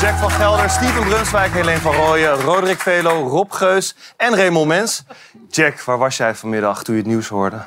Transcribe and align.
Jack 0.00 0.14
van 0.18 0.30
Gelder, 0.30 0.70
Steven 0.70 1.04
Brunswijk, 1.04 1.52
Helene 1.52 1.80
van 1.80 1.94
Rooyen, 1.94 2.34
Roderick 2.40 2.80
Velo, 2.80 3.28
Rob 3.28 3.52
Geus 3.52 3.94
en 4.16 4.36
Raymond 4.36 4.66
Mens. 4.66 5.04
Jack, 5.50 5.80
waar 5.80 5.98
was 5.98 6.16
jij 6.16 6.34
vanmiddag 6.34 6.82
toen 6.82 6.94
je 6.94 7.00
het 7.00 7.10
nieuws 7.10 7.28
hoorde? 7.28 7.58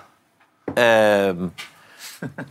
Ehm, 0.74 1.36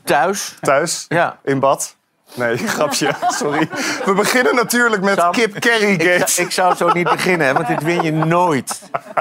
thuis. 0.05 0.55
Thuis? 0.61 1.05
Ja. 1.09 1.39
In 1.45 1.59
bad? 1.61 1.97
Nee, 2.35 2.57
grapje. 2.69 3.15
Sorry. 3.29 3.69
We 4.05 4.13
beginnen 4.13 4.55
natuurlijk 4.55 5.03
met 5.03 5.19
Sam, 5.19 5.33
Kip 5.33 5.55
Ik, 5.55 5.61
Kerrygate. 5.61 6.33
zou- 6.33 6.47
ik 6.47 6.53
zou 6.53 6.75
zo 6.75 6.93
niet 6.93 7.11
beginnen, 7.11 7.47
hè, 7.47 7.53
want 7.53 7.67
dit 7.67 7.83
win 7.83 8.03
je 8.03 8.13
nooit. 8.13 8.81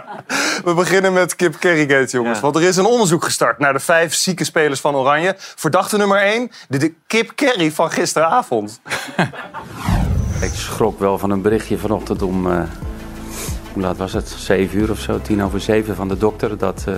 We 0.66 0.73
beginnen 0.73 1.14
met 1.14 1.36
Kip 1.36 1.60
Kerrygate, 1.60 2.11
jongens. 2.18 2.36
Ja. 2.38 2.44
Want 2.44 2.55
er 2.55 2.64
is 2.64 2.78
een 2.78 2.86
onderzoek 2.86 3.24
gestart 3.24 3.60
naar 3.60 3.74
de 3.74 3.80
vijf 3.80 4.14
zieke 4.14 4.44
spelers 4.44 4.80
van 4.80 4.96
Oranje. 4.96 5.36
Verdachte 5.38 5.97
nummer 5.97 6.18
één, 6.21 6.52
de, 6.68 6.78
de 6.78 6.94
Kip 7.07 7.32
Kerry 7.36 7.71
van 7.71 7.91
gisteravond. 7.91 8.80
Ik 10.42 10.54
schrok 10.54 11.00
wel 11.00 11.18
van 11.18 11.29
een 11.29 11.42
berichtje 11.42 11.78
vanochtend 11.78 12.21
om, 12.21 12.52
eh, 12.52 12.61
hoe 13.74 13.82
laat 13.82 13.97
was 13.97 14.14
het? 14.14 14.28
Zeven 14.28 14.80
uur 14.80 14.92
of 14.92 15.00
zo, 15.00 15.20
tien 15.21 15.43
over 15.43 15.61
zeven 15.61 15.96
van 15.96 16.07
de 16.07 16.18
dokter. 16.18 16.57
Dat, 16.57 16.84
eh, 16.88 16.96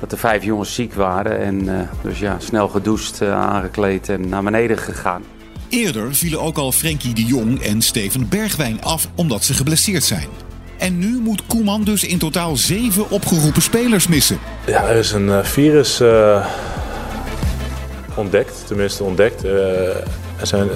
dat 0.00 0.10
de 0.10 0.16
vijf 0.16 0.44
jongens 0.44 0.74
ziek 0.74 0.94
waren. 0.94 1.38
En 1.38 1.78
eh, 1.78 1.88
dus 2.02 2.18
ja, 2.18 2.38
snel 2.38 2.68
gedoucht, 2.68 3.22
aangekleed 3.22 4.08
en 4.08 4.28
naar 4.28 4.42
beneden 4.42 4.78
gegaan. 4.78 5.22
Eerder 5.68 6.14
vielen 6.14 6.40
ook 6.40 6.56
al 6.56 6.72
Frenkie 6.72 7.14
de 7.14 7.24
Jong 7.24 7.62
en 7.62 7.82
Steven 7.82 8.28
Bergwijn 8.28 8.82
af 8.82 9.08
omdat 9.14 9.44
ze 9.44 9.54
geblesseerd 9.54 10.04
zijn. 10.04 10.28
En 10.82 10.98
nu 10.98 11.18
moet 11.20 11.46
Koeman 11.46 11.84
dus 11.84 12.04
in 12.04 12.18
totaal 12.18 12.56
zeven 12.56 13.10
opgeroepen 13.10 13.62
spelers 13.62 14.06
missen. 14.06 14.38
Ja, 14.66 14.84
er 14.88 14.96
is 14.96 15.12
een 15.12 15.44
virus 15.44 16.00
eh, 16.00 16.46
ontdekt, 18.14 18.66
tenminste 18.66 19.04
ontdekt. 19.04 19.44
Eh, 19.44 19.96
er 20.36 20.46
zijn 20.46 20.68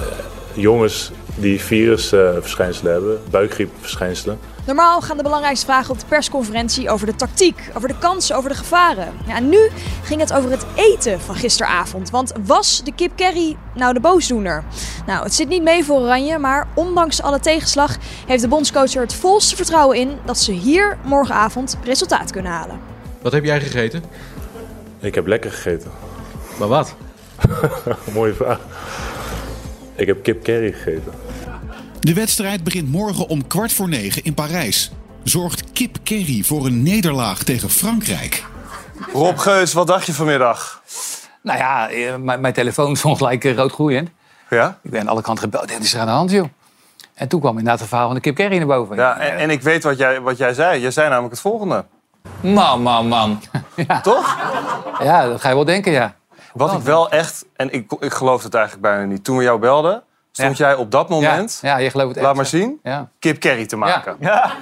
jongens 0.53 1.11
die 1.39 1.61
virusverschijnselen 1.61 2.91
hebben, 2.91 3.19
buikgriepverschijnselen. 3.29 4.39
Normaal 4.65 5.01
gaan 5.01 5.17
de 5.17 5.23
belangrijkste 5.23 5.65
vragen 5.65 5.91
op 5.91 5.99
de 5.99 6.05
persconferentie 6.05 6.89
over 6.89 7.05
de 7.05 7.15
tactiek, 7.15 7.69
over 7.73 7.87
de 7.87 7.97
kansen, 7.99 8.35
over 8.35 8.49
de 8.49 8.55
gevaren. 8.55 9.13
Ja, 9.27 9.35
en 9.35 9.49
nu 9.49 9.69
ging 10.03 10.21
het 10.21 10.33
over 10.33 10.51
het 10.51 10.65
eten 10.75 11.19
van 11.19 11.35
gisteravond. 11.35 12.09
Want 12.09 12.33
was 12.45 12.83
de 12.83 12.93
kip 12.93 13.11
Kerry 13.15 13.57
nou 13.73 13.93
de 13.93 13.99
boosdoener? 13.99 14.63
Nou, 15.05 15.23
het 15.23 15.33
zit 15.33 15.47
niet 15.47 15.63
mee 15.63 15.83
voor 15.83 15.99
Oranje, 15.99 16.37
maar 16.37 16.67
ondanks 16.73 17.21
alle 17.21 17.39
tegenslag 17.39 17.97
heeft 18.27 18.41
de 18.41 18.47
bondscoach 18.47 18.93
er 18.93 19.01
het 19.01 19.13
volste 19.13 19.55
vertrouwen 19.55 19.97
in 19.97 20.17
dat 20.25 20.37
ze 20.37 20.51
hier 20.51 20.97
morgenavond 21.03 21.77
resultaat 21.83 22.31
kunnen 22.31 22.51
halen. 22.51 22.79
Wat 23.21 23.31
heb 23.31 23.43
jij 23.43 23.61
gegeten? 23.61 24.03
Ik 24.99 25.15
heb 25.15 25.27
lekker 25.27 25.51
gegeten. 25.51 25.91
Maar 26.59 26.67
wat? 26.67 26.95
Mooie 28.13 28.33
vraag. 28.33 28.59
Ik 29.95 30.07
heb 30.07 30.23
kip 30.23 30.43
curry 30.43 30.71
gegeten. 30.71 31.11
De 32.07 32.13
wedstrijd 32.13 32.63
begint 32.63 32.91
morgen 32.91 33.27
om 33.27 33.47
kwart 33.47 33.73
voor 33.73 33.89
negen 33.89 34.23
in 34.23 34.33
Parijs. 34.33 34.91
Zorgt 35.23 35.71
Kip 35.71 35.97
Kerry 36.03 36.43
voor 36.43 36.65
een 36.65 36.83
nederlaag 36.83 37.43
tegen 37.43 37.69
Frankrijk. 37.69 38.45
Rob 39.13 39.37
Geus, 39.37 39.73
wat 39.73 39.87
dacht 39.87 40.05
je 40.05 40.13
vanmiddag? 40.13 40.81
Nou 41.41 41.57
ja, 41.57 41.89
eh, 41.89 42.15
mijn, 42.15 42.41
mijn 42.41 42.53
telefoon 42.53 42.95
stond 42.97 43.17
gelijk 43.17 43.43
eh, 43.43 43.55
rood 43.55 43.71
groeiend. 43.71 44.09
Ja? 44.49 44.79
Ik 44.83 44.91
ben 44.91 45.01
aan 45.01 45.07
alle 45.07 45.21
kanten 45.21 45.43
gebeld. 45.43 45.71
Wat 45.71 45.81
is 45.81 45.93
er 45.93 45.99
aan 45.99 46.05
de 46.05 46.11
hand, 46.11 46.31
joh? 46.31 46.47
En 47.13 47.27
toen 47.27 47.39
kwam 47.39 47.57
inderdaad 47.57 47.79
het 47.79 47.89
verhaal 47.89 48.07
van 48.07 48.15
de 48.15 48.21
kip 48.21 48.35
Kerry 48.35 48.57
naar 48.57 48.67
boven. 48.67 48.95
Ja, 48.95 49.17
en, 49.17 49.37
en 49.37 49.49
ik 49.49 49.61
weet 49.61 49.83
wat 49.83 49.97
jij, 49.97 50.21
wat 50.21 50.37
jij 50.37 50.53
zei. 50.53 50.81
Jij 50.81 50.91
zei 50.91 51.07
namelijk 51.07 51.33
het 51.33 51.41
volgende. 51.41 51.85
Man, 52.41 52.81
man, 52.81 53.07
man. 53.07 53.41
ja. 53.87 54.01
Toch? 54.01 54.37
ja, 54.99 55.27
dat 55.27 55.41
ga 55.41 55.49
je 55.49 55.55
wel 55.55 55.65
denken, 55.65 55.91
ja. 55.91 56.15
Wat 56.53 56.73
ik 56.73 56.81
wel 56.81 57.09
echt, 57.09 57.45
en 57.55 57.73
ik, 57.73 57.91
ik 57.99 58.13
geloof 58.13 58.43
het 58.43 58.53
eigenlijk 58.53 58.83
bijna 58.83 59.03
niet. 59.03 59.23
Toen 59.23 59.37
we 59.37 59.43
jou 59.43 59.59
belden, 59.59 60.03
stond 60.43 60.57
jij 60.57 60.75
op 60.75 60.91
dat 60.91 61.09
moment, 61.09 61.59
Ja, 61.61 61.77
je 61.77 61.89
gelooft 61.89 62.07
het 62.15 62.17
laat 62.23 62.27
echt. 62.27 62.35
maar 62.35 62.45
zien, 62.61 62.79
Ja. 62.83 63.09
kip 63.19 63.39
curry 63.39 63.65
te 63.65 63.75
maken. 63.75 64.15
Ja. 64.29 64.53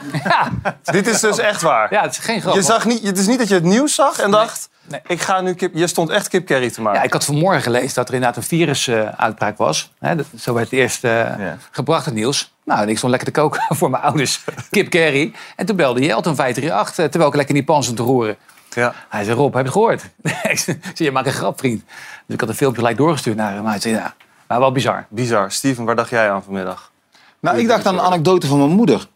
Dit 0.83 1.07
is 1.07 1.19
dus 1.19 1.37
echt 1.37 1.61
waar. 1.61 1.93
ja, 1.93 2.01
het 2.01 2.11
is 2.11 2.17
geen 2.17 2.41
grap. 2.41 2.53
Je 2.55 2.61
zag 2.61 2.85
niet, 2.85 3.03
het 3.03 3.17
is 3.17 3.27
niet 3.27 3.37
dat 3.39 3.47
je 3.47 3.53
het 3.53 3.63
nieuws 3.63 3.95
zag 3.95 4.19
en 4.19 4.31
dacht, 4.31 4.69
Nee. 4.87 4.99
ik 5.07 5.21
ga 5.21 5.41
nu 5.41 5.53
kip... 5.53 5.75
Je 5.75 5.87
stond 5.87 6.09
echt 6.09 6.27
kip 6.27 6.45
curry 6.45 6.71
te 6.71 6.81
maken. 6.81 6.99
Ja, 6.99 7.05
ik 7.05 7.13
had 7.13 7.25
vanmorgen 7.25 7.61
gelezen 7.61 7.95
dat 7.95 8.07
er 8.07 8.13
inderdaad 8.13 8.37
een 8.37 8.43
virusuitbraak 8.43 9.57
was. 9.57 9.91
Hè, 9.99 10.15
dat- 10.15 10.25
zo 10.39 10.53
werd 10.53 10.69
het 10.69 10.79
eerst 10.79 11.03
eh, 11.03 11.31
gebracht, 11.71 12.05
het 12.05 12.13
nieuws. 12.13 12.53
Nou, 12.63 12.81
en 12.81 12.89
ik 12.89 12.97
stond 12.97 13.11
lekker 13.11 13.33
te 13.33 13.39
koken 13.39 13.61
voor 13.77 13.89
mijn 13.89 14.03
ouders. 14.03 14.43
Kip 14.69 14.89
Kerry. 14.89 15.33
En 15.55 15.65
toen 15.65 15.75
belde 15.75 15.99
Jelton 16.01 16.35
538, 16.35 16.97
eh, 17.05 17.09
terwijl 17.09 17.29
ik 17.29 17.35
lekker 17.35 17.55
in 17.55 17.61
die 17.61 17.73
pan 17.73 17.83
stond 17.83 17.97
te 17.97 18.03
roeren. 18.03 18.37
Ja. 18.69 18.93
Hij 19.09 19.23
zei, 19.23 19.35
Rob, 19.35 19.53
heb 19.53 19.65
je 19.65 19.69
het 19.69 19.71
gehoord? 19.71 20.03
ik 20.53 20.57
zei, 20.59 20.79
je 20.93 21.11
maakt 21.11 21.27
een 21.27 21.33
grap, 21.33 21.59
vriend. 21.59 21.83
Dus 22.25 22.33
ik 22.35 22.39
had 22.39 22.49
een 22.49 22.55
filmpje 22.55 22.79
gelijk 22.79 22.97
doorgestuurd 22.97 23.35
naar 23.37 23.53
hem. 23.53 23.65
Hij 23.65 23.79
zei, 23.79 23.93
ja, 23.93 24.13
maar 24.47 24.59
wel 24.59 24.71
bizar. 24.71 25.05
Bizar. 25.09 25.51
Steven, 25.51 25.85
waar 25.85 25.95
dacht 25.95 26.09
jij 26.09 26.31
aan 26.31 26.43
vanmiddag? 26.43 26.91
Nou, 27.39 27.57
ik 27.57 27.67
dacht 27.67 27.85
aan 27.85 27.93
een 27.93 28.05
anekdote 28.05 28.47
van 28.47 28.57
mijn 28.57 28.69
moeder. 28.69 29.07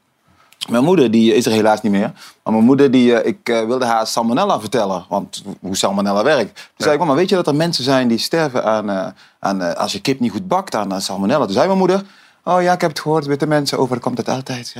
Mijn 0.69 0.83
moeder 0.83 1.11
die 1.11 1.33
is 1.33 1.45
er 1.45 1.51
helaas 1.51 1.81
niet 1.81 1.91
meer. 1.91 2.11
Maar 2.43 2.53
mijn 2.53 2.65
moeder, 2.65 2.91
die, 2.91 3.15
eh, 3.15 3.27
ik 3.27 3.49
eh, 3.49 3.65
wilde 3.65 3.85
haar 3.85 4.07
salmonella 4.07 4.59
vertellen. 4.59 5.05
Want 5.09 5.43
hoe 5.61 5.75
salmonella 5.75 6.23
werkt. 6.23 6.53
Toen 6.53 6.63
zei 6.75 6.93
ik, 6.93 6.99
mama, 6.99 7.13
weet 7.13 7.29
je 7.29 7.35
dat 7.35 7.47
er 7.47 7.55
mensen 7.55 7.83
zijn 7.83 8.07
die 8.07 8.17
sterven 8.17 8.63
aan, 8.63 8.89
eh, 8.89 9.07
aan 9.39 9.61
eh, 9.61 9.73
als 9.73 9.91
je 9.91 10.01
kip 10.01 10.19
niet 10.19 10.31
goed 10.31 10.47
bakt 10.47 10.75
aan 10.75 11.01
salmonella? 11.01 11.45
Toen 11.45 11.53
zei 11.53 11.65
mijn 11.65 11.77
moeder, 11.77 12.01
oh 12.43 12.61
ja, 12.61 12.73
ik 12.73 12.81
heb 12.81 12.89
het 12.89 12.99
gehoord, 12.99 13.25
witte 13.25 13.47
mensen 13.47 13.77
over, 13.77 13.99
komt 13.99 14.17
het 14.17 14.29
altijd. 14.29 14.73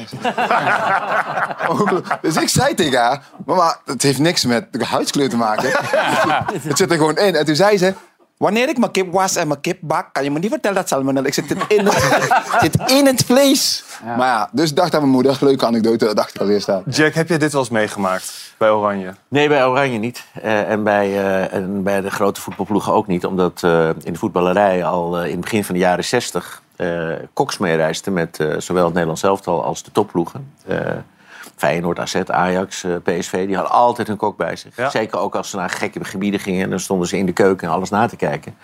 dus 2.21 2.35
ik 2.35 2.49
zei 2.49 2.75
tegen 2.75 2.99
haar, 2.99 3.23
mama, 3.45 3.79
het 3.85 4.01
heeft 4.01 4.19
niks 4.19 4.45
met 4.45 4.73
de 4.73 4.85
huidskleur 4.85 5.29
te 5.29 5.37
maken. 5.37 5.71
het 6.67 6.77
zit 6.77 6.91
er 6.91 6.97
gewoon 6.97 7.17
in. 7.17 7.35
En 7.35 7.45
toen 7.45 7.55
zei 7.55 7.77
ze, 7.77 7.93
wanneer 8.39 8.69
ik 8.69 8.77
mijn 8.77 8.91
kip 8.91 9.13
was 9.13 9.35
en 9.35 9.47
mijn 9.47 9.61
kip 9.61 9.77
bak, 9.81 10.13
kan 10.13 10.23
je 10.23 10.31
me 10.31 10.39
niet 10.39 10.49
vertellen 10.49 10.77
dat 10.77 10.87
salmonella... 10.87 11.27
Ik 11.27 11.33
zit 11.33 11.51
in 11.67 11.85
het, 11.85 12.61
zit 12.61 12.91
in 12.91 13.05
het 13.05 13.23
vlees. 13.25 13.83
Maar 14.03 14.27
ja, 14.27 14.49
dus 14.51 14.69
ik 14.69 14.75
dacht 14.75 14.93
aan 14.93 14.99
mijn 14.99 15.11
moeder, 15.13 15.37
leuke 15.39 15.65
anekdote, 15.65 16.05
dat 16.05 16.15
dacht 16.15 16.35
ik 16.35 16.41
al 16.41 16.49
eerst 16.49 16.69
aan. 16.69 16.83
Jack, 16.89 17.13
heb 17.13 17.27
jij 17.27 17.37
dit 17.37 17.51
wel 17.51 17.61
eens 17.61 17.69
meegemaakt 17.69 18.53
bij 18.57 18.69
Oranje? 18.69 19.13
Nee, 19.27 19.47
bij 19.47 19.65
Oranje 19.65 19.97
niet. 19.97 20.23
Eh, 20.41 20.69
en, 20.69 20.83
bij, 20.83 21.07
eh, 21.07 21.53
en 21.53 21.83
bij 21.83 22.01
de 22.01 22.11
grote 22.11 22.41
voetbalploegen 22.41 22.93
ook 22.93 23.07
niet. 23.07 23.25
Omdat 23.25 23.63
eh, 23.63 23.89
in 24.03 24.13
de 24.13 24.19
voetballerij 24.19 24.85
al 24.85 25.17
eh, 25.17 25.25
in 25.25 25.31
het 25.31 25.41
begin 25.41 25.63
van 25.63 25.75
de 25.75 25.81
jaren 25.81 26.05
zestig... 26.05 26.61
eh 26.75 27.09
koks 27.33 27.57
meereisden 27.57 28.13
met 28.13 28.39
eh, 28.39 28.55
zowel 28.57 28.83
het 28.83 28.93
Nederlands 28.93 29.23
elftal 29.23 29.63
als 29.63 29.83
de 29.83 29.91
topploegen. 29.91 30.53
Feyenoord, 31.59 31.99
AZ, 31.99 32.15
Ajax, 32.15 32.83
eh, 32.83 32.95
PSV, 33.03 33.45
die 33.45 33.55
hadden 33.55 33.73
altijd 33.73 34.07
een 34.07 34.17
kok 34.17 34.37
bij 34.37 34.55
zich. 34.55 34.75
Ja. 34.75 34.89
Zeker 34.89 35.19
ook 35.19 35.35
als 35.35 35.49
ze 35.49 35.55
naar 35.55 35.69
gekke 35.69 36.03
gebieden 36.03 36.39
gingen. 36.39 36.63
En 36.63 36.69
dan 36.69 36.79
stonden 36.79 37.07
ze 37.07 37.17
in 37.17 37.25
de 37.25 37.31
keuken 37.31 37.67
en 37.67 37.73
alles 37.73 37.89
na 37.89 38.07
te 38.07 38.15
kijken. 38.15 38.57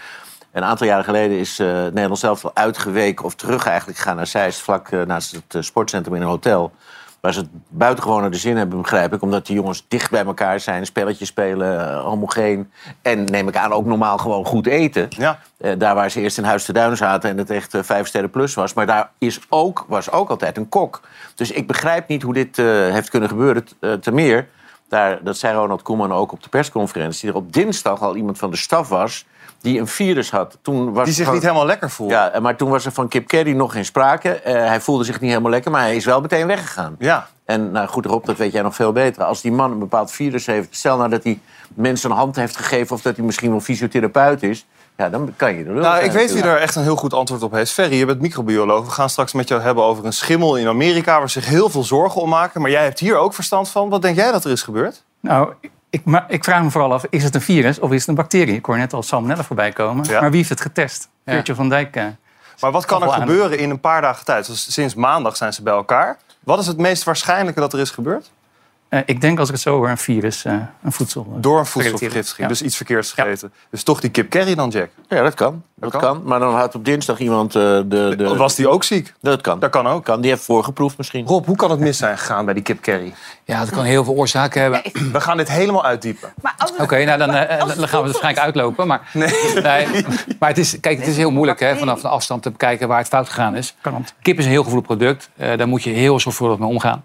Een 0.51 0.63
aantal 0.63 0.88
jaren 0.88 1.03
geleden 1.03 1.38
is 1.38 1.59
eh, 1.59 1.67
het 1.67 1.94
Nederlands 1.94 2.23
elftal 2.23 2.51
uitgeweken... 2.53 3.25
of 3.25 3.35
terug 3.35 3.66
eigenlijk 3.66 3.97
gegaan 3.97 4.16
naar 4.16 4.28
Zeist, 4.28 4.59
vlak 4.59 4.89
eh, 4.89 5.01
naast 5.01 5.41
het 5.47 5.66
sportcentrum 5.66 6.16
in 6.16 6.22
een 6.22 6.28
hotel... 6.28 6.72
Waar 7.25 7.34
ze 7.34 7.40
het 7.40 7.50
buitengewoon 7.69 8.22
naar 8.22 8.31
de 8.31 8.38
zin 8.38 8.58
hebben, 8.58 8.81
begrijp 8.81 9.13
ik. 9.13 9.22
Omdat 9.22 9.46
die 9.46 9.56
jongens 9.56 9.86
dicht 9.88 10.12
bij 10.12 10.25
elkaar 10.25 10.59
zijn, 10.59 10.86
spelletjes 10.86 11.28
spelen, 11.28 11.90
eh, 11.90 12.03
homogeen. 12.03 12.72
En 13.02 13.24
neem 13.24 13.47
ik 13.47 13.56
aan 13.56 13.72
ook 13.72 13.86
normaal 13.86 14.18
gewoon 14.18 14.46
goed 14.46 14.68
eten. 14.68 15.08
Ja. 15.09 15.40
Eh, 15.58 15.72
daar 15.78 15.96
waar 15.96 16.12
ze 16.12 16.22
eerst 16.22 16.38
in 16.38 16.44
Huis 16.44 16.66
te 16.66 16.74
Duin 16.74 16.97
zaten 16.97 17.30
en 17.30 17.38
het 17.38 17.50
echt 17.50 17.74
eh, 17.74 17.84
vijf 17.84 18.08
sterren 18.08 18.30
plus 18.30 18.53
was. 18.53 18.74
Maar 18.74 18.85
daar 18.85 19.09
is 19.18 19.40
ook, 19.50 19.85
was 19.88 20.12
ook 20.12 20.30
altijd 20.30 20.58
een 20.58 20.69
kok. 20.69 21.02
Dus 21.35 21.52
ik 21.52 21.68
begrijp 21.68 22.08
niet 22.08 22.22
hoe 22.22 22.34
dit 22.34 22.58
heeft 22.91 23.09
kunnen 23.09 23.30
gebeuren. 23.30 23.66
Te 24.02 24.12
meer, 24.12 24.47
daar, 24.90 25.24
dat 25.24 25.38
zei 25.38 25.56
Ronald 25.56 25.81
Koeman 25.81 26.12
ook 26.12 26.31
op 26.31 26.44
de 26.44 26.50
persconferentie... 26.50 27.30
er 27.30 27.35
op 27.35 27.53
dinsdag 27.53 28.02
al 28.02 28.16
iemand 28.16 28.38
van 28.38 28.52
de 28.52 28.58
staf 28.58 28.90
was 28.90 29.25
die 29.66 29.80
een 29.80 29.88
virus 29.88 30.31
had. 30.31 30.58
Toen 30.62 30.94
was 30.94 31.06
Die 31.06 31.14
zich 31.14 31.26
van- 31.26 31.34
niet 31.34 31.44
helemaal 31.44 31.66
lekker 31.66 31.90
voelde. 31.90 32.14
Ja, 32.14 32.40
maar 32.42 32.56
toen 32.56 32.70
was 32.70 32.86
er 32.86 32.92
van 32.92 33.08
Kip 33.08 33.28
Kerry 33.28 33.52
nog 33.56 33.72
geen 33.72 33.86
sprake. 33.86 34.30
Eh, 34.30 34.53
hij 34.53 34.81
voelde 34.81 35.03
zich 35.03 35.20
niet 35.20 35.30
helemaal 35.30 35.52
lekker, 35.52 35.72
maar 35.72 35.81
hij 35.81 35.96
is 35.96 36.06
wel 36.06 36.22
meteen 36.22 36.48
weggegaan. 36.48 36.96
Ja. 37.00 37.28
En 37.46 37.72
nou 37.72 37.88
goed, 37.88 38.06
Rob, 38.06 38.26
dat 38.26 38.38
weet 38.38 38.52
jij 38.52 38.62
nog 38.62 38.76
veel 38.76 38.91
beter. 38.91 39.23
Als 39.23 39.41
die 39.41 39.52
man 39.52 39.72
een 39.72 39.79
bepaald 39.79 40.12
virus 40.12 40.46
heeft... 40.46 40.67
stel 40.76 40.97
nou 40.97 41.09
dat 41.09 41.23
hij 41.23 41.40
mensen 41.73 42.09
een 42.12 42.16
hand 42.17 42.35
heeft 42.35 42.58
gegeven... 42.58 42.96
of 42.96 43.02
dat 43.02 43.16
hij 43.16 43.26
misschien 43.26 43.52
wel 43.52 43.59
fysiotherapeut 43.59 44.44
is... 44.44 44.66
ja, 44.97 45.09
dan 45.09 45.34
kan 45.35 45.56
je 45.56 45.64
er 45.66 45.73
wel 45.73 45.84
Nou, 45.84 46.03
ik 46.03 46.11
weet 46.11 46.34
wie 46.34 46.44
er 46.44 46.58
echt 46.58 46.76
een 46.76 46.84
heel 46.84 46.96
goed 46.96 47.14
antwoord 47.14 47.44
op 47.44 47.52
heeft. 47.52 47.72
Ferry, 47.72 47.96
je 47.97 48.06
bent 48.06 48.22
microbioloog. 48.22 48.85
We 48.85 48.91
gaan 48.91 49.09
straks 49.09 49.34
met 49.34 49.47
jou 49.47 49.61
hebben 49.61 49.84
over 49.84 50.06
een 50.06 50.14
schimmel 50.14 50.56
in 50.56 50.68
Amerika... 50.68 51.20
waar 51.20 51.29
zich 51.29 51.46
heel 51.46 51.70
veel 51.70 51.84
zorgen 51.84 52.22
om 52.22 52.29
maken. 52.29 52.61
Maar 52.61 52.72
jij 52.72 52.84
hebt 52.84 53.00
hier 53.00 53.18
ook 53.18 53.34
verstand 53.34 53.70
van. 53.70 53.90
Wat 53.90 54.02
denk 54.02 54.16
jij 54.16 54.32
dat 54.32 54.46
er 54.46 54.52
is 54.52 54.64
gebeurd? 54.64 55.03
Nou, 55.20 55.53
ik, 55.96 56.06
maar 56.06 56.26
ik 56.28 56.44
vraag 56.44 56.64
me 56.64 56.70
vooral 56.72 56.94
af, 56.94 57.06
is 57.09 57.24
het 57.24 57.36
een 57.36 57.42
virus 57.42 57.80
of 57.80 57.92
is 57.92 58.00
het 58.00 58.08
een 58.08 58.16
bacterie? 58.16 58.56
Ik 58.56 58.66
hoor 58.66 58.78
net 58.78 58.94
al 58.94 59.03
salmonella 59.03 59.44
voorbij 59.44 59.72
komen. 59.72 60.06
Ja. 60.09 60.20
Maar 60.22 60.30
wie 60.30 60.38
heeft 60.38 60.50
het 60.50 60.62
getest? 60.62 61.09
Geertje 61.26 61.56
van 61.56 61.70
Dijk. 61.70 61.96
eh, 61.96 62.03
Maar 62.59 62.72
wat 62.72 62.86
kan 62.86 63.03
er 63.03 63.12
gebeuren 63.12 63.58
in 63.58 63.70
een 63.70 63.80
paar 63.80 64.02
dagen 64.02 64.26
tijd? 64.26 64.46
Dus 64.46 64.74
sinds 64.74 64.96
maandag 64.96 65.38
zijn 65.38 65.53
ze 65.53 65.64
bij 65.64 65.74
elkaar. 65.74 66.18
Wat 66.44 66.59
is 66.59 66.68
het 66.68 66.78
meest 66.78 67.03
waarschijnlijke 67.03 67.59
dat 67.59 67.74
er 67.74 67.80
is 67.80 67.90
gebeurd? 67.92 68.32
Eh, 68.96 69.02
ik 69.06 69.22
denk 69.22 69.40
als 69.40 69.47
ik 69.47 69.53
het 69.53 69.64
zo 69.64 69.76
hoor, 69.76 69.90
een 69.90 69.97
virus, 69.97 70.46
eh, 70.46 70.53
een 70.84 70.92
voedsel. 70.92 71.38
Door 71.40 71.59
een 71.59 71.66
voedselvergiftiging, 71.66 72.38
Ja. 72.38 72.47
dus 72.47 72.62
iets 72.62 72.76
verkeerds 72.76 73.12
gegeten. 73.12 73.53
Dus 73.70 73.84
toch 73.84 74.00
die 74.00 74.09
kip 74.09 74.30
curry 74.30 74.56
dan, 74.56 74.70
Jack? 74.70 74.90
Ja, 75.09 75.22
dat 75.22 75.34
kan. 75.34 75.64
Dat, 75.76 75.92
kan? 75.92 76.02
kan. 76.02 76.22
Maar 76.24 76.40
dan 76.40 76.56
had 76.56 76.76
op 76.76 76.86
dinsdag 76.86 77.20
iemand 77.20 77.56
eh, 77.56 77.62
de, 77.62 78.14
de... 78.18 78.36
Was 78.36 78.56
die 78.56 78.70
ook 78.70 78.84
ziek? 78.84 79.14
Dat 79.22 79.42
kan. 79.42 79.59
Dat 79.59 79.70
kan 79.70 79.88
ook. 79.88 80.03
Kan. 80.03 80.22
Die 80.22 80.30
heeft 80.32 80.44
voorgeproefd 80.44 80.97
misschien. 80.97 81.26
Rob, 81.28 81.46
hoe 81.46 81.56
kan 81.56 81.72
het 81.72 81.80
mis 81.80 81.97
zijn 81.97 82.18
gegaan 82.18 82.46
bij 82.46 82.53
die 82.53 82.64
kip 82.64 82.82
curry? 82.82 83.14
Ja, 83.44 83.59
dat 83.59 83.70
kan 83.70 83.84
heel 83.84 84.03
veel 84.03 84.14
oorzaken 84.14 84.62
hebben. 84.62 84.82
We 85.12 85.22
gaan 85.22 85.38
dit 85.38 85.50
helemaal 85.50 85.86
uitdiepen. 85.86 86.34
Oké, 86.80 87.03
nou 87.06 87.18
dan, 87.18 87.34
eh, 87.34 87.58
dan 87.58 87.68
gaan 87.68 87.78
we 87.78 87.86
het 87.86 87.88
waarschijnlijk 87.88 88.40
uitlopen. 88.40 88.88
Maar, 88.88 89.09
nee. 89.14 90.06
maar 90.40 90.50
het 90.50 90.58
is, 90.58 90.80
kijk, 90.80 90.97
het 90.97 91.08
is 91.08 91.18
heel 91.18 91.32
moeilijk 91.32 91.59
hè, 91.59 91.78
vanaf 91.78 92.02
de 92.02 92.08
afstand 92.08 92.44
te 92.44 92.52
bekijken 92.52 92.88
waar 92.88 92.97
het 92.97 93.08
fout 93.08 93.28
gegaan 93.28 93.56
is. 93.56 93.76
Kip 94.22 94.38
is 94.38 94.46
een 94.46 94.52
heel 94.52 94.64
gevoelig 94.64 94.86
product. 94.86 95.30
Eh, 95.36 95.58
daar 95.58 95.68
moet 95.68 95.84
je 95.84 95.90
heel 95.90 96.20
zorgvuldig 96.20 96.59
mee 96.59 96.70
omgaan. 96.70 97.03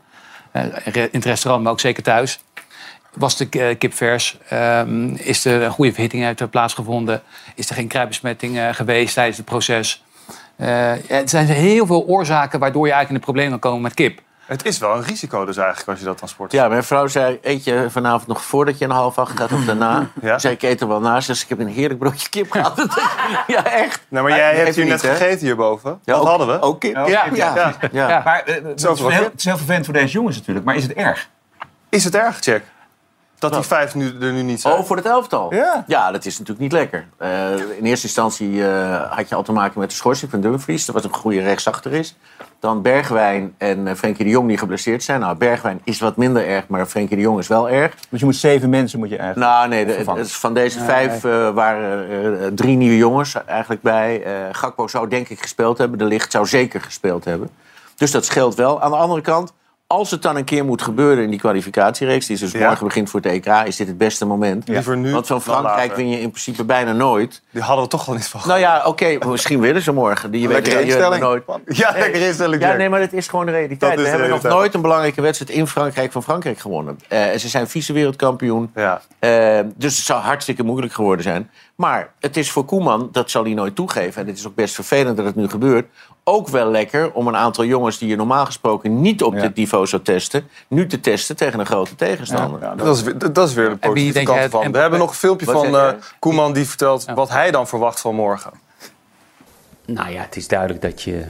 Eh, 0.53 0.65
in 0.95 1.09
het 1.11 1.25
restaurant, 1.25 1.63
maar 1.63 1.73
ook 1.73 1.81
zeker 1.81 2.03
thuis. 2.03 2.41
Was 3.15 3.37
de 3.37 3.49
eh, 3.51 3.79
kip 3.79 3.95
vers? 3.95 4.39
Ehm, 4.49 5.15
is 5.15 5.45
er 5.45 5.63
een 5.63 5.71
goede 5.71 5.93
verhitting 5.93 6.25
uit 6.25 6.51
plaatsgevonden? 6.51 7.23
Is 7.55 7.69
er 7.69 7.75
geen 7.75 7.89
kruipbesmetting 7.89 8.59
eh, 8.59 8.69
geweest 8.75 9.15
tijdens 9.15 9.37
het 9.37 9.47
proces? 9.47 10.05
Er 10.57 11.23
zijn 11.25 11.47
heel 11.47 11.87
veel 11.87 12.07
oorzaken 12.07 12.59
waardoor 12.59 12.87
je 12.87 12.93
eigenlijk 12.93 13.11
in 13.11 13.15
de 13.15 13.33
problemen 13.33 13.61
kan 13.61 13.71
komen 13.71 13.83
met 13.83 13.95
kip. 13.95 14.21
Het 14.51 14.65
is 14.65 14.79
wel 14.79 14.97
een 14.97 15.03
risico 15.03 15.45
dus 15.45 15.57
eigenlijk 15.57 15.89
als 15.89 15.99
je 15.99 16.05
dat 16.05 16.17
transporteert. 16.17 16.63
Ja, 16.63 16.69
mijn 16.69 16.85
vrouw 16.85 17.07
zei, 17.07 17.39
eet 17.43 17.65
je 17.65 17.87
vanavond 17.91 18.27
nog 18.27 18.43
voordat 18.45 18.79
je 18.79 18.85
een 18.85 18.91
half 18.91 19.19
acht 19.19 19.39
gaat 19.39 19.53
of 19.53 19.65
daarna? 19.65 20.07
Ja. 20.23 20.39
Zei 20.39 20.55
ik 20.55 20.63
eet 20.63 20.81
er 20.81 20.89
wel 20.89 21.01
naast, 21.01 21.27
dus 21.27 21.43
ik 21.43 21.49
heb 21.49 21.59
een 21.59 21.69
heerlijk 21.69 21.99
broodje 21.99 22.29
kip 22.29 22.51
gehad. 22.51 22.87
ja, 23.47 23.65
echt. 23.65 24.01
Nee, 24.09 24.23
maar 24.23 24.31
jij 24.37 24.55
hebt 24.55 24.75
hier 24.77 24.85
net 24.87 25.01
gegeten 25.03 25.39
hierboven. 25.47 26.01
Ja, 26.05 26.13
Wat 26.13 26.23
ook- 26.23 26.29
hadden 26.29 26.47
we? 26.47 26.61
ook 26.61 26.81
kip. 26.81 26.95
Ja, 26.95 27.07
Ja, 27.07 27.25
ja. 27.35 27.55
ja. 27.55 28.09
Ja. 28.09 28.23
Maar 28.25 28.43
het, 28.45 28.63
is 28.75 28.83
Zoveel 28.83 29.05
wel 29.05 29.13
heel, 29.15 29.23
kip. 29.23 29.31
het 29.31 29.39
is 29.41 29.45
heel 29.47 29.57
vervelend 29.57 29.85
voor 29.85 29.95
deze 29.95 30.13
jongens 30.13 30.37
natuurlijk. 30.37 30.67
Maar 30.67 30.75
is 30.77 30.83
het 30.83 30.93
erg? 30.93 31.29
Is 31.89 32.05
het 32.05 32.15
erg, 32.15 32.45
Jack? 32.45 32.63
Dat 33.41 33.53
die 33.53 33.63
vijf 33.63 33.95
nu, 33.95 34.07
er 34.21 34.33
nu 34.33 34.43
niet 34.43 34.61
zijn? 34.61 34.75
Oh, 34.75 34.85
voor 34.85 34.97
het 34.97 35.07
elftal? 35.07 35.55
Ja. 35.87 36.11
dat 36.11 36.25
is 36.25 36.33
natuurlijk 36.39 36.61
niet 36.61 36.73
lekker. 36.73 37.07
Eh, 37.17 37.51
in 37.79 37.85
eerste 37.85 38.07
instantie 38.07 38.69
eh, 38.69 39.13
had 39.17 39.29
je 39.29 39.35
al 39.35 39.43
te 39.43 39.53
maken 39.53 39.81
met 39.81 39.91
de 39.91 39.97
schorsing 39.97 40.31
van 40.31 40.41
Dumfries... 40.41 40.85
dat 40.85 40.95
wat 40.95 41.05
een 41.05 41.13
goede 41.15 41.41
rechtsachter 41.41 41.93
is. 41.93 42.17
Dan 42.61 42.83
Bergwijn 42.83 43.55
en 43.59 43.87
eh, 43.87 43.95
Frenkie 43.95 44.25
de 44.25 44.31
Jong 44.31 44.49
die 44.49 44.59
geblesseerd 44.59 45.03
zijn. 45.03 45.21
Nou, 45.21 45.37
Bergwijn 45.37 45.81
is 45.85 46.01
wat 46.01 46.17
minder 46.17 46.47
erg, 46.47 46.69
maar 46.69 46.87
Frenkie 46.87 47.17
de 47.17 47.23
Jong 47.23 47.39
is 47.39 47.49
wel 47.49 47.69
erg. 47.69 47.95
Dus 48.11 48.21
je 48.21 48.27
moet 48.27 48.37
zeven 48.37 48.71
mensen 48.71 48.99
moet 48.99 49.09
je 49.11 49.17
eigenlijk 49.17 49.51
Nou, 49.53 49.69
nee, 49.69 49.87
de- 49.87 50.29
van 50.29 50.55
deze 50.55 50.81
vijf 50.81 51.25
eh, 51.25 51.51
waren 51.51 52.09
er 52.11 52.55
drie 52.55 52.77
nieuwe 52.77 52.97
jongens 52.97 53.45
eigenlijk 53.47 53.83
bij. 53.83 54.23
Eh 54.23 54.33
Gakpo 54.53 54.89
zou 54.89 55.09
denk 55.09 55.29
ik 55.29 55.41
gespeeld 55.41 55.79
hebben. 55.79 55.99
De 55.99 56.05
Licht 56.05 56.31
zou 56.33 56.47
zeker 56.47 56.81
gespeeld 56.81 57.25
hebben. 57.25 57.51
Dus 57.97 58.11
dat 58.11 58.25
scheelt 58.25 58.55
wel. 58.55 58.83
Aan 58.83 58.91
de 58.91 58.97
andere 58.97 59.21
kant, 59.21 59.53
als 59.91 60.11
het 60.11 60.23
dan 60.23 60.37
een 60.37 60.45
keer 60.45 60.65
moet 60.65 60.83
gebeuren 60.83 61.25
in 61.25 61.31
die 61.31 61.39
kwalificatiereeks... 61.39 62.27
die 62.27 62.39
dus 62.39 62.53
Ja. 62.53 62.67
morgen 62.67 62.87
begint 62.87 63.11
voor 63.11 63.21
het 63.21 63.33
EK, 63.33 63.47
is 63.67 63.77
dit 63.77 63.87
het 63.87 63.99
beste 63.99 64.27
moment. 64.27 64.69
Liever 64.69 64.97
nu 64.97 65.13
Want 65.13 65.27
van 65.27 65.43
Frankrijk 65.43 65.97
win 65.97 66.09
je 66.09 66.21
in 66.21 66.31
principe 66.31 66.65
bijna 66.65 66.93
nooit. 66.93 67.43
Die 67.51 67.63
hadden 67.63 67.85
we 67.85 67.91
toch 67.91 68.05
wel 68.05 68.15
niet 68.15 68.29
van. 68.29 68.41
Nou 68.47 68.59
ja, 68.61 68.83
oké, 68.85 69.19
misschien 69.27 69.61
willen 69.61 69.83
ze 69.83 69.93
morgen. 69.93 70.31
Die, 70.31 70.41
je 70.41 70.49
weet, 70.49 70.69
instelling. 70.69 71.23
nooit. 71.23 71.43
Ja, 71.67 71.93
lekker 71.93 72.21
instelling, 72.27 72.63
Ja, 72.63 72.77
nee, 72.77 72.89
maar 72.89 73.01
dat 73.01 73.13
is 73.13 73.29
gewoon 73.29 73.47
de 73.47 73.53
realiteit. 73.53 73.93
Is 73.93 73.99
We 73.99 74.03
de 74.05 74.09
hebben 74.09 74.29
nog 74.29 74.43
nooit 74.43 74.75
een 74.75 74.81
belangrijke 74.81 75.21
wedstrijd 75.21 75.51
in 75.53 75.67
Frankrijk 75.67 76.13
van 76.13 76.23
Frankrijk 76.23 76.59
gewonnen. 76.59 76.99
Eh, 77.09 77.31
ze 77.37 77.49
zijn 77.49 77.69
vice-wereldkampioen. 77.69 78.71
Ja. 78.75 79.01
Eh, 79.19 79.61
dus 79.77 79.97
het 79.97 80.07
zou 80.07 80.21
hartstikke 80.21 80.63
moeilijk 80.63 80.93
geworden 80.93 81.25
zijn. 81.25 81.51
Maar 81.81 82.13
het 82.19 82.37
is 82.37 82.51
voor 82.51 82.65
Koeman, 82.65 83.09
dat 83.13 83.31
zal 83.31 83.45
hij 83.45 83.55
nooit 83.55 83.75
toegeven... 83.75 84.23
en 84.23 84.29
het 84.29 84.39
is 84.39 84.47
ook 84.47 84.55
best 84.55 84.75
vervelend 84.75 85.17
dat 85.17 85.27
het 85.27 85.35
nu 85.35 85.49
gebeurt... 85.49 85.87
ook 86.25 86.49
wel 86.49 86.71
lekker 86.71 87.13
om 87.13 87.27
een 87.29 87.37
aantal 87.37 87.65
jongens 87.65 87.99
die 87.99 88.09
je 88.09 88.17
normaal 88.17 88.45
gesproken... 88.47 89.01
niet 89.01 89.23
op 89.23 89.35
Ja. 89.35 89.41
dit 89.41 89.55
niveau 89.55 89.87
zou 89.87 90.03
testen... 90.03 90.49
nu 90.69 90.87
te 90.87 91.01
testen 91.01 91.37
tegen 91.37 91.61
een 91.61 91.67
grote 91.67 91.95
tegenstander. 91.95 92.61
Ja, 92.61 92.75
Dat 92.75 92.97
is, 92.97 93.03
weer- 93.03 93.33
dat 93.33 93.49
is 93.49 93.55
weer 93.55 93.65
de 93.69 93.71
wie 93.71 93.79
positieve 93.81 94.13
denk 94.13 94.51
kant 94.51 94.65
en- 94.65 94.73
We 94.73 94.79
hebben 94.79 94.99
nog 94.99 95.09
een 95.09 95.15
filmpje 95.17 95.47
van 95.47 95.77
eh, 95.77 95.89
Koeman 96.19 96.53
die 96.53 96.67
vertelt 96.67 97.05
wat 97.15 97.29
hij 97.29 97.51
dan 97.51 97.67
verwacht 97.69 98.01
van 98.01 98.15
morgen. 98.15 98.51
Nou 99.87 100.11
ja, 100.11 100.21
het 100.23 100.37
is 100.37 100.49
duidelijk 100.49 100.83
dat, 100.83 101.03
je, 101.03 101.25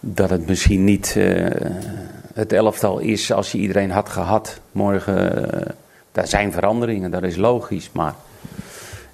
dat 0.00 0.30
het 0.30 0.46
misschien 0.46 0.84
niet 0.84 1.14
eh, 1.16 1.46
het 2.34 2.52
elftal 2.52 2.98
is 2.98 3.32
als 3.32 3.52
je 3.52 3.58
iedereen 3.58 3.90
had 3.90 4.08
gehad. 4.08 4.60
Morgen, 4.72 5.52
eh, 5.52 5.66
daar 6.12 6.26
zijn 6.26 6.52
veranderingen, 6.52 7.10
dat 7.10 7.22
is 7.22 7.36
logisch. 7.36 7.90
Maar 7.92 8.14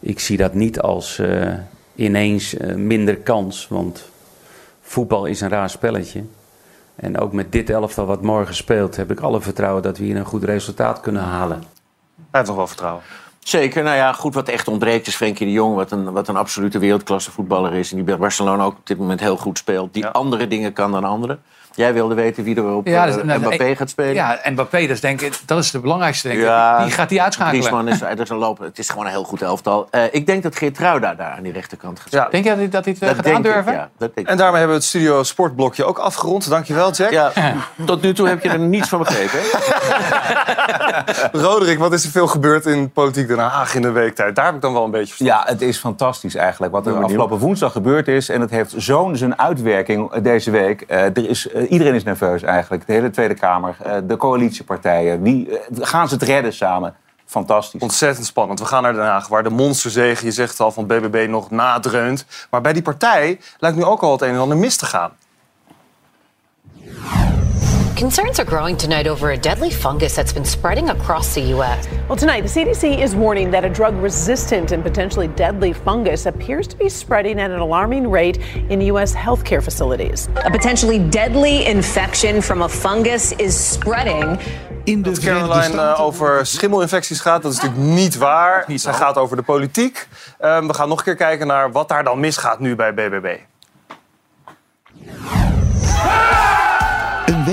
ik 0.00 0.20
zie 0.20 0.36
dat 0.36 0.54
niet 0.54 0.80
als 0.80 1.18
eh, 1.18 1.52
ineens 1.94 2.56
eh, 2.56 2.74
minder 2.74 3.16
kans. 3.16 3.68
Want 3.68 4.08
voetbal 4.82 5.26
is 5.26 5.40
een 5.40 5.48
raar 5.48 5.70
spelletje. 5.70 6.24
En 6.96 7.18
ook 7.18 7.32
met 7.32 7.52
dit 7.52 7.70
elftal 7.70 8.06
wat 8.06 8.22
morgen 8.22 8.54
speelt, 8.54 8.96
heb 8.96 9.10
ik 9.10 9.20
alle 9.20 9.40
vertrouwen 9.40 9.82
dat 9.82 9.98
we 9.98 10.04
hier 10.04 10.16
een 10.16 10.24
goed 10.24 10.44
resultaat 10.44 11.00
kunnen 11.00 11.22
halen. 11.22 11.58
Hij 11.58 12.24
heeft 12.30 12.46
nog 12.46 12.56
wel 12.56 12.66
vertrouwen. 12.66 13.02
Zeker, 13.38 13.82
nou 13.82 13.96
ja, 13.96 14.12
goed, 14.12 14.34
wat 14.34 14.48
echt 14.48 14.68
ontbreekt 14.68 15.06
is 15.06 15.16
Frenkie 15.16 15.46
de 15.46 15.52
Jong... 15.52 15.74
wat 15.74 15.90
een, 15.90 16.12
wat 16.12 16.28
een 16.28 16.36
absolute 16.36 16.78
wereldklasse 16.78 17.30
voetballer 17.30 17.74
is... 17.74 17.90
en 17.90 17.96
die 17.96 18.04
bij 18.04 18.18
Barcelona 18.18 18.64
ook 18.64 18.76
op 18.76 18.86
dit 18.86 18.98
moment 18.98 19.20
heel 19.20 19.36
goed 19.36 19.58
speelt. 19.58 19.94
Die 19.94 20.02
Ja. 20.02 20.08
andere 20.08 20.46
dingen 20.46 20.72
kan 20.72 20.92
dan 20.92 21.04
anderen. 21.04 21.42
Jij 21.74 21.92
wilde 21.92 22.14
weten 22.14 22.44
wie 22.44 22.56
er 22.56 22.74
op 22.74 22.86
Ja, 22.86 23.00
eh, 23.00 23.06
dat 23.10 23.18
is- 23.18 23.24
nou, 23.24 23.38
Mbappé 23.40 23.76
gaat 23.76 23.90
spelen? 23.90 24.14
Ja, 24.14 24.38
Mbappé, 24.50 24.80
dat 24.80 24.90
is, 24.90 25.00
denk 25.00 25.20
ik, 25.20 25.38
dat 25.46 25.58
is 25.58 25.70
de 25.70 25.78
belangrijkste, 25.78 26.28
denk 26.28 26.40
ik. 26.40 26.46
Ja, 26.46 26.82
Die 26.84 26.92
gaat 26.92 27.08
die 27.08 27.22
uitschakelen. 27.22 27.60
Griezmann 27.62 27.88
is, 27.88 28.00
er 28.00 28.20
is 28.20 28.28
een 28.28 28.36
lopen. 28.36 28.64
Het 28.64 28.78
is 28.78 28.88
gewoon 28.88 29.04
een 29.04 29.10
heel 29.10 29.24
goed 29.24 29.42
elftal. 29.42 29.88
Eh, 29.90 30.02
ik 30.10 30.26
denk 30.26 30.42
dat 30.42 30.56
Geert 30.56 30.78
Ruida 30.78 31.14
daar 31.14 31.34
aan 31.36 31.42
die 31.42 31.52
rechterkant 31.52 32.00
gaat 32.00 32.12
Ja. 32.12 32.28
Denk 32.30 32.44
je 32.44 32.50
dat 32.50 32.58
hij, 32.58 32.68
dat 32.68 32.84
hij 32.84 32.92
het 32.92 33.02
eh, 33.02 33.08
dat 33.08 33.16
gaat 33.16 33.24
denk 33.24 33.36
aandurven? 33.36 33.72
Ik, 33.72 33.78
ja, 33.78 33.88
dat 33.98 34.14
denk 34.14 34.28
En 34.28 34.36
daarmee 34.36 34.58
hebben 34.58 34.76
we 34.76 34.82
het 34.82 34.90
studio 34.90 35.22
sportblokje 35.22 35.84
ook 35.84 35.98
afgerond. 35.98 36.48
Dankjewel, 36.50 36.92
Jack. 36.92 37.10
Ja, 37.10 37.32
tot 37.86 38.02
nu 38.02 38.14
toe 38.14 38.28
heb 38.28 38.42
je 38.42 38.48
er 38.48 38.58
niets 38.58 38.88
van 38.88 38.98
begrepen. 38.98 39.38
hè? 39.40 39.48
Roderick, 41.32 41.78
wat 41.78 41.92
is 41.92 42.04
er 42.04 42.10
veel 42.10 42.26
gebeurd 42.26 42.66
in 42.66 42.90
politiek 42.90 43.28
Den 43.28 43.38
Haag 43.38 43.74
in 43.74 43.82
de 43.82 43.90
weektijd? 43.90 44.34
Daar 44.34 44.44
heb 44.44 44.54
ik 44.54 44.60
dan 44.60 44.72
wel 44.72 44.84
een 44.84 44.90
beetje 44.90 45.14
verstand 45.14 45.30
Ja, 45.30 45.52
het 45.52 45.62
is 45.62 45.78
fantastisch 45.78 46.34
eigenlijk 46.34 46.72
wat 46.72 46.86
er 46.86 47.02
afgelopen 47.02 47.38
woensdag 47.38 47.72
gebeurd 47.72 48.08
is. 48.08 48.28
En 48.28 48.40
het 48.40 48.50
heeft 48.50 48.74
zo'n 48.76 49.16
zijn 49.16 49.38
uitwerking 49.38 50.12
eh, 50.12 50.22
deze 50.22 50.50
week. 50.50 50.80
Eh, 50.80 51.02
er 51.04 51.28
is, 51.28 51.48
eh, 51.48 51.59
iedereen 51.68 51.94
is 51.94 52.04
nerveus 52.04 52.42
eigenlijk. 52.42 52.86
De 52.86 52.92
hele 52.92 53.10
Tweede 53.10 53.34
Kamer, 53.34 53.76
eh, 53.82 53.96
de 54.04 54.16
coalitiepartijen. 54.16 55.22
Wie, 55.22 55.58
eh, 55.58 55.76
gaan 55.80 56.08
ze 56.08 56.14
het 56.14 56.22
redden 56.22 56.52
samen? 56.52 56.94
Fantastisch. 57.26 57.80
Ontzettend 57.80 58.26
spannend. 58.26 58.58
We 58.58 58.64
gaan 58.64 58.82
naar 58.82 58.92
Den 58.92 59.04
Haag, 59.04 59.28
waar 59.28 59.42
de 59.42 59.50
monsterzege, 59.50 60.24
je 60.24 60.30
zegt 60.30 60.60
al, 60.60 60.72
van 60.72 60.86
BBB 60.86 61.26
nog 61.28 61.50
nadreunt. 61.50 62.26
Maar 62.50 62.60
bij 62.60 62.72
die 62.72 62.82
partij 62.82 63.40
lijkt 63.58 63.76
nu 63.76 63.84
ook 63.84 64.02
al 64.02 64.12
het 64.12 64.22
een 64.22 64.34
en 64.34 64.38
ander 64.38 64.56
mis 64.56 64.76
te 64.76 64.86
gaan. 64.86 65.10
Concerns 67.96 68.38
are 68.40 68.44
growing 68.44 68.76
tonight 68.76 69.06
over 69.06 69.32
a 69.32 69.36
deadly 69.36 69.70
fungus 69.70 70.14
that's 70.16 70.32
been 70.32 70.44
spreading 70.44 70.88
across 70.88 71.34
the 71.34 71.42
U.S. 71.54 71.86
Well, 72.08 72.16
tonight, 72.16 72.42
the 72.42 72.48
CDC 72.48 72.98
is 72.98 73.14
warning 73.14 73.50
that 73.50 73.64
a 73.64 73.68
drug 73.68 73.94
resistant 73.96 74.72
and 74.72 74.82
potentially 74.82 75.28
deadly 75.28 75.72
fungus 75.72 76.26
appears 76.26 76.66
to 76.68 76.76
be 76.76 76.88
spreading 76.88 77.38
at 77.40 77.50
an 77.50 77.58
alarming 77.58 78.08
rate 78.10 78.38
in 78.70 78.80
U.S. 78.82 79.14
healthcare 79.14 79.62
facilities. 79.62 80.28
A 80.44 80.50
potentially 80.50 80.98
deadly 80.98 81.66
infection 81.66 82.40
from 82.40 82.62
a 82.62 82.68
fungus 82.68 83.32
is 83.32 83.72
spreading. 83.72 84.38
In 84.84 85.02
de 85.02 85.10
Dat 85.10 85.18
Verenigde 85.18 85.48
Caroline 85.48 85.72
Staten... 85.72 85.94
eh, 85.94 86.00
over 86.00 86.46
schimmelinfecties 86.46 87.20
gaat, 87.20 87.42
dat 87.42 87.52
is 87.52 87.60
natuurlijk 87.60 87.90
niet 87.94 88.16
waar. 88.16 88.64
Zij 88.74 88.92
gaat 88.92 89.16
over 89.16 89.36
de 89.36 89.42
politiek. 89.42 90.08
Ehm, 90.38 90.66
we 90.66 90.74
gaan 90.74 90.88
nog 90.88 90.98
een 90.98 91.04
keer 91.04 91.16
kijken 91.16 91.46
naar 91.46 91.72
wat 91.72 91.88
daar 91.88 92.04
dan 92.04 92.20
misgaat 92.20 92.58
nu 92.58 92.76
bij 92.76 92.94
BBB. 92.94 93.36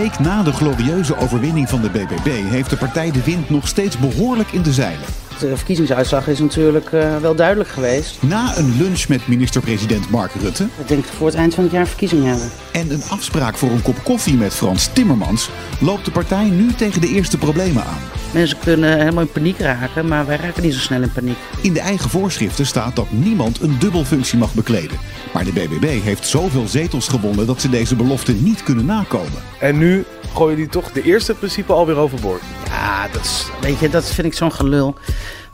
Week 0.09 0.19
na 0.19 0.43
de 0.43 0.51
glorieuze 0.51 1.17
overwinning 1.17 1.69
van 1.69 1.81
de 1.81 1.89
BBB 1.89 2.49
heeft 2.49 2.69
de 2.69 2.77
partij 2.77 3.11
de 3.11 3.23
wind 3.23 3.49
nog 3.49 3.67
steeds 3.67 3.97
behoorlijk 3.97 4.51
in 4.51 4.61
de 4.61 4.73
zeilen. 4.73 5.05
De 5.39 5.57
verkiezingsuitslag 5.57 6.27
is 6.27 6.39
natuurlijk 6.39 6.91
eh, 6.91 7.17
wel 7.17 7.35
duidelijk 7.35 7.69
geweest. 7.69 8.21
Na 8.21 8.57
een 8.57 8.77
lunch 8.77 9.07
met 9.07 9.27
minister-president 9.27 10.09
Mark 10.09 10.31
Rutte 10.33 10.63
Ik 10.63 10.87
denk 10.87 11.05
voor 11.05 11.27
het 11.27 11.35
eind 11.35 11.55
van 11.55 11.63
het 11.63 11.73
jaar 11.73 11.87
verkiezingen 11.87 12.29
hebben. 12.29 12.49
en 12.71 12.91
een 12.91 13.03
afspraak 13.09 13.57
voor 13.57 13.69
een 13.69 13.81
kop 13.81 14.03
koffie 14.03 14.35
met 14.35 14.53
Frans 14.53 14.89
Timmermans 14.93 15.49
loopt 15.79 16.05
de 16.05 16.11
partij 16.11 16.49
nu 16.49 16.73
tegen 16.73 17.01
de 17.01 17.07
eerste 17.07 17.37
problemen 17.37 17.83
aan. 17.83 18.16
Mensen 18.33 18.59
kunnen 18.59 18.99
helemaal 18.99 19.23
in 19.23 19.31
paniek 19.31 19.59
raken, 19.59 20.07
maar 20.07 20.25
wij 20.25 20.37
raken 20.37 20.63
niet 20.63 20.73
zo 20.73 20.79
snel 20.79 21.01
in 21.01 21.11
paniek. 21.11 21.37
In 21.61 21.73
de 21.73 21.79
eigen 21.79 22.09
voorschriften 22.09 22.65
staat 22.65 22.95
dat 22.95 23.11
niemand 23.11 23.61
een 23.61 23.79
dubbelfunctie 23.79 24.37
mag 24.37 24.53
bekleden. 24.53 24.97
Maar 25.33 25.43
de 25.43 25.51
BBB 25.51 26.01
heeft 26.03 26.27
zoveel 26.27 26.67
zetels 26.67 27.07
gewonnen 27.07 27.45
dat 27.45 27.61
ze 27.61 27.69
deze 27.69 27.95
belofte 27.95 28.33
niet 28.33 28.63
kunnen 28.63 28.85
nakomen. 28.85 29.41
En 29.59 29.77
nu 29.77 30.05
gooien 30.33 30.57
die 30.57 30.67
toch 30.67 30.91
de 30.91 31.01
eerste 31.01 31.33
principe 31.33 31.73
alweer 31.73 31.97
overboord. 31.97 32.41
Ja, 32.65 33.07
dat, 33.11 33.21
is, 33.21 33.45
weet 33.61 33.79
je, 33.79 33.89
dat 33.89 34.09
vind 34.09 34.27
ik 34.27 34.33
zo'n 34.33 34.53
gelul. 34.53 34.95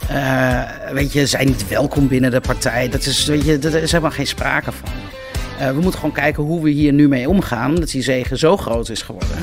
Eh, 0.07 0.61
weet 0.91 1.13
je, 1.13 1.27
zijn 1.27 1.47
niet 1.47 1.67
welkom 1.67 2.07
binnen 2.07 2.31
de 2.31 2.41
partij. 2.41 2.89
Dat 2.89 3.05
is, 3.05 3.25
weet 3.25 3.45
je, 3.45 3.59
daar 3.59 3.73
is 3.73 3.91
helemaal 3.91 4.11
geen 4.11 4.27
sprake 4.27 4.71
van. 4.71 4.89
Eh, 5.59 5.67
we 5.67 5.81
moeten 5.81 5.99
gewoon 5.99 6.15
kijken 6.15 6.43
hoe 6.43 6.63
we 6.63 6.69
hier 6.69 6.93
nu 6.93 7.07
mee 7.07 7.29
omgaan. 7.29 7.75
Dat 7.75 7.89
die 7.89 8.01
zegen 8.01 8.37
zo 8.37 8.57
groot 8.57 8.89
is 8.89 9.01
geworden. 9.01 9.37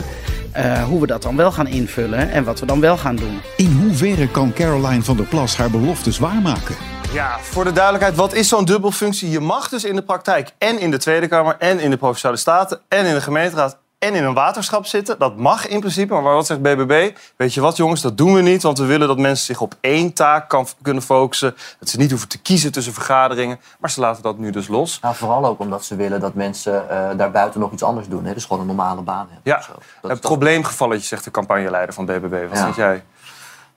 Eh, 0.53 0.85
hoe 0.85 1.01
we 1.01 1.07
dat 1.07 1.23
dan 1.23 1.37
wel 1.37 1.53
gaan 1.53 1.67
invullen 1.67 2.31
en 2.31 2.45
wat 2.45 2.61
we 2.61 2.67
dan 2.67 2.81
wel 2.81 2.97
gaan 2.97 3.17
doen. 3.17 3.41
In 3.57 3.81
hoeverre 3.83 4.29
kan 4.29 4.53
Caroline 4.53 5.03
van 5.03 5.17
der 5.17 5.27
Plas 5.27 5.57
haar 5.57 5.71
beloftes 5.71 6.19
waarmaken? 6.19 6.77
Ja, 7.13 7.39
voor 7.39 7.65
de 7.65 7.73
duidelijkheid, 7.73 8.17
wat 8.17 8.33
is 8.33 8.49
zo'n 8.49 8.65
dubbelfunctie? 8.65 9.31
Je 9.31 9.41
mag 9.41 9.69
dus 9.69 9.85
in 9.85 9.95
de 9.95 10.03
praktijk 10.03 10.51
en 10.59 10.81
in 10.81 10.91
de 10.91 10.99
Tweede 10.99 11.29
Kamer 11.29 11.57
en 11.59 11.81
in 11.81 11.91
de 11.91 11.97
Provinciale 11.97 12.37
Staten 12.37 12.81
en 12.89 13.07
in 13.07 13.15
de 13.15 13.21
gemeenteraad 13.21 13.79
en 14.01 14.15
in 14.15 14.25
een 14.25 14.35
waterschap 14.35 14.87
zitten. 14.87 15.19
Dat 15.19 15.37
mag 15.37 15.67
in 15.67 15.81
principe, 15.81 16.13
maar 16.15 16.35
wat 16.35 16.47
zegt 16.47 16.63
BBB? 16.63 17.11
Weet 17.37 17.55
je 17.55 17.61
wat 17.61 17.77
jongens, 17.77 18.01
dat 18.01 18.17
doen 18.17 18.35
we 18.35 18.41
niet, 18.43 18.63
want 18.63 18.79
we 18.79 18.85
willen 18.85 19.09
dat 19.09 19.19
mensen 19.19 19.45
zich 19.47 19.61
op 19.61 19.75
één 19.81 20.13
taak 20.13 20.49
kan, 20.49 20.67
kunnen 20.83 21.03
focussen. 21.03 21.55
Dat 21.79 21.89
ze 21.89 21.97
niet 21.99 22.11
hoeven 22.11 22.29
te 22.29 22.39
kiezen 22.39 22.73
tussen 22.73 22.93
vergaderingen, 22.93 23.61
maar 23.79 23.91
ze 23.91 24.01
laten 24.01 24.23
dat 24.23 24.39
nu 24.39 24.51
dus 24.51 24.69
los. 24.69 24.99
Nou, 25.01 25.15
vooral 25.15 25.47
ook 25.47 25.59
omdat 25.61 25.85
ze 25.85 25.97
willen 25.97 26.21
dat 26.21 26.35
mensen 26.35 26.91
eh, 26.91 27.09
daarbuiten 27.17 27.61
nog 27.61 27.73
iets 27.73 27.83
anders 27.83 28.09
doen. 28.09 28.25
Hè? 28.25 28.35
Dus 28.35 28.45
gewoon 28.45 28.61
een 28.61 28.67
normale 28.67 29.03
baan 29.03 29.19
hebben. 29.31 29.41
Ja, 29.43 29.63
het 30.09 30.21
probleemgevalletje, 30.21 31.07
zegt 31.07 31.25
de 31.25 31.31
campagneleider 31.31 31.95
van 31.95 32.05
BBB. 32.07 32.49
Wat 32.49 32.59
Ja. 32.59 32.65
vind 32.65 32.77
jij? 32.77 33.03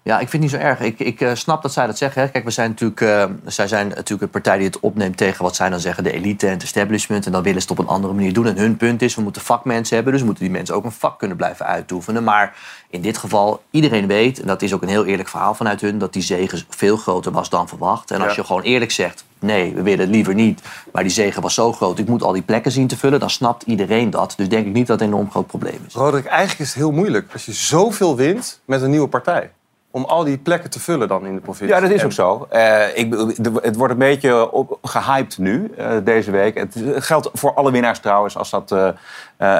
Ja, 0.06 0.20
ik 0.20 0.30
vind 0.30 0.44
het 0.44 0.52
niet 0.52 0.62
zo 0.62 0.68
erg. 0.68 0.80
Ik, 0.80 1.00
ik 1.00 1.22
eh, 1.22 1.32
snap 1.34 1.62
dat 1.62 1.74
zij 1.74 1.86
dat 1.86 1.98
zeggen. 1.98 2.22
Hè. 2.22 2.28
Kijk, 2.28 2.44
we 2.44 2.52
zijn 2.52 2.70
natuurlijk, 2.70 3.02
eh, 3.02 3.26
zij 3.46 3.68
zijn 3.68 3.88
natuurlijk 3.88 4.22
een 4.22 4.30
partij 4.30 4.58
die 4.58 4.66
het 4.66 4.80
opneemt 4.80 5.18
tegen 5.18 5.44
wat 5.44 5.56
zij 5.56 5.70
dan 5.70 5.80
zeggen, 5.80 6.04
de 6.04 6.12
elite 6.12 6.46
en 6.48 6.54
het 6.54 6.64
establishment. 6.64 7.26
En 7.26 7.32
dan 7.32 7.44
willen 7.44 7.62
ze 7.62 7.68
het 7.70 7.80
op 7.80 7.86
een 7.86 7.92
andere 7.92 8.14
manier 8.14 8.34
doen. 8.34 8.46
En 8.48 8.58
hun 8.58 8.78
punt 8.78 9.02
is, 9.02 9.16
we 9.16 9.22
moeten 9.22 9.42
vakmensen 9.42 9.96
hebben. 9.96 10.14
Dus 10.14 10.24
moeten 10.24 10.44
die 10.44 10.54
mensen 10.54 10.76
ook 10.76 10.84
een 10.84 10.92
vak 10.92 11.20
kunnen 11.20 11.38
blijven 11.38 11.66
uitoefenen. 11.66 12.24
Maar 12.24 12.56
in 12.90 13.02
dit 13.02 13.18
geval, 13.18 13.64
iedereen 13.72 14.08
weet, 14.08 14.40
en 14.42 14.48
dat 14.48 14.62
is 14.62 14.74
ook 14.74 14.82
een 14.82 14.88
heel 14.88 15.06
eerlijk 15.06 15.30
verhaal 15.30 15.54
vanuit 15.56 15.82
hun, 15.82 15.98
dat 15.98 16.14
die 16.14 16.22
zegen 16.22 16.62
veel 16.70 16.98
groter 16.98 17.32
was 17.32 17.50
dan 17.50 17.68
verwacht. 17.68 18.12
En 18.12 18.22
als 18.22 18.30
Ja. 18.36 18.42
je 18.42 18.44
gewoon 18.48 18.62
eerlijk 18.62 18.92
zegt, 18.92 19.24
nee, 19.40 19.74
we 19.74 19.82
willen 19.82 20.00
het 20.00 20.10
liever 20.16 20.34
niet. 20.34 20.62
Maar 20.92 21.04
die 21.04 21.12
zegen 21.12 21.42
was 21.42 21.54
zo 21.54 21.74
groot, 21.74 22.00
ik 22.00 22.08
moet 22.08 22.24
al 22.24 22.32
die 22.32 22.42
plekken 22.42 22.72
zien 22.72 22.88
te 22.88 22.98
vullen. 22.98 23.20
Dan 23.20 23.30
snapt 23.30 23.64
iedereen 23.64 24.10
dat. 24.10 24.34
Dus 24.38 24.50
denk 24.50 24.66
ik 24.66 24.74
niet 24.74 24.88
dat 24.88 25.00
het 25.00 25.08
een 25.08 25.14
enorm 25.14 25.32
groot 25.32 25.48
probleem 25.48 25.80
is. 25.88 25.94
Roderick, 25.94 26.26
eigenlijk 26.26 26.60
is 26.60 26.68
het 26.68 26.76
heel 26.76 26.92
moeilijk 26.92 27.34
als 27.34 27.46
je 27.46 27.54
zoveel 27.54 28.16
wint 28.16 28.60
met 28.66 28.82
een 28.82 28.90
nieuwe 28.90 29.08
partij. 29.08 29.52
Om 29.96 30.04
al 30.04 30.24
die 30.24 30.38
plekken 30.38 30.70
te 30.70 30.80
vullen 30.80 31.08
dan 31.08 31.26
in 31.26 31.36
de 31.36 31.42
provincie. 31.42 31.76
Ja, 31.76 31.82
dat 31.82 31.90
is 31.92 32.00
En- 32.00 32.06
ook 32.06 32.12
zo. 32.12 32.48
Eh, 32.50 32.98
ik, 32.98 33.14
het 33.62 33.76
wordt 33.76 33.94
een 33.94 34.00
beetje 34.00 34.52
op, 34.52 34.78
gehyped 34.82 35.38
nu, 35.38 35.72
eh, 35.78 35.92
deze 36.04 36.32
week. 36.32 36.58
Het 36.58 36.76
geldt 36.96 37.30
voor 37.34 37.54
alle 37.54 37.72
winnaars 37.72 38.00
trouwens, 38.00 38.38
als 38.38 38.50
dat 38.50 38.72
eh, 38.72 38.90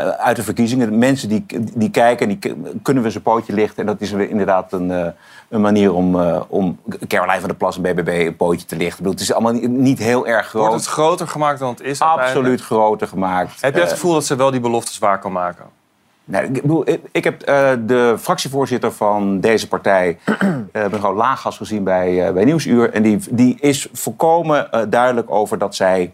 uit 0.10 0.36
de 0.36 0.44
verkiezingen. 0.44 0.98
Mensen 0.98 1.30
die, 1.30 1.46
die 1.74 1.90
kijken, 1.90 2.28
die 2.28 2.40
kunnen 2.82 3.04
we 3.04 3.10
zijn 3.10 3.24
pootje 3.24 3.54
lichten. 3.54 3.78
En 3.78 3.86
dat 3.86 4.02
is 4.02 4.12
inderdaad 4.12 4.72
een, 4.72 5.14
een 5.50 5.62
manier 5.62 5.94
om, 5.94 6.16
om 6.48 6.80
Caroline 7.08 7.40
van 7.40 7.48
der 7.48 7.58
Plas 7.58 7.76
en 7.76 7.82
BBB 7.82 8.26
een 8.28 8.36
pootje 8.36 8.66
te 8.66 8.76
lichten. 8.76 8.98
Ik 8.98 8.98
bedoel, 8.98 9.12
het 9.12 9.22
is 9.22 9.34
allemaal 9.34 9.70
niet, 9.70 10.00
heel 10.00 10.28
erg 10.28 10.48
groot. 10.48 10.68
Wordt 10.68 10.84
het 10.84 10.94
groter 10.94 11.28
gemaakt 11.28 11.60
dan 11.60 11.70
het 11.70 11.82
is 11.82 12.00
Absoluut 12.00 12.62
groter 12.62 13.08
gemaakt. 13.08 13.62
Heb 13.62 13.74
je 13.74 13.82
het 13.82 13.92
gevoel 13.92 14.14
dat 14.14 14.26
ze 14.26 14.36
wel 14.36 14.52
die 14.52 14.60
beloftes 14.60 14.98
waar 14.98 15.20
kan 15.20 15.32
maken? 15.32 15.82
Nee, 16.26 16.52
ik, 16.84 17.00
ik, 17.12 17.24
heb 17.24 17.42
eh, 17.42 17.72
de 17.86 18.16
fractievoorzitter 18.20 18.92
van 18.92 19.40
deze 19.40 19.68
partij, 19.68 20.18
eh, 20.72 20.88
mevrouw 20.92 21.16
Laaggas, 21.16 21.58
gezien 21.58 21.84
bij, 21.84 22.28
eh, 22.28 22.34
bij 22.34 22.44
Nieuwsuur. 22.44 22.94
En 22.94 23.04
die, 23.04 23.20
die 23.30 23.58
is 23.60 23.88
volkomen 23.94 24.90
duidelijk 24.90 25.32
over 25.32 25.58
dat 25.58 25.76
zij 25.76 26.14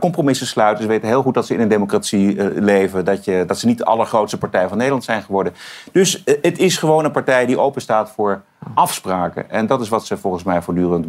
compromissen 0.00 0.46
sluiten. 0.46 0.82
Ze 0.82 0.88
weten 0.88 1.08
heel 1.08 1.22
goed 1.22 1.34
dat 1.34 1.46
ze 1.46 1.54
in 1.54 1.60
een 1.60 1.68
democratie 1.68 2.60
leven. 2.60 3.04
Dat, 3.04 3.24
je, 3.24 3.44
dat 3.46 3.58
ze 3.58 3.66
niet 3.66 3.78
de 3.78 3.84
allergrootste 3.84 4.38
partij 4.38 4.68
van 4.68 4.76
Nederland 4.76 5.04
zijn 5.04 5.22
geworden. 5.22 5.54
Dus 5.92 6.22
het 6.24 6.58
is 6.58 6.76
gewoon 6.76 7.04
een 7.04 7.10
partij 7.10 7.46
die 7.46 7.58
open 7.58 7.80
staat 7.80 8.10
voor 8.10 8.42
afspraken. 8.74 9.50
En 9.50 9.66
dat 9.66 9.80
is 9.80 9.88
wat 9.88 10.06
ze 10.06 10.16
volgens 10.16 10.42
mij 10.42 10.62
voortdurend 10.62 11.08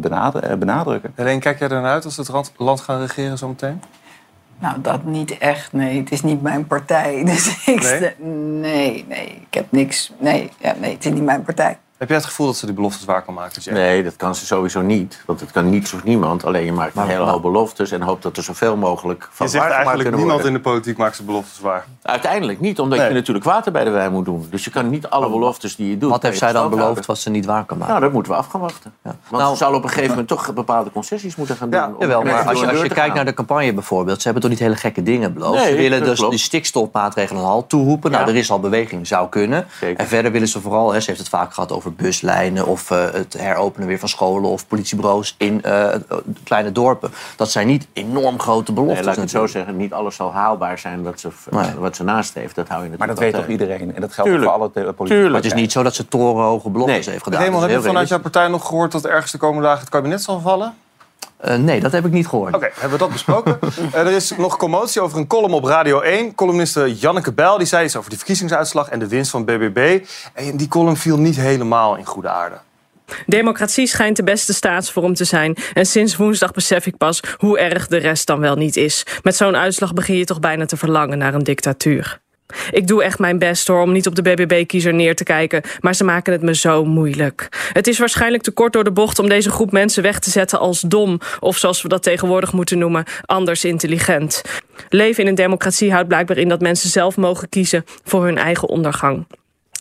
benadrukken. 0.58 1.12
Helene, 1.14 1.40
kijk 1.40 1.58
jij 1.58 1.68
ernaar 1.68 1.92
uit 1.92 2.04
als 2.04 2.16
het 2.16 2.52
land 2.56 2.80
gaan 2.80 3.00
regeren 3.00 3.38
zometeen? 3.38 3.80
Nou, 4.58 4.80
dat 4.80 5.04
niet 5.04 5.38
echt, 5.38 5.72
nee. 5.72 5.98
Het 5.98 6.12
is 6.12 6.22
niet 6.22 6.42
mijn 6.42 6.66
partij. 6.66 7.22
Dus 7.24 7.66
ik 7.66 7.82
Nee? 7.82 8.14
nee, 8.60 9.04
nee. 9.08 9.26
Ik 9.26 9.54
heb 9.54 9.66
niks. 9.70 10.12
Nee, 10.18 10.50
ja, 10.58 10.74
nee, 10.80 10.92
het 10.92 11.04
is 11.04 11.12
niet 11.12 11.24
mijn 11.24 11.42
partij. 11.42 11.78
Heb 11.98 12.08
jij 12.08 12.16
het 12.16 12.26
gevoel 12.26 12.46
dat 12.46 12.56
ze 12.56 12.66
die 12.66 12.74
beloftes 12.74 13.04
waar 13.04 13.22
kan 13.22 13.34
maken? 13.34 13.74
Nee, 13.74 14.02
dat 14.02 14.16
kan 14.16 14.34
ze 14.34 14.46
sowieso 14.46 14.80
niet. 14.80 15.22
Want 15.26 15.40
het 15.40 15.50
kan 15.50 15.70
niets 15.70 15.92
of 15.92 16.04
niemand. 16.04 16.44
Alleen 16.44 16.64
je 16.64 16.72
maakt 16.72 16.96
een 16.96 17.06
hele 17.06 17.24
hoop 17.24 17.42
beloftes 17.42 17.90
en 17.90 18.02
hoopt 18.02 18.22
dat 18.22 18.36
er 18.36 18.42
zoveel 18.42 18.76
mogelijk 18.76 19.28
van 19.32 19.46
Je 19.46 19.52
zegt 19.52 19.64
eigenlijk 19.70 20.00
kunnen 20.00 20.20
niemand 20.20 20.44
in 20.44 20.52
de 20.52 20.60
politiek 20.60 20.96
maakt 20.96 21.14
zijn 21.14 21.26
beloftes 21.26 21.60
waar. 21.60 21.84
Uiteindelijk 22.02 22.60
niet, 22.60 22.80
omdat 22.80 22.98
Nee. 22.98 23.08
je 23.08 23.14
natuurlijk 23.14 23.44
water 23.44 23.72
bij 23.72 23.84
de 23.84 23.90
wijn 23.90 24.12
moet 24.12 24.24
doen. 24.24 24.46
Dus 24.50 24.64
je 24.64 24.70
kan 24.70 24.90
niet 24.90 25.06
alle 25.08 25.28
beloftes 25.30 25.76
die 25.76 25.90
je 25.90 25.98
doet... 25.98 26.10
Wat 26.10 26.22
heeft 26.22 26.38
zij 26.38 26.52
dan 26.52 26.70
beloofd 26.70 27.06
wat 27.06 27.18
ze 27.18 27.30
niet 27.30 27.44
waar 27.46 27.64
kan 27.64 27.76
maken? 27.78 27.92
Nou, 27.92 28.04
dat 28.04 28.12
moeten 28.14 28.32
we 28.32 28.38
af 28.38 28.46
gaan 28.46 28.60
wachten. 28.60 28.92
Want 29.02 29.16
Nou- 29.30 29.50
ze 29.50 29.56
zal 29.56 29.74
op 29.74 29.82
een 29.82 29.88
gegeven 29.88 30.08
moment 30.16 30.28
toch 30.28 30.52
bepaalde 30.54 30.90
concessies 30.90 31.36
moeten 31.36 31.56
gaan 31.56 31.70
doen. 31.70 31.82
om 31.84 31.94
Jawel, 32.00 32.22
maar 32.22 32.42
als 32.48 32.60
je, 32.60 32.66
als 32.70 32.80
je 32.80 32.88
kijkt 32.88 33.00
gaan. 33.00 33.14
naar 33.14 33.24
de 33.24 33.34
campagne 33.34 33.72
bijvoorbeeld... 33.74 34.16
ze 34.18 34.24
hebben 34.24 34.42
toch 34.42 34.50
niet 34.50 34.60
hele 34.60 34.76
gekke 34.76 35.02
dingen 35.02 35.32
beloofd. 35.34 35.58
Nee, 35.62 35.70
ze 35.70 35.76
willen 35.76 36.04
dus 36.04 36.18
klopt. 36.18 36.32
de 36.32 36.38
stikstofmaatregelen 36.38 37.42
een 37.42 37.48
halt 37.48 37.68
toeroepen. 37.68 38.10
Nou, 38.10 38.24
Ja. 38.24 38.30
er 38.30 38.36
is 38.36 38.50
al 38.50 38.60
beweging, 38.60 39.06
zou 39.06 39.28
kunnen. 39.28 39.66
En 39.96 40.06
verder 40.06 40.32
willen 40.32 40.48
ze 40.48 40.60
vooral... 40.60 40.92
Hè, 40.92 41.00
ze 41.00 41.06
heeft 41.06 41.20
het 41.20 41.28
vaak 41.28 41.54
gehad 41.54 41.72
over 41.72 41.83
buslijnen... 41.90 42.66
of 42.66 42.90
eh, 42.90 43.10
het 43.12 43.32
heropenen 43.38 43.88
weer 43.88 43.98
van 43.98 44.08
scholen 44.08 44.50
of 44.50 44.66
politiebureaus 44.66 45.34
in 45.38 45.62
eh, 45.62 45.88
kleine 46.44 46.72
dorpen. 46.72 47.10
Dat 47.36 47.50
zijn 47.50 47.66
niet 47.66 47.86
enorm 47.92 48.40
grote 48.40 48.72
beloftes 48.72 48.96
Nee, 48.96 49.06
laat 49.06 49.16
ik 49.16 49.22
het 49.22 49.30
zo 49.30 49.46
zeggen. 49.46 49.76
Niet 49.76 49.92
alles 49.92 50.16
zal 50.16 50.32
haalbaar 50.32 50.78
zijn 50.78 51.02
wat 51.02 51.20
ze, 51.20 51.28
Nee. 51.50 51.74
wat 51.74 51.96
ze 51.96 52.04
nastreeft. 52.04 52.54
Dat 52.54 52.68
hou 52.68 52.82
je 52.82 52.88
natuurlijk 52.90 52.98
Maar 52.98 53.30
dat 53.30 53.32
weet 53.32 53.42
toch 53.42 53.60
iedereen? 53.60 53.94
En 53.94 54.00
dat 54.00 54.12
geldt 54.12 54.30
Tuurlijk. 54.30 54.50
voor 54.50 54.60
alle 54.60 54.94
Tuurlijk. 55.06 55.32
Maar 55.32 55.42
het 55.42 55.44
is 55.44 55.60
niet 55.60 55.72
zo 55.72 55.82
dat 55.82 55.94
ze 55.94 56.08
torenhoge 56.08 56.70
beloftes 56.70 57.06
heeft 57.06 57.22
gedaan. 57.22 57.52
Dat 57.52 57.60
heb 57.60 57.70
je 57.70 57.80
vanuit 57.80 58.08
jouw 58.08 58.20
partij 58.20 58.48
nog 58.48 58.66
gehoord 58.66 58.92
dat 58.92 59.04
ergens 59.04 59.32
de 59.32 59.38
komende 59.38 59.62
dagen 59.62 59.80
het 59.80 59.88
kabinet 59.88 60.22
zal 60.22 60.40
vallen? 60.40 60.74
Eh, 61.36 61.56
nee, 61.56 61.80
dat 61.80 61.92
heb 61.92 62.04
ik 62.04 62.12
niet 62.12 62.26
gehoord. 62.26 62.54
Oké, 62.54 62.70
hebben 62.72 62.90
we 62.90 62.98
dat 62.98 63.12
besproken? 63.12 63.58
Eh, 63.92 64.00
er 64.00 64.12
is 64.12 64.36
nog 64.36 64.56
commotie 64.56 65.00
over 65.00 65.18
een 65.18 65.26
column 65.26 65.54
op 65.54 65.64
Radio 65.64 66.00
1. 66.00 66.34
Columniste 66.34 66.94
Janneke 66.94 67.32
Bijl 67.32 67.58
die 67.58 67.66
zei 67.66 67.84
iets 67.84 67.96
over 67.96 68.08
die 68.08 68.18
verkiezingsuitslag 68.18 68.88
en 68.88 68.98
de 68.98 69.08
winst 69.08 69.30
van 69.30 69.44
BBB. 69.44 70.06
En 70.34 70.56
die 70.56 70.68
column 70.68 70.96
viel 70.96 71.18
niet 71.18 71.36
helemaal 71.36 71.96
in 71.96 72.04
goede 72.04 72.28
aarde. 72.28 72.56
Democratie 73.26 73.86
schijnt 73.86 74.16
de 74.16 74.24
beste 74.24 74.54
staatsvorm 74.54 75.14
te 75.14 75.24
zijn. 75.24 75.56
En 75.72 75.86
sinds 75.86 76.16
woensdag 76.16 76.52
besef 76.52 76.86
ik 76.86 76.96
pas 76.96 77.20
hoe 77.36 77.58
erg 77.58 77.86
de 77.86 77.96
rest 77.96 78.26
dan 78.26 78.40
wel 78.40 78.56
niet 78.56 78.76
is. 78.76 79.06
Met 79.22 79.36
zo'n 79.36 79.56
uitslag 79.56 79.92
begin 79.92 80.16
je 80.16 80.24
toch 80.24 80.40
bijna 80.40 80.64
te 80.64 80.76
verlangen 80.76 81.18
naar 81.18 81.34
een 81.34 81.44
dictatuur. 81.44 82.22
Ik 82.70 82.86
doe 82.86 83.02
echt 83.02 83.18
mijn 83.18 83.38
best 83.38 83.68
hoor 83.68 83.82
om 83.82 83.92
niet 83.92 84.06
op 84.06 84.14
de 84.14 84.22
BBB-kiezer 84.22 84.94
neer 84.94 85.14
te 85.16 85.24
kijken, 85.24 85.62
maar 85.80 85.94
ze 85.94 86.04
maken 86.04 86.32
het 86.32 86.42
me 86.42 86.54
zo 86.54 86.84
moeilijk. 86.84 87.48
Het 87.72 87.86
is 87.86 87.98
waarschijnlijk 87.98 88.42
te 88.42 88.50
kort 88.50 88.72
door 88.72 88.84
de 88.84 88.92
bocht 88.92 89.18
om 89.18 89.28
deze 89.28 89.50
groep 89.50 89.72
mensen 89.72 90.02
weg 90.02 90.18
te 90.18 90.30
zetten 90.30 90.58
als 90.58 90.80
dom, 90.80 91.20
of 91.40 91.56
zoals 91.56 91.82
we 91.82 91.88
dat 91.88 92.02
tegenwoordig 92.02 92.52
moeten 92.52 92.78
noemen, 92.78 93.04
anders 93.24 93.64
intelligent. 93.64 94.42
Leven 94.88 95.22
in 95.22 95.28
een 95.28 95.34
democratie 95.34 95.92
houdt 95.92 96.08
blijkbaar 96.08 96.38
in 96.38 96.48
dat 96.48 96.60
mensen 96.60 96.90
zelf 96.90 97.16
mogen 97.16 97.48
kiezen 97.48 97.84
voor 98.04 98.24
hun 98.24 98.38
eigen 98.38 98.68
ondergang. 98.68 99.26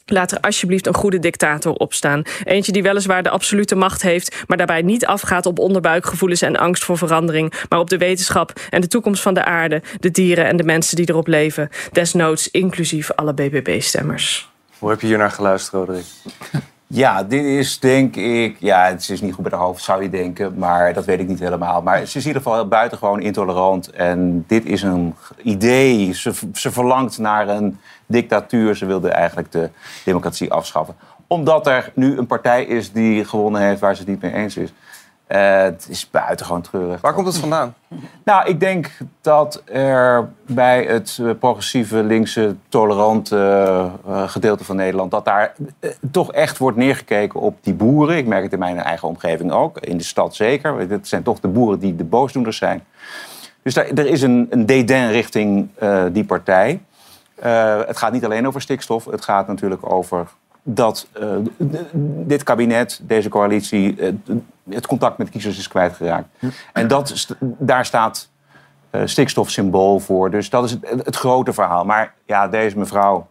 Laat 0.05 0.31
er 0.31 0.39
alsjeblieft 0.39 0.87
een 0.87 0.93
goede 0.93 1.19
dictator 1.19 1.73
opstaan. 1.73 2.23
Eentje 2.43 2.71
die 2.71 2.83
weliswaar 2.83 3.23
de 3.23 3.29
absolute 3.29 3.75
macht 3.75 4.01
heeft, 4.01 4.43
maar 4.47 4.57
daarbij 4.57 4.81
niet 4.81 5.05
afgaat 5.05 5.45
op 5.45 5.59
onderbuikgevoelens 5.59 6.41
en 6.41 6.55
angst 6.55 6.83
voor 6.83 6.97
verandering, 6.97 7.53
maar 7.69 7.79
op 7.79 7.89
de 7.89 7.97
wetenschap 7.97 8.53
en 8.69 8.81
de 8.81 8.87
toekomst 8.87 9.21
van 9.21 9.33
de 9.33 9.45
aarde, 9.45 9.81
de 9.99 10.11
dieren 10.11 10.45
en 10.45 10.57
de 10.57 10.63
mensen 10.63 10.95
die 10.95 11.09
erop 11.09 11.27
leven. 11.27 11.69
Desnoods 11.91 12.51
inclusief 12.51 13.11
alle 13.11 13.33
BBB-stemmers. 13.33 14.51
Hoe 14.77 14.89
heb 14.89 15.01
je 15.01 15.07
hier 15.07 15.17
naar 15.17 15.31
geluisterd, 15.31 15.73
Roderick? 15.73 16.05
Ja, 16.95 17.23
dit 17.23 17.43
is 17.43 17.79
denk 17.79 18.15
ik... 18.15 18.57
Ja, 18.59 18.85
het 18.85 19.09
is 19.09 19.21
niet 19.21 19.33
goed 19.33 19.43
bij 19.43 19.51
de 19.51 19.63
hoofd, 19.65 19.83
zou 19.83 20.03
je 20.03 20.09
denken. 20.09 20.57
Maar 20.57 20.93
dat 20.93 21.05
weet 21.05 21.19
ik 21.19 21.27
niet 21.27 21.39
helemaal. 21.39 21.81
Maar 21.81 21.97
ze 21.97 22.03
is 22.03 22.25
in 22.25 22.27
ieder 22.27 22.41
geval 22.41 22.67
buitengewoon 22.67 23.21
intolerant. 23.21 23.91
En 23.91 24.43
dit 24.47 24.65
is 24.65 24.81
een 24.81 25.15
idee. 25.41 26.13
Ze, 26.13 26.33
ze 26.53 26.71
verlangt 26.71 27.17
naar 27.17 27.47
een 27.47 27.79
dictatuur. 28.05 28.75
Ze 28.75 28.85
wilde 28.85 29.09
eigenlijk 29.09 29.51
de 29.51 29.69
democratie 30.05 30.51
afschaffen. 30.51 30.95
Omdat 31.27 31.67
er 31.67 31.91
nu 31.95 32.17
een 32.17 32.27
partij 32.27 32.63
is 32.63 32.91
die 32.91 33.25
gewonnen 33.25 33.61
heeft 33.61 33.79
waar 33.79 33.95
ze 33.95 34.01
het 34.01 34.09
niet 34.09 34.21
mee 34.21 34.33
eens 34.33 34.57
is. 34.57 34.73
Eh, 35.27 35.61
het 35.61 35.87
is 35.89 36.09
buitengewoon 36.09 36.61
treurig. 36.61 37.01
Waar 37.01 37.13
komt 37.13 37.27
het 37.27 37.37
vandaan? 37.37 37.73
Nou, 38.23 38.47
ik 38.47 38.59
denk 38.59 38.91
dat 39.21 39.61
er 39.65 40.29
bij 40.45 40.83
het 40.83 41.17
eh, 41.21 41.29
progressieve, 41.39 42.03
linkse, 42.03 42.55
tolerante 42.69 43.37
eh, 44.07 44.29
gedeelte 44.29 44.63
van 44.63 44.75
Nederland... 44.75 45.11
dat 45.11 45.25
daar 45.25 45.55
toch 46.11 46.31
echt 46.31 46.57
wordt 46.57 46.77
neergekeken 46.77 47.39
op 47.39 47.57
die 47.61 47.73
boeren. 47.73 48.17
Ik 48.17 48.27
merk 48.27 48.43
het 48.43 48.53
in 48.53 48.59
mijn 48.59 48.77
eigen 48.77 49.07
omgeving 49.07 49.51
ook, 49.51 49.79
in 49.79 49.97
de 49.97 50.03
stad 50.03 50.35
zeker. 50.35 50.79
Het 50.79 51.07
zijn 51.07 51.23
toch 51.23 51.39
de 51.39 51.47
boeren 51.47 51.79
die 51.79 51.95
de 51.95 52.03
boosdoeners 52.03 52.57
zijn. 52.57 52.83
Dus 53.61 53.73
daar, 53.73 53.85
er 53.85 54.05
is 54.05 54.21
een, 54.21 54.47
een 54.49 54.65
dédain 54.65 55.11
richting 55.11 55.69
die 56.11 56.25
partij. 56.25 56.81
Het 57.85 57.97
gaat 57.97 58.11
niet 58.11 58.25
alleen 58.25 58.47
over 58.47 58.61
stikstof. 58.61 59.05
Het 59.05 59.23
gaat 59.23 59.47
natuurlijk 59.47 59.91
over 59.91 60.27
dat 60.63 61.07
eh, 61.11 61.29
dit 62.25 62.43
kabinet, 62.43 62.99
deze 63.03 63.29
coalitie... 63.29 63.95
eh, 63.99 64.13
het 64.69 64.87
contact 64.87 65.17
met 65.17 65.29
kiezers 65.29 65.57
is 65.57 65.67
kwijtgeraakt. 65.67 66.27
En 66.73 66.87
dat, 66.87 67.09
st- 67.13 67.35
daar 67.39 67.85
staat 67.85 68.29
eh, 68.89 69.01
stikstof 69.05 69.49
symbool 69.49 69.99
voor. 69.99 70.29
Dus 70.31 70.49
dat 70.49 70.63
is 70.63 70.71
het, 70.71 70.81
het 71.05 71.15
grote 71.15 71.53
verhaal. 71.53 71.85
Maar 71.85 72.13
ja, 72.25 72.47
deze 72.47 72.77
mevrouw... 72.77 73.27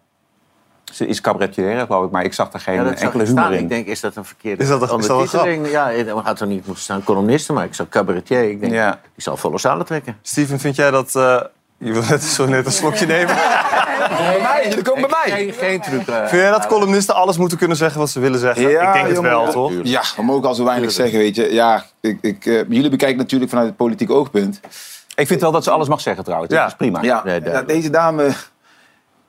Ze 0.84 1.06
is 1.06 1.20
cabaretier, 1.20 1.86
geloof 1.86 2.04
ik, 2.04 2.10
maar 2.10 2.24
ik 2.24 2.32
zag 2.32 2.50
daar 2.50 2.60
geen 2.60 2.74
Ja, 2.74 2.84
enkele 2.84 3.06
ik 3.06 3.12
humor 3.12 3.26
staan. 3.26 3.52
in. 3.52 3.58
Ik 3.62 3.68
denk, 3.68 3.86
is 3.86 4.00
dat 4.00 4.16
een 4.16 4.24
verkeerde 4.24 4.62
Is 4.62 4.68
dat 4.68 4.82
een- 4.82 4.98
is 4.98 5.06
dat 5.06 5.10
een 5.10 5.14
ondertiteling? 5.14 5.70
Ja, 5.70 5.88
het 5.90 6.08
had 6.08 6.40
er 6.40 6.46
niet 6.46 6.66
moeten 6.66 6.82
staan 6.84 7.04
columniste, 7.04 7.52
maar 7.52 7.64
ik 7.64 7.74
zag 7.74 7.88
cabaretier. 7.88 8.50
Ik 8.50 8.60
denk, 8.60 8.72
Ja. 8.72 8.90
die 8.90 9.22
zal 9.22 9.36
volle 9.36 9.58
zalen 9.58 9.86
trekken. 9.86 10.16
Steven, 10.22 10.58
vind 10.58 10.76
jij 10.76 10.90
dat... 10.90 11.14
je 11.82 11.92
wil 11.92 12.02
net 12.08 12.24
zo 12.24 12.46
net 12.46 12.66
een 12.66 12.72
slokje 12.72 13.06
nemen. 13.06 13.34
Bij 14.08 14.38
mij, 14.42 14.66
jullie 14.68 14.82
komen 14.84 15.08
bij 15.08 15.18
mij. 15.26 15.36
Geen, 15.36 15.52
geen 15.52 15.80
truc. 15.80 16.06
eh, 16.08 16.16
Vind 16.16 16.42
jij 16.42 16.50
dat 16.50 16.66
columnisten 16.66 17.14
alles 17.14 17.36
moeten 17.36 17.58
kunnen 17.58 17.76
zeggen 17.76 17.98
wat 18.00 18.10
ze 18.10 18.20
willen 18.20 18.38
zeggen? 18.40 18.62
ik 18.70 18.92
denk 18.92 19.06
het 19.06 19.14
jongen, 19.16 19.30
wel, 19.30 19.50
toch? 19.52 19.72
Ja, 19.82 20.02
we 20.16 20.22
mogen 20.22 20.48
al 20.48 20.54
zo 20.54 20.64
weinig 20.64 20.90
zeggen, 20.90 21.18
weet 21.18 21.34
je. 21.36 21.52
Ja, 21.54 21.84
ik, 22.00 22.18
ik, 22.20 22.46
eh, 22.46 22.54
jullie 22.68 22.90
bekijken 22.90 23.18
natuurlijk 23.18 23.50
vanuit 23.50 23.68
het 23.68 23.76
politiek 23.76 24.10
oogpunt. 24.10 24.60
Ik 25.14 25.26
vind 25.26 25.40
wel 25.40 25.52
dat 25.52 25.64
ze 25.64 25.70
alles 25.70 25.88
mag 25.88 26.00
zeggen 26.00 26.24
trouwens. 26.24 26.52
Ja. 26.52 26.60
Dat 26.60 26.68
is 26.68 26.76
prima. 26.76 27.02
Ja, 27.02 27.22
ja, 27.44 27.62
deze 27.62 27.90
dame... 27.90 28.30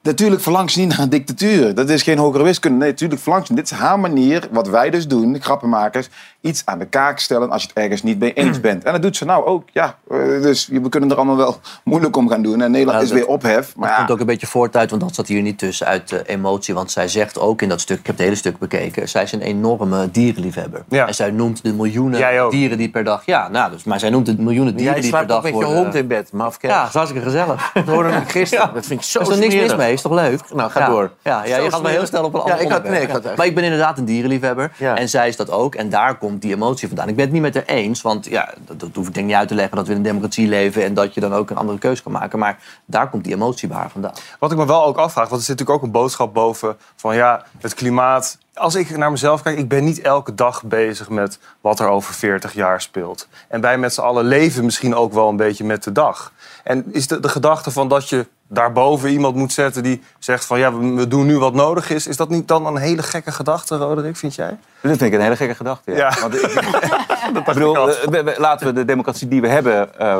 Natuurlijk 0.03 0.41
verlangt 0.41 0.71
ze 0.71 0.79
niet 0.79 0.89
naar 0.89 0.99
een 0.99 1.09
dictatuur. 1.09 1.75
Dat 1.75 1.89
is 1.89 2.01
geen 2.01 2.17
hogere 2.17 2.43
wiskunde. 2.43 2.77
Nee, 2.77 2.89
natuurlijk 2.89 3.21
verlangt 3.21 3.47
ze. 3.47 3.53
Dit 3.53 3.71
is 3.71 3.77
haar 3.77 3.99
manier, 3.99 4.47
wat 4.51 4.67
wij 4.67 4.89
dus 4.89 5.07
doen, 5.07 5.33
de 5.33 5.39
grappenmakers, 5.41 6.09
iets 6.41 6.61
aan 6.65 6.79
de 6.79 6.85
kaak 6.85 7.19
stellen 7.19 7.49
als 7.51 7.61
je 7.61 7.67
het 7.67 7.77
ergens 7.77 8.03
niet 8.03 8.19
mee 8.19 8.33
eens 8.43 8.59
bent. 8.59 8.83
En 8.83 8.91
dat 8.91 9.01
doet 9.01 9.15
ze 9.17 9.25
nou 9.25 9.45
ook, 9.45 9.63
ja. 9.71 9.97
Eh, 10.09 10.17
Dus 10.17 10.67
we 10.67 10.89
kunnen 10.89 11.09
er 11.11 11.15
allemaal 11.15 11.35
wel 11.37 11.57
moeilijk 11.83 12.15
om 12.17 12.29
gaan 12.29 12.41
doen. 12.41 12.61
En 12.61 12.71
Nederland 12.71 12.97
Ja, 12.97 13.03
is 13.03 13.09
dat- 13.09 13.17
weer 13.17 13.27
ophef. 13.27 13.75
Maar 13.75 13.87
Dat 13.87 13.89
ja, 13.89 13.95
komt 13.97 14.11
ook 14.11 14.19
een 14.19 14.25
beetje 14.25 14.47
voort 14.47 14.77
uit, 14.77 14.89
want 14.89 15.01
dat 15.01 15.15
zat 15.15 15.27
hier 15.27 15.41
niet 15.41 15.57
tussen, 15.57 15.87
uit 15.87 16.11
eh, 16.11 16.19
emotie. 16.35 16.73
Want 16.73 16.91
zij 16.91 17.07
zegt 17.07 17.39
ook 17.39 17.61
in 17.61 17.69
dat 17.69 17.81
stuk, 17.81 17.99
ik 17.99 18.05
heb 18.05 18.15
het 18.15 18.23
hele 18.25 18.37
stuk 18.37 18.57
bekeken, 18.57 19.09
zij 19.09 19.23
is 19.23 19.31
een 19.31 19.41
enorme 19.41 20.11
dierenliefhebber. 20.11 20.83
En 20.89 21.15
zij 21.15 21.31
noemt 21.31 21.63
de 21.63 21.73
miljoenen 21.73 22.49
dieren 22.49 22.77
die 22.77 22.89
per 22.89 23.03
dag... 23.03 23.25
Ja, 23.25 23.47
nou, 23.47 23.71
dus, 23.71 23.83
maar 23.83 23.99
zij 23.99 24.09
noemt 24.09 24.25
de 24.25 24.35
miljoenen 24.37 24.75
dieren 24.75 24.93
Jij 24.93 25.01
die 25.01 25.11
per 25.11 25.19
slaapt 25.19 25.27
dag 25.27 25.37
ook 25.37 25.43
met 25.43 25.51
je 25.53 25.57
worden- 25.65 25.77
hond 25.83 25.95
in 25.95 26.07
bed, 26.07 26.31
mafkees. 26.31 26.69
Ja, 26.69 26.79
dat 26.79 26.87
is 26.87 26.93
hartstikke 26.93 27.25
gezellig. 27.25 27.71
Dat 27.73 27.85
hoorde 27.85 28.09
ik 28.09 28.29
gisteren. 28.31 28.73
Dat 28.73 28.85
vind 28.85 28.99
ik 28.99 29.05
zo 29.05 29.19
Er 29.19 29.25
is 29.27 29.33
er 29.33 29.39
niks 29.39 29.55
mis 29.55 29.75
mee, 29.75 29.92
is 29.93 30.01
toch 30.01 30.11
leuk? 30.11 30.53
Nou, 30.53 30.71
ga 30.71 30.79
ja. 30.79 30.87
door. 30.87 31.11
Ja, 31.23 31.45
ja 31.45 31.57
je 31.57 31.71
gaat 31.71 31.81
me 31.81 31.89
heel 31.89 32.05
snel 32.05 32.23
op 32.23 32.33
een 32.33 32.39
Ja, 32.45 32.51
ander 32.51 32.61
ik 32.65 32.71
had- 32.71 32.83
nee, 32.83 33.01
ik 33.01 33.09
had 33.09 33.25
echt- 33.25 33.37
Maar 33.37 33.45
ik 33.45 33.55
ben 33.55 33.63
inderdaad 33.63 33.97
een 33.97 34.05
dierenliefhebber. 34.05 34.71
En 34.79 35.09
zij 35.09 35.27
is 35.27 35.35
dat 35.35 35.51
ook. 35.51 35.75
En 35.75 35.89
daar 35.89 36.17
komt 36.17 36.41
die 36.41 36.53
emotie 36.53 36.87
vandaan. 36.87 37.07
Ik 37.07 37.15
ben 37.15 37.23
het 37.25 37.33
niet 37.33 37.41
met 37.41 37.53
haar 37.53 37.63
eens. 37.65 38.01
Want 38.01 38.25
ja, 38.25 38.53
dat, 38.65 38.79
dat 38.79 38.89
hoef 38.93 39.07
ik 39.07 39.13
denk 39.13 39.27
niet 39.27 39.35
uit 39.35 39.47
te 39.47 39.55
leggen. 39.55 39.75
Dat 39.77 39.85
we 39.85 39.91
in 39.91 39.97
een 39.97 40.03
democratie 40.03 40.47
leven. 40.47 40.83
En 40.83 40.93
dat 40.93 41.13
je 41.13 41.19
dan 41.19 41.33
ook 41.33 41.49
een 41.49 41.57
andere 41.57 41.77
keuze 41.77 42.03
kan 42.03 42.11
maken. 42.11 42.39
Maar 42.39 42.57
daar 42.85 43.09
komt 43.09 43.23
die 43.23 43.33
emotie 43.33 43.67
bij 43.67 43.77
haar 43.77 43.89
vandaan. 43.89 44.13
Wat 44.39 44.51
ik 44.51 44.57
me 44.57 44.65
wel 44.65 44.85
ook 44.85 44.97
afvraag, 44.97 45.27
want 45.29 45.41
er 45.41 45.47
zit 45.47 45.57
natuurlijk 45.57 45.77
ook 45.79 45.85
een 45.85 45.91
boodschap 46.01 46.33
boven 46.33 46.77
van 46.95 47.15
ja, 47.15 47.43
het 47.61 47.73
klimaat. 47.73 48.37
Als 48.53 48.75
ik 48.75 48.97
naar 48.97 49.11
mezelf 49.11 49.41
kijk, 49.41 49.57
ik 49.57 49.67
ben 49.67 49.83
niet 49.83 50.01
elke 50.01 50.35
dag 50.35 50.63
bezig 50.63 51.09
met 51.09 51.39
wat 51.61 51.79
er 51.79 51.87
over 51.87 52.13
40 52.13 52.53
jaar 52.53 52.81
speelt. 52.81 53.27
En 53.47 53.61
wij 53.61 53.77
met 53.77 53.93
z'n 53.93 54.01
allen 54.01 54.25
leven 54.25 54.65
misschien 54.65 54.95
ook 54.95 55.13
wel 55.13 55.29
een 55.29 55.35
beetje 55.35 55.63
met 55.63 55.83
de 55.83 55.91
dag. 55.91 56.31
En 56.63 56.85
is 56.93 57.07
de, 57.07 57.19
de 57.19 57.29
gedachte 57.29 57.71
van 57.71 57.87
dat 57.87 58.09
je 58.09 58.27
daarboven 58.53 59.09
iemand 59.09 59.35
moet 59.35 59.53
zetten 59.53 59.83
die 59.83 60.03
zegt 60.19 60.45
van 60.45 60.59
ja, 60.59 60.73
we, 60.77 61.07
doen 61.07 61.25
nu 61.25 61.37
wat 61.39 61.53
nodig 61.53 61.89
is, 61.89 62.07
is 62.07 62.17
dat 62.17 62.29
niet 62.29 62.47
dan 62.47 62.65
een 62.65 62.77
hele 62.77 63.03
gekke 63.03 63.31
gedachte, 63.31 63.77
Roderick, 63.77 64.15
vind 64.17 64.35
jij? 64.35 64.49
Dat 64.49 64.57
vind 64.97 65.01
ik 65.01 65.13
een 65.13 65.21
hele 65.21 65.35
gekke 65.35 65.55
gedachte. 65.55 65.91
Ja. 65.91 65.97
Ja. 65.97 66.19
Want 66.21 66.35
ik, 66.35 66.41
ik 67.37 67.43
bedoel, 67.45 67.89
eh, 67.89 68.07
we- 68.09 68.23
we- 68.23 68.35
laten 68.37 68.67
we 68.67 68.73
de 68.73 68.85
democratie 68.85 69.27
die 69.27 69.41
we 69.41 69.47
hebben 69.47 69.99
eh, 69.99 70.19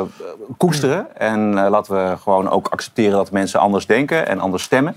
koesteren. 0.56 1.16
En 1.16 1.58
eh, 1.64 1.70
laten 1.70 1.94
we 1.94 2.16
gewoon 2.22 2.50
ook 2.50 2.68
accepteren 2.68 3.16
dat 3.16 3.30
mensen 3.30 3.60
anders 3.60 3.86
denken 3.86 4.26
en 4.26 4.40
anders 4.40 4.62
stemmen. 4.62 4.96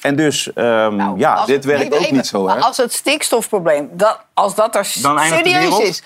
En 0.00 0.16
dus, 0.16 0.52
ehm, 0.52 1.16
ja, 1.18 1.34
Als- 1.34 1.46
dit 1.46 1.64
werkt 1.64 1.94
ook 1.94 2.00
even, 2.00 2.14
niet 2.14 2.26
zo. 2.26 2.38
Hè? 2.48 2.54
Maar 2.54 2.62
als 2.64 2.76
het 2.76 2.92
stikstofprobleem, 2.92 3.88
dat, 3.92 4.20
als 4.34 4.54
dat 4.54 4.74
er 4.74 4.92
Dan 5.02 5.18
serieus 5.20 5.78
is, 5.78 6.02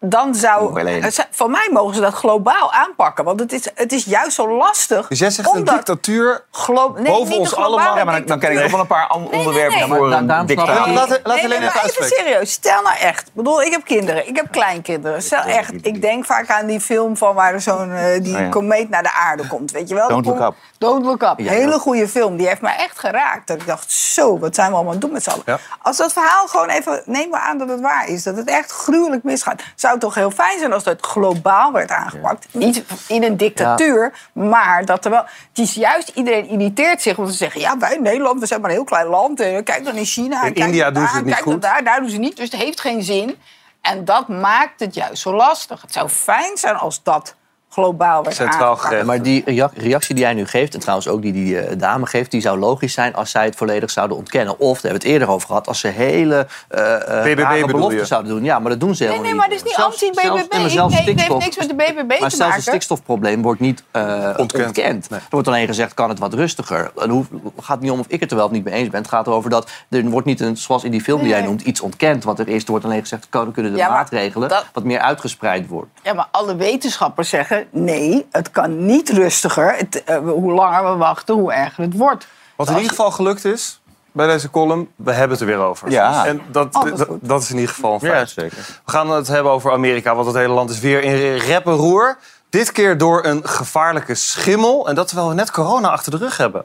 dan 0.00 0.34
zou... 0.34 0.82
Voor 1.30 1.50
mij 1.50 1.68
mogen 1.72 1.94
ze 1.94 2.00
dat 2.00 2.14
globaal 2.14 2.72
aanpakken. 2.72 3.24
Want 3.24 3.40
het 3.40 3.52
is, 3.52 3.68
het 3.74 3.92
is 3.92 4.04
juist 4.04 4.32
zo 4.32 4.56
lastig. 4.56 5.08
Dus 5.08 5.18
jij 5.18 5.30
zegt 5.30 5.54
een 5.54 5.64
dictatuur 5.64 6.44
glo- 6.50 6.94
nee, 6.96 7.12
boven 7.12 7.28
niet 7.28 7.38
ons 7.38 7.56
allemaal? 7.56 7.96
Ja, 7.96 8.04
maar 8.04 8.14
dan, 8.14 8.26
dan 8.26 8.38
ken 8.38 8.52
ik 8.52 8.62
nog 8.62 8.70
wel 8.70 8.80
een 8.80 8.86
paar 8.86 9.10
onderwerpen 9.10 9.78
nee. 9.78 9.98
voor 9.98 10.08
Maar 10.08 10.38
een 10.38 10.46
dictator. 10.46 10.92
Laat, 10.92 11.20
laat 11.24 11.42
nee, 11.42 11.56
even 11.56 11.72
uitspreken. 11.72 12.16
serieus. 12.16 12.52
Stel 12.52 12.82
nou 12.82 12.96
echt. 12.96 13.26
Ik 13.26 13.34
bedoel, 13.34 13.62
ik 13.62 13.72
heb 13.72 13.84
kinderen. 13.84 14.28
Ik 14.28 14.36
heb 14.36 14.50
kleinkinderen. 14.50 15.22
Stel 15.22 15.42
echt. 15.42 15.72
Ik 15.86 16.02
denk 16.02 16.24
vaak 16.24 16.50
aan 16.50 16.66
die 16.66 16.80
film 16.80 17.16
van 17.16 17.34
waar 17.34 17.60
zo'n 17.60 17.92
eh, 17.92 18.22
die 18.22 18.34
Oh 18.34 18.40
ja. 18.40 18.48
komeet 18.48 18.88
naar 18.88 19.02
de 19.02 19.12
aarde 19.12 19.46
komt. 19.46 19.70
Weet 19.70 19.88
je 19.88 19.94
wel? 19.94 20.08
Don't 20.08 20.26
Look 20.26 20.40
Up. 20.40 20.54
Don't 20.78 21.04
Look 21.04 21.22
Up. 21.22 21.34
Ja, 21.36 21.50
Hele 21.50 21.72
ja. 21.72 21.78
goede 21.78 22.08
film. 22.08 22.36
Die 22.36 22.46
heeft 22.46 22.60
mij 22.60 22.76
echt 22.76 22.98
geraakt. 22.98 23.46
Dat 23.46 23.56
ik 23.60 23.66
dacht, 23.66 23.92
zo, 23.92 24.38
wat 24.38 24.54
zijn 24.54 24.68
we 24.68 24.74
allemaal 24.74 24.92
aan 24.94 24.98
het 24.98 25.06
doen 25.06 25.12
met 25.12 25.22
z'n 25.22 25.30
allen. 25.30 25.42
Ja. 25.46 25.58
Als 25.82 25.96
dat 25.96 26.12
verhaal 26.12 26.46
gewoon 26.46 26.68
even... 26.68 27.02
Neem 27.04 27.28
maar 27.30 27.40
aan 27.40 27.58
dat 27.58 27.68
het 27.68 27.80
waar 27.80 28.08
is. 28.08 28.22
Dat 28.22 28.36
het 28.36 28.48
echt 28.48 28.70
gruwelijk 28.72 29.22
misgaat. 29.22 29.62
Zou 29.88 30.00
toch 30.00 30.14
heel 30.14 30.30
fijn 30.30 30.58
zijn 30.58 30.72
als 30.72 30.84
dat 30.84 31.06
globaal 31.06 31.72
werd 31.72 31.90
aangepakt. 31.90 32.46
Niet 32.50 32.84
in 33.06 33.22
een 33.22 33.36
dictatuur, 33.36 34.12
maar 34.32 34.84
dat 34.84 35.04
er 35.04 35.10
wel... 35.10 35.24
Het 35.48 35.58
is 35.58 35.74
juist, 35.74 36.08
iedereen 36.14 36.48
irriteert 36.48 37.02
zich. 37.02 37.16
Want 37.16 37.30
ze 37.30 37.36
zeggen, 37.36 37.60
ja, 37.60 37.78
wij 37.78 37.98
Nederland, 38.00 38.40
we 38.40 38.46
zijn 38.46 38.60
maar 38.60 38.70
een 38.70 38.76
heel 38.76 38.84
klein 38.84 39.06
land. 39.06 39.40
En 39.40 39.64
kijk 39.64 39.84
dan 39.84 39.96
in 39.96 40.04
China. 40.04 40.42
In 40.42 40.54
India 40.54 40.90
doen 40.90 41.08
ze 41.08 41.14
het 41.14 41.24
niet 41.24 41.34
kijk 41.34 41.46
goed. 41.46 41.62
Daar, 41.62 41.84
daar 41.84 42.00
doen 42.00 42.08
ze 42.08 42.16
niet. 42.16 42.36
Dus 42.36 42.50
het 42.50 42.60
heeft 42.60 42.80
geen 42.80 43.02
zin. 43.02 43.38
En 43.80 44.04
dat 44.04 44.28
maakt 44.28 44.80
het 44.80 44.94
juist 44.94 45.22
zo 45.22 45.34
lastig. 45.34 45.82
Het 45.82 45.92
zou 45.92 46.08
fijn 46.08 46.56
zijn 46.56 46.76
als 46.76 47.02
dat 47.02 47.34
globaal 47.82 48.22
werd 48.22 48.36
Centraal. 48.36 48.78
Maar 49.04 49.22
die 49.22 49.42
rea- 49.44 49.70
reactie 49.74 50.14
die 50.14 50.24
jij 50.24 50.34
nu 50.34 50.46
geeft, 50.46 50.74
en 50.74 50.80
trouwens 50.80 51.08
ook 51.08 51.22
die 51.22 51.32
die 51.32 51.58
eh, 51.60 51.78
dame 51.78 52.06
geeft, 52.06 52.30
die 52.30 52.40
zou 52.40 52.58
logisch 52.58 52.92
zijn 52.92 53.14
als 53.14 53.30
zij 53.30 53.44
het 53.44 53.56
volledig 53.56 53.90
zouden 53.90 54.16
ontkennen. 54.16 54.58
Of, 54.58 54.80
daar 54.80 54.82
hebben 54.82 55.00
we 55.00 55.06
het 55.06 55.14
eerder 55.16 55.28
over 55.34 55.46
gehad, 55.48 55.66
als 55.68 55.80
ze 55.80 55.88
hele 55.88 56.46
eh 56.68 56.94
eh, 56.94 57.24
BBB 57.24 57.38
rare 57.38 57.60
bedoel 57.60 57.66
beloften 57.74 57.98
je? 57.98 58.04
zouden 58.06 58.32
doen. 58.32 58.44
Ja, 58.44 58.58
maar 58.58 58.70
dat 58.70 58.80
doen 58.80 58.94
ze 58.94 59.02
Nee, 59.02 59.12
helemaal 59.12 59.30
nee, 59.30 59.40
maar 59.40 59.48
het 59.48 59.56
is 59.56 59.62
niet 59.62 59.76
anti-BBB. 59.84 60.20
zelfs- 60.20 60.34
nee, 60.48 60.60
maar 60.60 60.70
Nee, 60.90 61.14
het 61.14 61.20
heeft 61.20 61.38
niks 61.38 61.56
met 61.56 61.68
de 61.68 61.74
BBB 61.74 61.96
Maar 62.08 62.16
te 62.16 62.18
zelfs 62.18 62.30
het 62.38 62.38
maken. 62.40 62.62
stikstofprobleem 62.62 63.42
wordt 63.42 63.60
niet 63.60 63.82
ontkend. 64.36 65.10
Er 65.10 65.20
wordt 65.30 65.48
alleen 65.48 65.66
gezegd, 65.66 65.94
kan 65.94 66.08
het 66.08 66.18
wat 66.18 66.34
rustiger. 66.34 66.90
Het 66.96 67.26
gaat 67.60 67.80
niet 67.80 67.90
om 67.90 67.98
of 68.00 68.06
ik 68.08 68.20
het 68.20 68.30
er 68.30 68.36
wel 68.36 68.46
of 68.46 68.52
niet 68.52 68.64
mee 68.64 68.74
eens 68.74 68.88
ben. 68.90 69.00
Het 69.00 69.10
gaat 69.10 69.26
erover 69.26 69.50
dat 69.50 69.70
er 69.90 70.04
wordt 70.04 70.26
niet, 70.26 70.40
een, 70.40 70.56
zoals 70.56 70.84
in 70.84 70.90
die 70.90 71.00
film 71.00 71.18
die 71.20 71.28
jij 71.28 71.38
Nee. 71.38 71.48
noemt, 71.48 71.60
iets 71.62 71.80
ontkend 71.80 72.24
wat 72.24 72.38
er 72.38 72.48
is. 72.48 72.64
Er 72.64 72.70
wordt 72.70 72.84
alleen 72.84 73.00
gezegd, 73.00 73.26
kan- 73.30 73.52
kunnen 73.52 73.72
de 73.72 73.78
Ja, 73.78 73.88
maar 73.88 73.96
maatregelen 73.96 74.48
dat- 74.48 74.66
wat 74.72 74.84
meer 74.84 74.98
uitgespreid 75.00 75.66
worden. 75.68 75.90
Ja, 76.02 76.12
maar 76.12 76.28
alle 76.30 76.56
wetenschappers 76.56 77.28
zeggen... 77.28 77.66
nee, 77.70 78.26
het 78.30 78.50
kan 78.50 78.86
niet 78.86 79.10
rustiger. 79.10 79.76
Het, 79.76 80.04
eh, 80.04 80.18
hoe 80.18 80.52
langer 80.52 80.92
we 80.92 80.96
wachten, 80.96 81.34
hoe 81.34 81.52
erger 81.52 81.84
het 81.84 81.96
wordt. 81.96 82.26
Wat 82.56 82.68
in 82.68 82.74
ieder 82.74 82.90
geval 82.90 83.10
gelukt 83.10 83.44
is 83.44 83.80
bij 84.12 84.26
deze 84.26 84.50
column, 84.50 84.88
we 84.96 85.12
hebben 85.12 85.30
het 85.30 85.40
er 85.40 85.46
weer 85.46 85.64
over. 85.64 85.90
Ja. 85.90 86.26
En 86.26 86.40
dat, 86.50 86.74
Oh, 86.74 86.82
dat 86.84 87.00
is 87.00 87.06
dat, 87.20 87.48
in 87.48 87.58
ieder 87.58 87.74
geval 87.74 87.94
een 87.94 88.00
feit. 88.00 88.32
Ja, 88.32 88.42
zeker. 88.42 88.56
We 88.84 88.90
gaan 88.90 89.10
het 89.10 89.28
hebben 89.28 89.52
over 89.52 89.72
Amerika, 89.72 90.14
want 90.14 90.26
het 90.26 90.36
hele 90.36 90.52
land 90.52 90.70
is 90.70 90.80
weer 90.80 91.02
in 91.02 91.36
rep 91.36 91.66
en 91.66 91.72
roer. 91.72 92.18
Dit 92.50 92.72
keer 92.72 92.98
door 92.98 93.24
een 93.24 93.48
gevaarlijke 93.48 94.14
schimmel. 94.14 94.88
En 94.88 94.94
dat 94.94 95.06
terwijl 95.06 95.28
we 95.28 95.34
net 95.34 95.50
corona 95.50 95.88
achter 95.88 96.10
de 96.10 96.18
rug 96.18 96.36
hebben. 96.36 96.64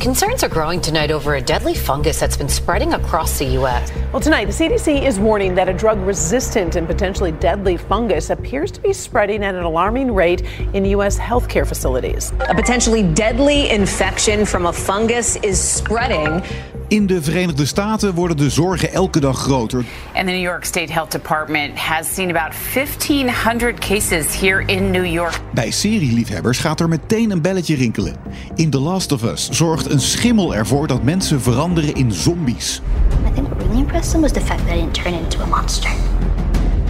Concerns 0.00 0.44
are 0.44 0.48
growing 0.48 0.80
tonight 0.80 1.10
over 1.10 1.36
a 1.36 1.40
deadly 1.40 1.74
fungus 1.74 2.20
that's 2.20 2.36
been 2.36 2.50
spreading 2.50 2.92
across 2.92 3.38
the 3.38 3.46
U.S. 3.46 3.90
Well, 4.12 4.20
tonight, 4.20 4.44
the 4.44 4.52
CDC 4.52 5.02
is 5.02 5.18
warning 5.18 5.54
that 5.54 5.68
a 5.68 5.72
drug 5.72 5.98
resistant 6.00 6.76
and 6.76 6.86
potentially 6.86 7.32
deadly 7.32 7.76
fungus 7.76 8.28
appears 8.28 8.70
to 8.72 8.80
be 8.80 8.92
spreading 8.92 9.42
at 9.42 9.54
an 9.54 9.62
alarming 9.64 10.14
rate 10.14 10.42
in 10.74 10.84
U.S. 10.84 11.18
healthcare 11.18 11.66
facilities. 11.66 12.30
A 12.48 12.54
potentially 12.54 13.02
deadly 13.14 13.70
infection 13.70 14.44
from 14.44 14.66
a 14.66 14.72
fungus 14.72 15.36
is 15.36 15.58
spreading. 15.58 16.42
In 16.88 17.06
de 17.06 17.22
Verenigde 17.22 17.66
Staten 17.66 18.14
worden 18.14 18.36
de 18.36 18.50
zorgen 18.50 18.92
elke 18.92 19.20
dag 19.20 19.38
groter. 19.38 19.84
And 20.14 20.26
the 20.26 20.32
New 20.32 20.42
York 20.42 20.64
State 20.64 20.92
Health 20.92 21.10
Department 21.10 21.78
has 21.78 22.14
seen 22.14 22.36
about 22.36 22.54
1,500 22.74 23.78
cases 23.78 24.40
here 24.40 24.62
in 24.66 24.90
New 24.90 25.06
York. 25.06 25.40
Bij 25.54 25.70
serieliefhebbers 25.70 26.58
gaat 26.58 26.80
er 26.80 26.88
meteen 26.88 27.30
een 27.30 27.42
belletje 27.42 27.74
rinkelen. 27.74 28.16
In 28.54 28.70
The 28.70 28.80
Last 28.80 29.12
of 29.12 29.22
Us 29.22 29.48
zorgt 29.50 29.90
een 29.90 30.00
schimmel 30.00 30.54
ervoor 30.54 30.86
dat 30.86 31.02
mensen 31.02 31.40
veranderen 31.40 31.94
in 31.94 32.12
zombies. 32.12 32.80
I 33.28 33.32
think 33.34 33.48
what 33.48 33.62
really 33.62 33.78
impressed 33.78 34.12
him 34.12 34.20
was 34.20 34.32
the 34.32 34.40
fact 34.40 34.66
that 34.66 34.76
I 34.76 34.80
didn't 34.80 34.94
turn 34.94 35.14
into 35.14 35.42
a 35.42 35.46
monster. 35.46 35.90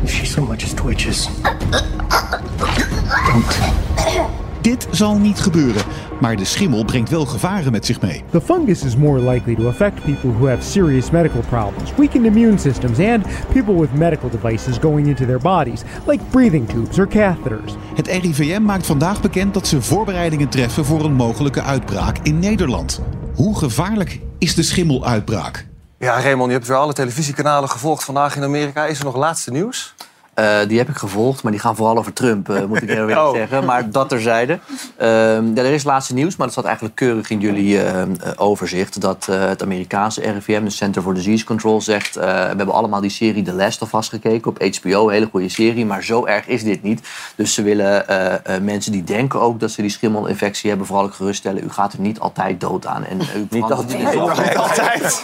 If 0.02 0.14
she 0.14 0.24
so 0.24 0.42
much 0.42 0.62
as 0.62 0.74
twitches. 0.74 1.28
Dit 4.66 4.86
zal 4.90 5.18
niet 5.18 5.40
gebeuren, 5.40 5.82
maar 6.20 6.36
de 6.36 6.44
schimmel 6.44 6.84
brengt 6.84 7.10
wel 7.10 7.26
gevaren 7.26 7.72
met 7.72 7.86
zich 7.86 8.00
mee. 8.00 8.24
The 8.30 8.40
fungus 8.40 8.84
is 8.84 8.96
more 8.96 9.30
likely 9.30 9.54
to 9.54 9.68
affect 9.68 10.02
people 10.02 10.30
who 10.30 10.48
have 10.48 10.62
serious 10.62 11.10
medical 11.10 11.40
problems, 11.40 11.94
weakened 11.96 12.26
immune 12.26 12.58
systems, 12.58 12.98
and 12.98 13.26
people 13.52 13.80
with 13.80 13.92
medical 13.92 14.30
devices 14.30 14.78
going 14.78 15.06
into 15.06 15.24
their 15.24 15.38
bodies, 15.38 15.82
like 16.06 16.24
breathing 16.30 16.68
tubes 16.68 16.98
or 16.98 17.08
catheters. 17.08 17.74
Het 17.94 18.06
RIVM 18.06 18.62
maakt 18.62 18.86
vandaag 18.86 19.20
bekend 19.20 19.54
dat 19.54 19.66
ze 19.66 19.82
voorbereidingen 19.82 20.48
treffen 20.48 20.84
voor 20.84 21.04
een 21.04 21.14
mogelijke 21.14 21.62
uitbraak 21.62 22.18
in 22.22 22.38
Nederland. 22.38 23.00
Hoe 23.34 23.58
gevaarlijk 23.58 24.20
is 24.38 24.54
de 24.54 24.62
schimmeluitbraak? 24.62 25.66
Ja, 25.98 26.20
Raymond, 26.20 26.48
je 26.48 26.56
hebt 26.56 26.68
weer 26.68 26.76
alle 26.76 26.92
televisiekanalen 26.92 27.68
gevolgd 27.68 28.04
vandaag 28.04 28.36
in 28.36 28.42
Amerika. 28.42 28.86
Is 28.86 28.98
er 28.98 29.04
nog 29.04 29.16
laatste 29.16 29.50
nieuws? 29.50 29.94
Eh, 30.36 30.58
die 30.68 30.78
heb 30.78 30.88
ik 30.88 30.96
gevolgd, 30.96 31.42
maar 31.42 31.52
die 31.52 31.60
gaan 31.60 31.76
vooral 31.76 31.96
over 31.98 32.12
Trump, 32.12 32.48
eh, 32.50 32.64
moet 32.64 32.82
ik 32.82 32.88
heel 32.88 32.98
eerlijk 32.98 33.18
Oh. 33.26 33.34
zeggen. 33.34 33.64
Maar 33.64 33.90
dat 33.90 34.08
terzijde. 34.08 34.58
Ehm 34.96 35.54
ja, 35.54 35.62
er 35.62 35.72
is 35.72 35.84
laatste 35.84 36.14
nieuws, 36.14 36.36
maar 36.36 36.46
dat 36.46 36.52
staat 36.54 36.64
eigenlijk 36.64 36.94
keurig 36.96 37.30
in 37.30 37.40
jullie 37.40 37.82
eh, 37.82 38.02
overzicht. 38.36 39.00
Dat 39.00 39.26
eh, 39.30 39.40
het 39.48 39.62
Amerikaanse 39.62 40.20
RIVM, 40.20 40.64
de 40.64 40.70
Center 40.70 41.02
for 41.02 41.14
Disease 41.14 41.44
Control, 41.44 41.80
zegt... 41.80 42.16
eh, 42.16 42.24
we 42.24 42.30
hebben 42.56 42.72
allemaal 42.72 43.00
die 43.00 43.10
serie 43.10 43.42
The 43.42 43.52
Last 43.52 43.82
of 43.82 43.92
Us 43.92 44.08
gekeken 44.08 44.50
op 44.50 44.62
HBO. 44.82 45.08
Hele 45.08 45.28
goede 45.30 45.48
serie, 45.48 45.86
maar 45.86 46.02
zo 46.04 46.26
erg 46.26 46.46
is 46.46 46.62
dit 46.64 46.82
niet. 46.82 47.00
Dus 47.36 47.54
ze 47.54 47.62
willen 47.62 48.08
eh, 48.08 48.34
eh, 48.56 48.62
mensen 48.62 48.92
die 48.92 49.04
denken 49.04 49.40
ook 49.40 49.60
dat 49.60 49.70
ze 49.70 49.80
die 49.82 49.90
schimmelinfectie 49.90 50.68
hebben... 50.68 50.86
vooral 50.86 51.04
ook 51.04 51.14
geruststellen, 51.14 51.64
u 51.64 51.70
gaat 51.70 51.92
er 51.92 52.00
niet 52.00 52.18
altijd 52.20 52.60
dood 52.60 52.86
aan. 52.86 53.04
En, 53.04 53.18
u 53.36 53.46
niet 53.50 53.62
altijd. 53.62 53.98
Niet 53.98 54.16
altijd. 54.16 55.20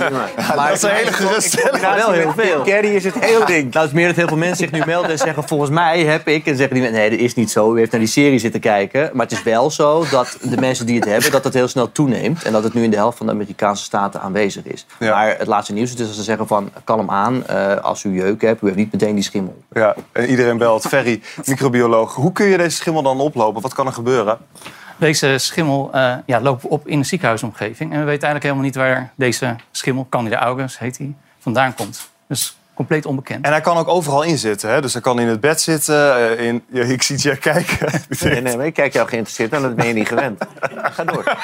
Maar 0.56 0.66
dat 0.68 0.76
is 0.76 0.82
een 0.82 0.90
hele 0.90 1.12
geruststelling. 1.12 1.80
Ja, 1.82 1.94
wel 1.96 2.10
heel 2.10 2.32
veel. 2.36 2.62
Kerry 2.62 2.94
is 2.94 3.04
het 3.04 3.14
heel 3.18 3.44
ding. 3.46 3.72
Nou, 3.72 3.84
het 3.86 3.86
is 3.86 3.92
meer 3.92 4.06
dat 4.06 4.16
heel 4.16 4.28
veel 4.28 4.36
mensen 4.36 4.56
zich 4.56 4.70
nu 4.70 4.82
melden 4.86 5.01
en 5.10 5.18
zeggen... 5.18 5.44
volgens 5.48 5.70
mij 5.70 6.00
heb 6.00 6.28
ik... 6.28 6.46
En 6.46 6.56
zeggen 6.56 6.74
die 6.74 6.82
mensen, 6.82 7.00
nee, 7.00 7.10
dat 7.10 7.18
is 7.18 7.34
niet 7.34 7.50
zo. 7.50 7.74
U 7.74 7.78
heeft 7.78 7.90
naar 7.90 8.00
die 8.00 8.08
serie 8.08 8.38
zitten 8.38 8.60
kijken. 8.60 9.10
Maar 9.12 9.26
het 9.26 9.34
is 9.34 9.42
wel 9.42 9.70
zo 9.70 10.04
dat 10.10 10.38
de 10.42 10.56
mensen 10.60 10.86
die 10.86 10.96
het 10.96 11.04
hebben... 11.04 11.30
dat 11.30 11.44
het 11.44 11.54
heel 11.54 11.68
snel 11.68 11.92
toeneemt. 11.92 12.42
En 12.42 12.52
dat 12.52 12.64
het 12.64 12.74
nu 12.74 12.82
in 12.82 12.90
de 12.90 12.96
helft 12.96 13.16
van 13.16 13.26
de 13.26 13.32
Amerikaanse 13.32 13.84
staten 13.84 14.20
aanwezig 14.20 14.64
is. 14.64 14.86
Maar 14.98 15.38
het 15.38 15.46
laatste 15.46 15.72
nieuws 15.72 15.90
is 15.90 15.96
dus 15.96 16.06
dat 16.06 16.16
ze 16.16 16.22
zeggen 16.22 16.46
van... 16.46 16.70
kalm 16.84 17.10
aan, 17.10 17.46
eh, 17.46 17.76
als 17.76 18.04
u 18.04 18.14
jeuk 18.14 18.42
hebt, 18.42 18.62
u 18.62 18.64
heeft 18.64 18.78
niet 18.78 18.92
meteen 18.92 19.14
die 19.14 19.24
schimmel. 19.24 19.62
Ja, 19.72 19.94
en 20.12 20.26
iedereen 20.26 20.58
belt. 20.58 20.86
Ferry, 20.86 21.20
microbioloog. 21.44 22.14
Hoe 22.14 22.32
kun 22.32 22.46
je 22.46 22.56
deze 22.56 22.76
schimmel 22.76 23.02
dan 23.02 23.20
oplopen? 23.20 23.62
Wat 23.62 23.74
kan 23.74 23.86
er 23.86 23.92
gebeuren? 23.92 24.38
Deze 24.96 25.38
schimmel 25.38 25.90
eh, 25.92 26.14
ja, 26.26 26.40
lopen 26.40 26.70
op 26.70 26.88
in 26.88 26.98
een 26.98 27.04
ziekenhuisomgeving. 27.04 27.92
En 27.92 27.98
we 27.98 28.04
weten 28.04 28.28
eigenlijk 28.28 28.42
helemaal 28.42 28.64
niet 28.64 28.74
waar 28.74 29.12
deze 29.14 29.56
schimmel, 29.70 30.06
Candida 30.10 30.38
augus 30.38 30.78
heet 30.78 30.98
hij, 30.98 31.14
vandaan 31.38 31.74
komt. 31.74 32.10
Dus 32.26 32.56
compleet 32.74 33.06
onbekend. 33.06 33.44
En 33.44 33.50
hij 33.50 33.60
kan 33.60 33.76
ook 33.76 33.88
overal 33.88 34.22
in 34.22 34.38
zitten. 34.38 34.70
Hè? 34.70 34.80
Dus 34.80 34.92
hij 34.92 35.02
kan 35.02 35.20
in 35.20 35.26
het 35.28 35.40
bed 35.40 35.60
zitten. 35.60 36.16
eh, 36.38 36.46
In, 36.46 36.64
ja, 36.68 36.82
ik 36.96 37.02
zie 37.02 37.16
Jack 37.16 37.40
kijken. 37.40 38.00
Nee, 38.20 38.40
nee, 38.40 38.56
maar 38.56 38.66
ik 38.66 38.74
kijk 38.74 38.92
jou 38.92 39.08
geïnteresseerd 39.08 39.54
aan, 39.54 39.62
dat 39.62 39.74
ben 39.76 39.86
je 39.86 39.92
niet 39.92 40.08
gewend. 40.08 40.44
Ga 40.94 41.04
door. 41.04 41.24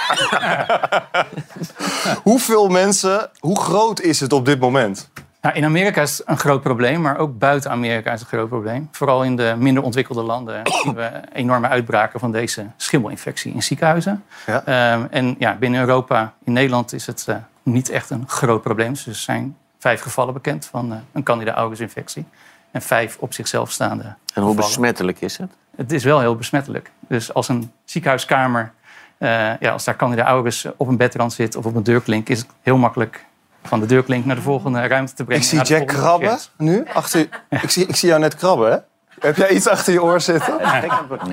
Hoeveel 2.22 2.68
mensen, 2.68 3.30
hoe 3.38 3.60
groot 3.60 4.00
is 4.00 4.20
het 4.20 4.32
op 4.32 4.44
dit 4.44 4.60
moment? 4.60 5.10
Nou, 5.40 5.54
in 5.56 5.64
Amerika 5.64 6.02
is 6.02 6.18
het 6.18 6.28
een 6.28 6.38
groot 6.38 6.62
probleem, 6.62 7.00
maar 7.00 7.18
ook 7.18 7.38
buiten 7.38 7.70
Amerika 7.70 8.12
is 8.12 8.20
het 8.20 8.32
een 8.32 8.38
groot 8.38 8.48
probleem. 8.48 8.88
Vooral 8.92 9.24
in 9.24 9.36
de 9.36 9.54
minder 9.58 9.82
ontwikkelde 9.82 10.22
landen 10.22 10.60
zien 10.64 10.94
we 10.94 11.10
enorme 11.32 11.68
uitbraken 11.68 12.20
van 12.20 12.32
deze 12.32 12.66
schimmelinfectie 12.76 13.54
in 13.54 13.62
ziekenhuizen. 13.62 14.24
Ja. 14.46 14.62
Ehm, 14.64 15.06
en 15.10 15.34
ja, 15.38 15.54
binnen 15.54 15.80
Europa, 15.80 16.32
in 16.44 16.52
Nederland, 16.52 16.92
is 16.92 17.06
het 17.06 17.24
eh, 17.28 17.36
niet 17.62 17.88
echt 17.90 18.10
een 18.10 18.24
groot 18.26 18.62
probleem. 18.62 18.92
Dus 18.92 19.06
er 19.06 19.14
zijn 19.14 19.56
vijf 19.78 20.00
gevallen 20.00 20.34
bekend 20.34 20.66
van 20.66 20.92
eh, 20.92 20.98
een 21.12 21.22
Candida 21.22 21.54
augus 21.54 21.80
infectie. 21.80 22.24
En 22.70 22.82
vijf 22.82 23.16
op 23.20 23.32
zichzelf 23.32 23.70
staande 23.70 24.02
En 24.02 24.12
hoe 24.34 24.34
gevallen. 24.34 24.56
besmettelijk 24.56 25.20
is 25.20 25.36
het? 25.36 25.50
Het 25.76 25.92
is 25.92 26.04
wel 26.04 26.20
heel 26.20 26.36
besmettelijk. 26.36 26.90
Dus 27.08 27.34
als 27.34 27.48
een 27.48 27.72
ziekenhuiskamer, 27.84 28.72
eh, 29.18 29.28
ja, 29.60 29.70
als 29.72 29.84
daar 29.84 29.96
Candida 29.96 30.24
augus 30.24 30.66
op 30.76 30.88
een 30.88 30.96
bedrand 30.96 31.32
zit 31.32 31.56
of 31.56 31.64
op 31.66 31.74
een 31.74 31.82
deurklink, 31.82 32.28
is 32.28 32.38
het 32.38 32.48
heel 32.62 32.76
makkelijk 32.76 33.24
van 33.62 33.80
de 33.80 33.86
deurklink 33.86 34.24
naar 34.24 34.36
de 34.36 34.42
volgende 34.42 34.86
ruimte 34.86 35.14
te 35.14 35.24
brengen. 35.24 35.42
Ik 35.42 35.48
zie 35.48 35.62
Jack 35.62 35.86
krabben 35.86 36.38
nu. 36.56 36.84
Achter, 36.92 37.28
ik, 37.48 37.70
zie, 37.70 37.86
ik 37.86 37.96
zie 37.96 38.08
jou 38.08 38.20
net 38.20 38.34
krabben, 38.34 38.70
hè? 38.70 38.78
Heb 39.20 39.36
jij 39.36 39.48
iets 39.50 39.68
achter 39.68 39.92
je 39.92 40.02
oor 40.02 40.20
zitten? 40.20 40.54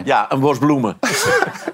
Ja, 0.04 0.26
een 0.32 0.39
bos 0.39 0.58
bloemen. 0.58 0.98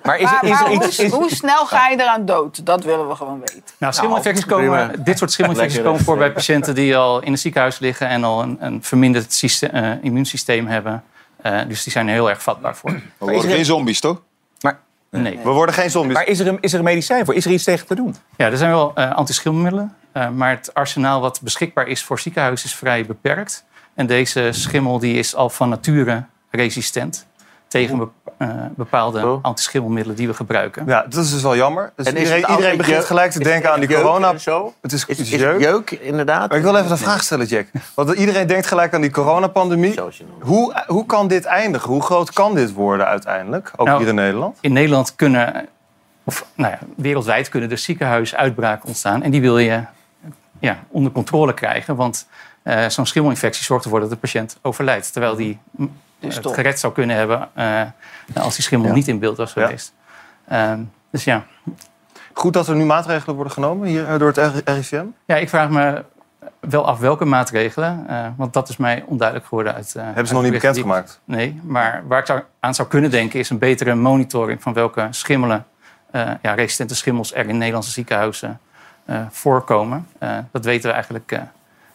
Maar 0.04 0.21
Maar, 0.21 0.39
maar 0.50 0.67
hoe, 0.67 1.10
hoe 1.10 1.30
snel 1.30 1.65
ga 1.65 1.88
je 1.89 2.00
eraan 2.02 2.26
dood? 2.26 2.65
Dat 2.65 2.84
willen 2.84 3.08
we 3.08 3.15
gewoon 3.15 3.39
weten. 3.39 3.62
Nou, 3.78 3.93
schimmelinfecties 3.93 4.45
prima. 4.45 4.62
komen, 4.86 5.04
dit 5.04 5.17
soort 5.17 5.32
schimmelinfecties 5.32 5.78
Lekker 5.78 5.91
komen 5.93 6.06
voor 6.06 6.17
bij 6.17 6.32
patiënten 6.32 6.76
die 6.76 6.97
al 6.97 7.21
in 7.21 7.32
het 7.32 7.41
ziekenhuis 7.41 7.80
liggen 7.80 8.08
en 8.08 8.24
al 8.24 8.41
een, 8.41 8.58
een 8.60 8.84
verminderd 8.84 9.34
syste- 9.34 9.67
eh, 9.67 10.04
immuunsysteem 10.04 10.67
hebben. 10.67 11.04
Eh, 11.41 11.60
dus 11.67 11.84
die 11.84 11.91
zijn 11.91 12.08
er 12.08 12.13
heel 12.13 12.30
erg 12.30 12.43
vatbaar 12.43 12.76
voor. 12.76 12.91
We 12.91 13.02
worden 13.17 13.52
geen 13.52 13.65
zombies, 13.65 14.00
toch? 14.00 14.21
Maar, 14.62 14.80
Nee. 15.10 15.39
We 15.43 15.50
worden 15.50 15.76
geen 15.76 15.89
zombies. 15.91 16.13
maar 16.13 16.28
is, 16.28 16.39
er 16.39 16.47
een, 16.47 16.58
is 16.62 16.74
er 16.74 16.80
een 16.80 16.86
medicijn 16.86 17.26
voor? 17.26 17.34
Is 17.36 17.45
er 17.45 17.52
iets 17.52 17.63
tegen 17.63 17.88
te 17.88 17.95
doen? 17.95 18.15
Ja, 18.38 18.45
er 18.45 18.58
zijn 18.58 18.71
wel 18.71 18.91
eh 18.95 19.12
antischimmelmiddelen, 19.12 19.95
eh, 20.12 20.30
maar 20.30 20.50
het 20.50 20.74
arsenaal 20.74 21.21
wat 21.21 21.39
beschikbaar 21.43 21.88
is 21.88 22.04
voor 22.04 22.19
ziekenhuizen 22.19 22.65
is 22.69 22.76
vrij 22.76 23.06
beperkt. 23.06 23.65
En 24.02 24.08
deze 24.08 24.48
schimmel 24.52 25.00
die 25.00 25.16
is 25.18 25.36
al 25.36 25.50
van 25.50 25.70
nature 25.70 26.24
resistent 26.52 27.26
tegen 27.68 27.98
bep- 27.98 28.10
eh, 28.38 28.50
bepaalde 28.76 29.40
antischimmelmiddelen 29.42 30.18
die 30.18 30.28
we 30.28 30.34
gebruiken. 30.34 30.84
Ja, 30.88 31.02
dat 31.10 31.24
is 31.24 31.32
dus 31.32 31.42
wel 31.42 31.56
jammer. 31.56 31.92
Dus 31.96 32.06
En 32.06 32.16
is 32.16 32.20
iedereen, 32.22 32.50
iedereen 32.50 32.78
begint 32.78 32.96
jeuk? 32.98 33.06
gelijk 33.06 33.32
te 33.32 33.40
denken 33.40 33.72
aan 33.72 33.80
die 33.80 33.90
corona. 33.90 34.38
zo? 34.38 34.74
Het 34.82 34.92
is, 34.92 35.02
Is, 35.06 35.08
het 35.08 35.18
is 35.20 35.26
is 35.26 35.32
het 35.32 35.42
jeuk. 35.42 35.62
jeuk, 35.62 35.92
inderdaad? 35.92 36.50
Maar 36.50 36.58
ik 36.58 36.64
wil 36.64 36.76
even 36.76 36.92
een 36.92 36.98
vraag 36.98 37.24
stellen, 37.24 37.46
Jack. 37.46 37.68
Want 37.96 38.12
iedereen 38.14 38.48
denkt 38.48 38.66
gelijk 38.68 38.94
aan 38.94 39.02
die 39.02 39.12
coronapandemie. 39.12 40.00
Hoe, 40.40 40.84
hoe 40.88 41.06
kan 41.06 41.28
dit 41.28 41.46
eindigen? 41.46 41.90
Hoe 41.90 42.02
groot 42.04 42.32
kan 42.34 42.56
dit 42.56 42.74
worden 42.74 43.06
uiteindelijk? 43.08 43.72
Ook 43.76 43.88
Nou, 43.88 44.00
hier 44.00 44.08
in 44.08 44.16
Nederland? 44.16 44.58
In 44.62 44.74
Nederland 44.74 45.16
kunnen, 45.16 45.68
of 46.24 46.46
nou 46.56 46.72
ja, 46.72 46.80
wereldwijd 46.96 47.50
kunnen 47.50 47.72
er 47.72 47.78
ziekenhuisuitbraken 47.78 48.88
ontstaan. 48.88 49.24
En 49.24 49.32
die 49.32 49.42
wil 49.42 49.58
je 49.58 49.84
ja, 50.60 50.80
onder 50.88 51.12
controle 51.12 51.54
krijgen. 51.54 51.96
Want 51.96 52.28
eh, 52.63 52.89
zo'n 52.89 53.06
schimmelinfectie 53.06 53.63
zorgt 53.63 53.84
ervoor 53.84 54.00
dat 54.00 54.10
de 54.10 54.15
patiënt 54.15 54.58
overlijdt. 54.62 55.12
Terwijl 55.12 55.36
die 55.36 55.60
mm, 55.71 55.91
Dus 56.19 56.34
het 56.34 56.43
toch. 56.43 56.54
gered 56.56 56.80
zou 56.80 56.93
kunnen 56.93 57.15
hebben 57.15 57.50
eh, 57.54 57.82
als 58.34 58.56
die 58.56 58.63
schimmel 58.63 58.88
Ja. 58.88 58.93
niet 58.93 59.08
in 59.08 59.19
beeld 59.19 59.38
was 59.38 59.54
Ja. 59.54 59.63
geweest. 59.65 59.93
Ehm, 60.47 60.80
dus 61.10 61.24
ja. 61.24 61.43
Goed 62.34 62.54
dat 62.54 62.67
er 62.67 62.76
nu 62.76 62.86
maatregelen 62.86 63.36
worden 63.36 63.54
genomen 63.54 63.88
hier 63.88 64.08
eh, 64.08 64.19
door 64.19 64.34
het 64.36 64.62
RIVM? 64.69 65.06
ja, 65.26 65.36
ik 65.36 65.50
vraag 65.50 65.69
me 65.69 66.04
wel 66.60 66.88
af 66.88 67.00
welke 67.00 67.26
maatregelen. 67.26 68.06
eh, 68.08 68.28
want 68.36 68.54
dat 68.54 68.69
is 68.69 68.78
mij 68.78 69.04
onduidelijk 69.08 69.47
geworden 69.47 69.74
uit. 69.74 69.95
eh, 69.95 70.04
Hebben 70.04 70.28
ze 70.28 70.34
nog 70.34 70.43
niet 70.43 70.52
bekendgemaakt? 70.52 71.19
Nee, 71.26 71.60
maar 71.63 72.04
waar 72.08 72.19
ik 72.19 72.26
zou, 72.26 72.41
aan 72.60 72.74
zou 72.76 72.88
kunnen 72.88 73.12
denken 73.12 73.39
is 73.39 73.50
een 73.50 73.58
betere 73.58 73.95
monitoring 73.95 74.62
van 74.62 74.74
welke 74.74 75.08
schimmelen, 75.10 75.65
eh, 76.12 76.30
ja, 76.41 76.54
resistente 76.54 76.95
schimmels 76.95 77.34
er 77.34 77.47
in 77.47 77.58
Nederlandse 77.58 77.91
ziekenhuizen 77.91 78.60
eh, 79.06 79.21
voorkomen. 79.30 80.08
Eh, 80.17 80.38
dat 80.52 80.65
weten 80.65 80.88
we 80.88 80.93
eigenlijk 80.93 81.32
eh, 81.32 81.39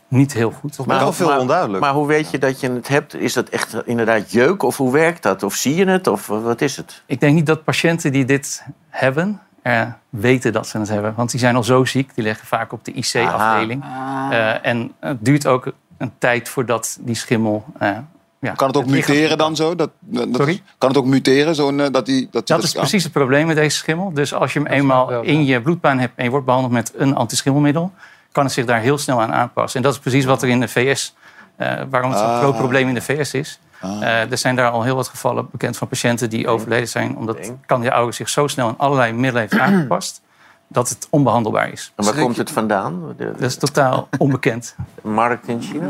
niet 0.09 0.33
heel 0.33 0.51
goed. 0.51 0.73
Toch 0.73 0.87
wel 0.87 1.13
veel 1.13 1.39
onduidelijk. 1.39 1.81
Maar 1.81 1.93
hoe 1.93 2.07
weet 2.07 2.31
je 2.31 2.39
dat 2.39 2.61
je 2.61 2.71
het 2.71 2.89
hebt? 2.89 3.15
Is 3.15 3.33
dat 3.33 3.49
echt 3.49 3.77
inderdaad 3.85 4.33
jeuk? 4.33 4.63
Of 4.63 4.77
hoe 4.77 4.93
werkt 4.93 5.23
dat? 5.23 5.43
Of 5.43 5.55
zie 5.55 5.75
je 5.75 5.87
het? 5.87 6.07
Of 6.07 6.27
wat 6.27 6.61
is 6.61 6.77
het? 6.77 7.03
Ik 7.07 7.21
denk 7.21 7.35
niet 7.35 7.47
dat 7.47 7.65
patiënten 7.65 8.13
die 8.13 8.25
dit 8.25 8.65
hebben, 8.89 9.41
eh, 9.63 9.83
weten 10.11 10.53
dat 10.53 10.67
ze 10.67 10.79
het 10.79 10.89
hebben. 10.89 11.15
Want 11.17 11.31
die 11.31 11.41
zijn 11.41 11.57
al 11.57 11.65
zo 11.65 11.85
ziek, 11.85 12.15
die 12.15 12.25
liggen 12.25 12.47
vaak 12.47 12.73
op 12.73 12.85
de 12.85 12.93
IC-afdeling. 12.93 13.85
Eh, 14.31 14.67
en 14.67 14.93
het 15.01 15.25
duurt 15.25 15.47
ook 15.47 15.73
een 15.99 16.13
tijd 16.19 16.49
voordat 16.49 16.99
die 17.01 17.15
schimmel... 17.15 17.65
eh, 17.79 17.99
ja, 18.41 18.53
Kan 18.53 18.69
het 18.69 18.77
ook 18.77 18.87
muteren 18.87 19.39
dan 19.39 19.57
zo? 19.57 19.75
Dat, 19.75 19.91
dat, 20.01 20.29
Sorry? 20.33 20.63
Kan 20.79 20.89
het 20.89 20.99
ook 20.99 21.07
muteren? 21.07 21.55
Zo, 21.55 21.91
dat 21.91 22.07
die, 22.07 22.29
dat, 22.31 22.47
Dat 22.47 22.63
is 22.63 22.73
precies 22.73 23.03
het 23.03 23.13
probleem 23.13 23.47
met 23.47 23.57
deze 23.57 23.77
schimmel. 23.77 24.13
Dus 24.13 24.35
als 24.35 24.53
je 24.53 24.59
hem 24.59 24.69
eenmaal 24.69 25.23
in 25.23 25.45
je 25.45 25.63
bloedbaan 25.63 25.99
hebt 25.99 26.13
en 26.17 26.25
je 26.25 26.31
wordt 26.31 26.47
behandeld 26.47 26.73
met 26.73 26.93
een 26.97 27.15
antischimmelmiddel, 27.15 27.93
kan 28.37 28.45
het 28.45 28.55
zich 28.55 28.65
daar 28.65 28.81
heel 28.81 28.99
snel 28.99 29.21
aan 29.23 29.33
aanpassen. 29.33 29.77
En 29.81 29.83
dat 29.87 29.93
is 29.95 29.99
precies 29.99 30.25
wat 30.25 30.43
er 30.43 30.49
in 30.49 30.61
de 30.61 30.69
VS, 30.69 31.15
eh, 31.57 31.73
waarom 31.91 32.11
het 32.11 32.19
zo'n 32.19 32.29
Ah. 32.29 32.39
groot 32.39 32.57
probleem 32.57 32.89
in 32.89 32.95
de 32.95 33.01
VS 33.03 33.35
is. 33.35 33.61
Eh, 33.81 34.31
er 34.31 34.39
zijn 34.39 34.57
daar 34.57 34.71
al 34.71 34.83
heel 34.83 34.97
wat 34.97 35.09
gevallen 35.09 35.49
bekend 35.51 35.77
van 35.77 35.89
patiënten 35.89 36.31
die 36.31 36.49
overleden 36.49 36.89
zijn, 36.89 37.17
omdat 37.17 37.53
Candida 37.67 37.93
augus 37.93 38.17
zich 38.17 38.29
zo 38.29 38.47
snel 38.47 38.67
aan 38.69 38.79
allerlei 38.79 39.13
middelen 39.13 39.41
heeft 39.41 39.59
aangepast, 39.63 40.21
dat 40.79 40.89
het 40.89 41.07
onbehandelbaar 41.11 41.73
is. 41.73 41.93
En 41.97 42.05
waar 42.05 42.15
komt 42.15 42.37
het 42.37 42.51
vandaan? 42.51 43.15
Dat 43.17 43.41
is 43.41 43.57
totaal 43.57 44.09
onbekend. 44.19 44.75
markt 45.03 45.49
in 45.49 45.63
China? 45.63 45.87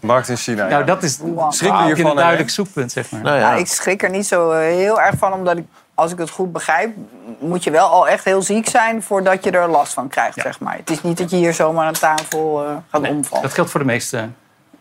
Markt 0.00 0.28
in 0.28 0.36
China, 0.36 0.68
Nou, 0.68 0.84
dat 0.84 1.02
is 1.02 1.18
Schrik 1.48 1.72
je 1.96 2.04
een 2.04 2.16
duidelijk 2.16 2.50
zoekpunt, 2.50 2.92
zeg 2.92 3.10
maar. 3.10 3.20
Nou 3.22 3.38
Ja, 3.38 3.54
ik 3.54 3.66
schrik 3.66 4.02
er 4.02 4.10
niet 4.10 4.26
zo 4.26 4.50
eh, 4.50 4.58
heel 4.60 5.00
erg 5.00 5.14
van, 5.18 5.32
omdat 5.32 5.56
ik, 5.56 5.64
als 6.00 6.12
ik 6.12 6.18
het 6.18 6.30
goed 6.30 6.52
begrijp, 6.52 6.96
moet 7.38 7.64
je 7.64 7.70
wel 7.70 7.86
al 7.86 8.08
echt 8.08 8.24
heel 8.24 8.42
ziek 8.42 8.68
zijn 8.68 9.02
voordat 9.02 9.44
je 9.44 9.50
er 9.50 9.68
last 9.68 9.92
van 9.92 10.08
krijgt, 10.08 10.40
zeg 10.40 10.60
maar. 10.60 10.76
Het 10.76 10.90
is 10.90 11.02
niet 11.02 11.18
dat 11.18 11.30
je 11.30 11.36
hier 11.36 11.54
zomaar 11.54 11.86
aan 11.86 11.92
tafel 11.92 12.64
eh, 12.64 12.76
gaat 12.90 13.08
omvallen. 13.08 13.42
Dat 13.42 13.52
geldt 13.52 13.70
voor 13.70 13.80
de 13.80 13.86
meeste 13.86 14.28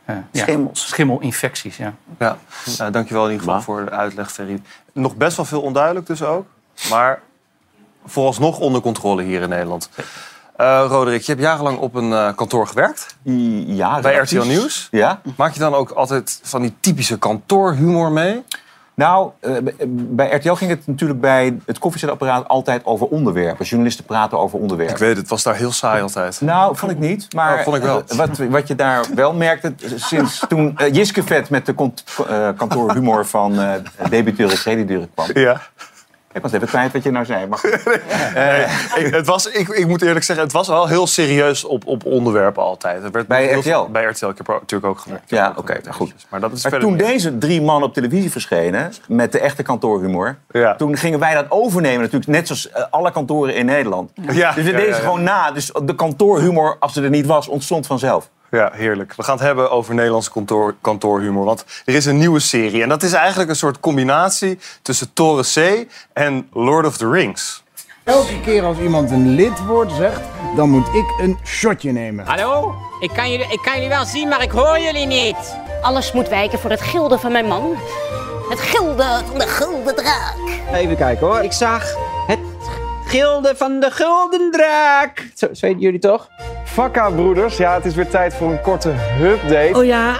eh, 0.06 0.16
ja, 0.32 0.42
Schimmels. 0.42 0.88
schimmelinfecties. 0.88 1.78
Ja. 1.78 1.94
Ja, 2.20 2.38
nou, 2.78 2.92
dankjewel 2.92 3.26
in 3.26 3.32
ieder 3.32 3.46
geval 3.46 3.62
voor 3.62 3.86
de 3.86 3.92
uitleg, 3.92 4.32
Ferry. 4.32 4.62
Nog 4.94 5.16
best 5.16 5.38
wel 5.38 5.46
veel 5.46 5.62
onduidelijk 5.62 6.08
dus 6.08 6.24
ook. 6.24 6.46
Maar 6.90 7.22
vooralsnog 8.06 8.60
onder 8.60 8.82
controle 8.82 9.24
hier 9.24 9.42
in 9.42 9.50
Nederland. 9.50 9.90
Eh 10.56 10.86
Roderick, 10.88 11.22
je 11.22 11.32
hebt 11.32 11.44
jarenlang 11.44 11.78
op 11.78 11.96
een 11.96 12.14
eh, 12.14 12.36
kantoor 12.36 12.68
gewerkt. 12.68 13.16
Ja, 13.66 14.00
Bij. 14.00 14.16
RTL 14.16 14.42
Nieuws. 14.42 14.88
Ja. 14.92 15.22
Maak 15.36 15.54
je 15.54 15.60
dan 15.60 15.74
ook 15.74 15.90
altijd 15.90 16.40
van 16.44 16.62
die 16.62 16.76
typische 16.80 17.18
kantoorhumor 17.18 18.12
mee? 18.12 18.44
Nou, 19.00 19.32
eh, 19.40 19.52
b- 19.56 19.74
bij 19.90 20.30
RTL 20.36 20.54
ging 20.54 20.70
het 20.70 20.88
natuurlijk 20.88 21.20
bij 21.22 21.58
het 21.66 21.80
koffiezetapparaat 21.80 22.48
altijd 22.48 22.86
over 22.86 23.08
onderwerpen. 23.08 23.66
Journalisten 23.66 24.06
praten 24.06 24.40
over 24.40 24.60
onderwerpen. 24.60 24.96
Ik 24.96 25.02
weet 25.02 25.18
het, 25.18 25.28
was 25.30 25.44
daar 25.44 25.56
heel 25.56 25.72
saai 25.72 26.02
altijd. 26.02 26.42
Nou, 26.42 26.76
vond 26.76 26.92
ik 26.92 27.00
niet. 27.00 27.34
Maar 27.34 27.58
Oh, 27.58 27.64
vond 27.64 27.76
ik 27.76 27.82
wel. 27.82 28.04
eh, 28.08 28.18
Wat, 28.18 28.38
wat 28.38 28.68
je 28.68 28.76
daar 28.76 29.06
wel 29.16 29.34
merkte, 29.34 29.74
sinds 29.96 30.46
toen 30.48 30.78
Jiske 30.92 31.24
Vet 31.24 31.50
met 31.50 31.66
de 31.66 31.74
eh, 32.30 32.50
kantoorhumor 32.58 33.26
van 33.26 33.54
uh, 33.60 33.74
crediteuren 34.56 35.10
kwam. 35.14 35.28
Ja. 35.34 35.62
Ik 36.34 36.42
was 36.42 36.52
even 36.52 36.68
kwijt 36.68 36.94
wat 36.94 37.04
je 37.04 37.12
nou 37.12 37.26
zei. 37.26 37.48
Maar 37.48 37.58
goed. 37.58 37.84
Nee, 38.34 38.66
ik, 38.96 39.14
het 39.14 39.26
was, 39.26 39.48
ik, 39.48 39.68
ik 39.68 39.88
moet 39.88 40.02
eerlijk 40.02 40.26
zeggen, 40.26 40.46
het 40.46 40.54
was 40.54 40.68
wel 40.68 40.88
heel 40.88 41.08
serieus 41.08 41.64
op, 41.64 41.88
op 41.88 42.06
onderwerpen 42.06 42.64
altijd. 42.64 43.04
Het 43.04 43.14
werd 43.14 43.28
Bij 43.28 43.52
RTL? 43.52 43.84
Bij 43.92 44.04
RTL, 44.04 44.28
ik 44.28 44.38
heb 44.38 44.48
natuurlijk 44.48 44.86
ook 44.86 45.00
gewerkt. 45.00 45.30
Ja, 45.30 45.54
oké, 45.56 45.80
goed. 45.90 46.14
Maar 46.30 46.40
dat 46.40 46.52
is 46.52 46.70
Maar 46.70 46.80
toen 46.80 46.98
deze 46.98 47.38
drie 47.38 47.62
man 47.62 47.84
op 47.84 47.94
televisie 47.94 48.32
verschenen, 48.32 48.94
met 49.08 49.32
de 49.32 49.40
echte 49.40 49.64
kantoorhumor... 49.64 50.38
Ja. 50.52 50.76
toen 50.76 50.98
gingen 50.98 51.20
wij 51.20 51.34
dat 51.34 51.46
overnemen 51.50 52.02
natuurlijk, 52.02 52.32
net 52.32 52.48
zoals 52.48 52.70
eh, 52.70 52.84
alle 52.90 53.12
kantoren 53.12 53.56
in 53.56 53.66
Nederland. 53.66 54.12
Ja, 54.16 54.24
dus 54.24 54.36
we 54.36 54.40
ja, 54.40 54.54
deden 54.54 54.80
ja, 54.80 54.94
ze 54.94 55.02
ja. 55.02 55.08
gewoon 55.08 55.24
na. 55.24 55.52
Dus 55.52 55.72
de 55.84 55.96
kantoorhumor, 55.96 56.76
als 56.80 56.94
ze 56.94 57.02
er 57.02 57.10
niet 57.10 57.26
was, 57.26 57.48
ontstond 57.48 57.88
vanzelf. 57.88 58.30
Ja, 58.52 58.72
heerlijk. 58.74 59.14
We 59.16 59.24
gaan 59.24 59.36
het 59.36 59.46
hebben 59.46 59.72
over 59.72 59.94
Nederlandse 59.94 60.32
kantoor, 60.32 60.76
kantoorhumor. 60.82 61.46
Want 61.46 61.66
er 61.86 61.96
is 61.96 62.06
een 62.06 62.18
nieuwe 62.18 62.40
serie. 62.40 62.82
En 62.84 62.90
dat 62.90 63.04
is 63.04 63.14
eigenlijk 63.14 63.50
een 63.50 63.56
soort 63.56 63.80
combinatie 63.80 64.60
tussen 64.82 65.14
Toren 65.14 65.44
C 65.44 65.88
en 66.14 66.48
Lord 66.54 66.86
of 66.86 66.98
the 66.98 67.10
Rings. 67.10 67.64
Elke 68.04 68.42
keer 68.42 68.64
als 68.64 68.78
iemand 68.78 69.12
een 69.12 69.30
lidwoord 69.30 69.92
zegt, 69.92 70.22
dan 70.56 70.70
moet 70.70 70.88
ik 70.88 71.06
een 71.22 71.38
shotje 71.46 71.92
nemen. 71.92 72.26
Hallo? 72.26 72.76
Ik 73.00 73.10
kan, 73.10 73.32
jullie, 73.32 73.48
ik 73.52 73.60
kan 73.62 73.74
jullie 73.74 73.90
wel 73.90 74.06
zien, 74.06 74.28
maar 74.28 74.42
ik 74.42 74.52
hoor 74.52 74.80
jullie 74.80 75.06
niet. 75.06 75.58
Alles 75.82 76.12
moet 76.12 76.30
wijken 76.30 76.60
voor 76.60 76.70
het 76.70 76.82
gilde 76.82 77.20
van 77.20 77.32
mijn 77.32 77.46
man. 77.46 77.76
Het 78.50 78.60
gilde 78.60 79.22
van 79.28 79.40
de 79.40 79.48
gulden 79.48 79.96
draak. 79.96 80.36
Even 80.74 80.96
kijken 80.98 81.28
hoor. 81.28 81.44
Ik 81.44 81.52
zag 81.52 81.96
het 82.28 82.40
gilde 83.06 83.54
van 83.56 83.80
de 83.80 83.92
gulden 83.92 84.52
draak. 84.52 85.30
Zo, 85.36 85.48
zo 85.54 85.66
weten 85.66 85.80
jullie 85.80 86.00
toch? 86.00 86.30
Fakka 86.70 87.10
broeders, 87.10 87.58
ja, 87.58 87.74
het 87.74 87.86
is 87.86 87.96
weer 87.96 88.10
tijd 88.10 88.34
voor 88.34 88.52
een 88.52 88.62
korte 88.62 88.94
update. 89.22 89.72
Oh 89.74 89.86
ja, 89.86 90.20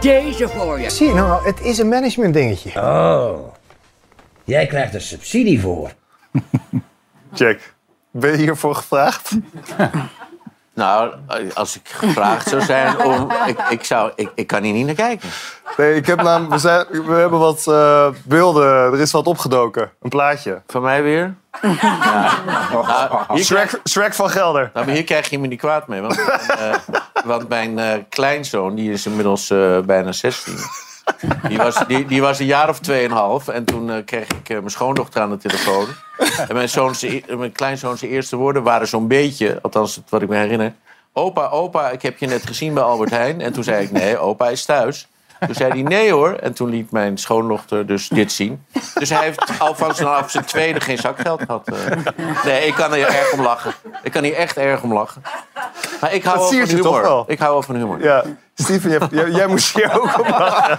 deze 0.00 0.48
voor 0.48 0.80
je. 0.80 0.90
Zie 0.90 1.06
je 1.06 1.14
nou, 1.14 1.46
het 1.46 1.60
is 1.60 1.78
een 1.78 1.88
management 1.88 2.34
dingetje. 2.34 2.80
Oh, 2.80 3.38
jij 4.44 4.66
krijgt 4.66 4.94
er 4.94 5.00
subsidie 5.00 5.60
voor. 5.60 5.90
Jack, 7.32 7.58
ben 8.10 8.30
je 8.30 8.36
hiervoor 8.36 8.74
gevraagd? 8.74 9.30
Nou, 10.80 11.14
als 11.54 11.76
ik 11.76 11.88
gevraagd 11.88 12.48
zou 12.48 12.62
zijn 12.62 12.98
om... 13.04 13.30
Ik, 13.46 13.58
ik, 13.68 13.84
zou, 13.84 14.12
ik, 14.14 14.30
ik 14.34 14.46
kan 14.46 14.62
hier 14.62 14.72
niet 14.72 14.86
naar 14.86 14.94
kijken. 14.94 15.28
Nee, 15.76 15.94
ik 15.94 16.06
heb 16.06 16.22
namelijk, 16.22 16.52
we, 16.52 16.58
zijn, 16.58 16.86
we 16.88 17.12
hebben 17.12 17.38
wat 17.38 17.66
eh, 17.66 18.08
beelden. 18.24 18.92
Er 18.92 19.00
is 19.00 19.10
wat 19.10 19.26
opgedoken. 19.26 19.90
Een 20.02 20.08
plaatje. 20.08 20.62
Van 20.66 20.82
mij 20.82 21.02
weer? 21.02 21.34
Nou, 21.62 23.24
hier 23.28 23.44
Shrek, 23.44 23.80
Shrek 23.88 24.14
van 24.14 24.30
Gelder. 24.30 24.70
Nou, 24.74 24.86
maar 24.86 24.94
hier 24.94 25.04
krijg 25.04 25.30
je 25.30 25.38
me 25.38 25.46
niet 25.46 25.58
kwaad 25.58 25.88
mee. 25.88 26.00
Want, 26.00 26.20
eh, 26.48 26.74
want 27.24 27.48
mijn 27.48 27.78
eh, 27.78 27.98
kleinzoon, 28.08 28.74
die 28.74 28.92
is 28.92 29.06
inmiddels 29.06 29.50
eh, 29.50 29.78
bijna 29.78 30.12
16. 30.12 30.54
Die 31.48 31.58
was, 31.58 31.86
die, 31.86 32.06
die 32.06 32.20
was 32.20 32.38
een 32.38 32.46
jaar 32.46 32.68
of 32.68 32.80
tweeënhalf. 32.80 33.48
En 33.48 33.64
toen 33.64 33.90
eh, 33.90 34.04
kreeg 34.04 34.28
ik 34.28 34.48
eh, 34.48 34.56
mijn 34.56 34.70
schoondochter 34.70 35.20
aan 35.20 35.30
de 35.30 35.36
telefoon. 35.36 35.86
En 36.48 36.54
mijn, 36.54 36.68
zoon, 36.68 36.94
zijn 36.94 37.22
e- 37.26 37.36
mijn 37.36 37.52
kleinzoon 37.52 37.98
zijn 37.98 38.10
eerste 38.10 38.36
woorden 38.36 38.62
waren 38.62 38.88
zo'n 38.88 39.08
beetje... 39.08 39.58
althans 39.62 40.00
wat 40.08 40.22
ik 40.22 40.28
me 40.28 40.36
herinner... 40.36 40.74
Opa, 41.12 41.46
opa, 41.48 41.90
ik 41.90 42.02
heb 42.02 42.18
je 42.18 42.26
net 42.26 42.46
gezien 42.46 42.74
bij 42.74 42.82
Albert 42.82 43.10
Heijn. 43.10 43.40
En 43.40 43.52
toen 43.52 43.64
zei 43.64 43.84
ik, 43.84 43.90
nee, 43.90 44.18
opa 44.18 44.48
is 44.48 44.64
thuis. 44.64 45.08
Toen 45.46 45.54
zei 45.54 45.70
hij, 45.72 45.82
nee 45.82 46.12
hoor. 46.12 46.32
En 46.32 46.52
toen 46.52 46.68
liet 46.70 46.90
mijn 46.90 47.18
schoondochter 47.18 47.86
dus 47.86 48.08
dit 48.08 48.32
zien. 48.32 48.64
Dus 48.94 49.08
hij 49.10 49.22
heeft 49.24 49.52
al 49.58 49.74
van 49.74 49.94
zijn, 49.94 50.08
af 50.08 50.30
zijn 50.30 50.44
tweede 50.44 50.80
geen 50.80 50.98
zakgeld 50.98 51.42
gehad. 51.46 51.68
eh. 51.68 51.74
Nee, 52.44 52.66
ik 52.66 52.74
kan 52.74 52.92
hier 52.92 53.06
erg 53.06 53.32
om 53.32 53.40
lachen. 53.42 53.72
Ik 54.02 54.12
kan 54.12 54.22
hier 54.24 54.34
echt 54.34 54.56
erg 54.56 54.82
om 54.82 54.92
lachen. 54.92 55.22
Maar 56.00 56.12
ik 56.14 56.24
hou 56.24 56.38
Dat 56.38 56.50
wel 56.50 56.66
van 56.66 56.76
humor. 56.76 57.02
wel? 57.02 57.24
Ik 57.26 57.38
hou 57.38 57.52
wel 57.52 57.62
van 57.62 57.74
humor. 57.74 58.02
Ja, 58.02 58.24
Steven, 58.54 58.90
jij, 58.90 59.00
jij, 59.10 59.30
jij 59.30 59.46
moest 59.46 59.74
hier 59.74 60.00
ook 60.00 60.18
op 60.18 60.28
lachen. 60.28 60.76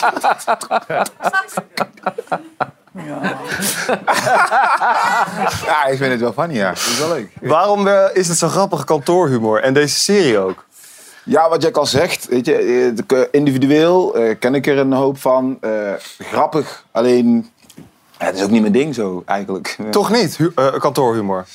Ja, 5.65 5.86
ik 5.86 5.97
vind 5.97 6.12
het 6.12 6.19
wel 6.19 6.34
funny, 6.34 6.56
ja. 6.56 6.67
Dat 6.69 6.78
is 6.78 7.00
wel 7.00 7.10
leuk. 7.10 7.32
Waarom 7.41 7.88
eh, 7.88 8.04
is 8.13 8.28
het 8.28 8.38
zo 8.38 8.47
grappige 8.47 8.86
kantoorhumor? 8.86 9.62
En 9.62 9.74
deze 9.74 10.00
serie 10.00 10.39
ook? 10.39 10.65
Ja, 11.32 11.50
wat 11.50 11.62
Jack 11.62 11.78
al 11.78 11.86
zegt, 11.86 12.28
weet 12.28 12.46
je, 12.46 12.56
eh, 13.08 13.20
individueel 13.32 14.15
eh, 14.15 14.36
ken 14.39 14.56
ik 14.56 14.67
er 14.67 14.78
een 14.78 14.94
hoop 14.94 15.17
van. 15.17 15.58
Eh, 15.62 15.72
grappig, 16.20 16.86
alleen 16.91 17.50
ja, 18.20 18.26
het 18.26 18.36
is 18.36 18.44
ook 18.44 18.50
niet 18.50 18.62
mijn 18.62 18.74
ding 18.74 18.96
zo 18.96 19.24
eigenlijk. 19.26 19.78
Toch 19.91 20.12
niet, 20.12 20.38
hu- 20.38 20.52
eh, 20.56 20.80
kantoorhumor? 20.80 21.46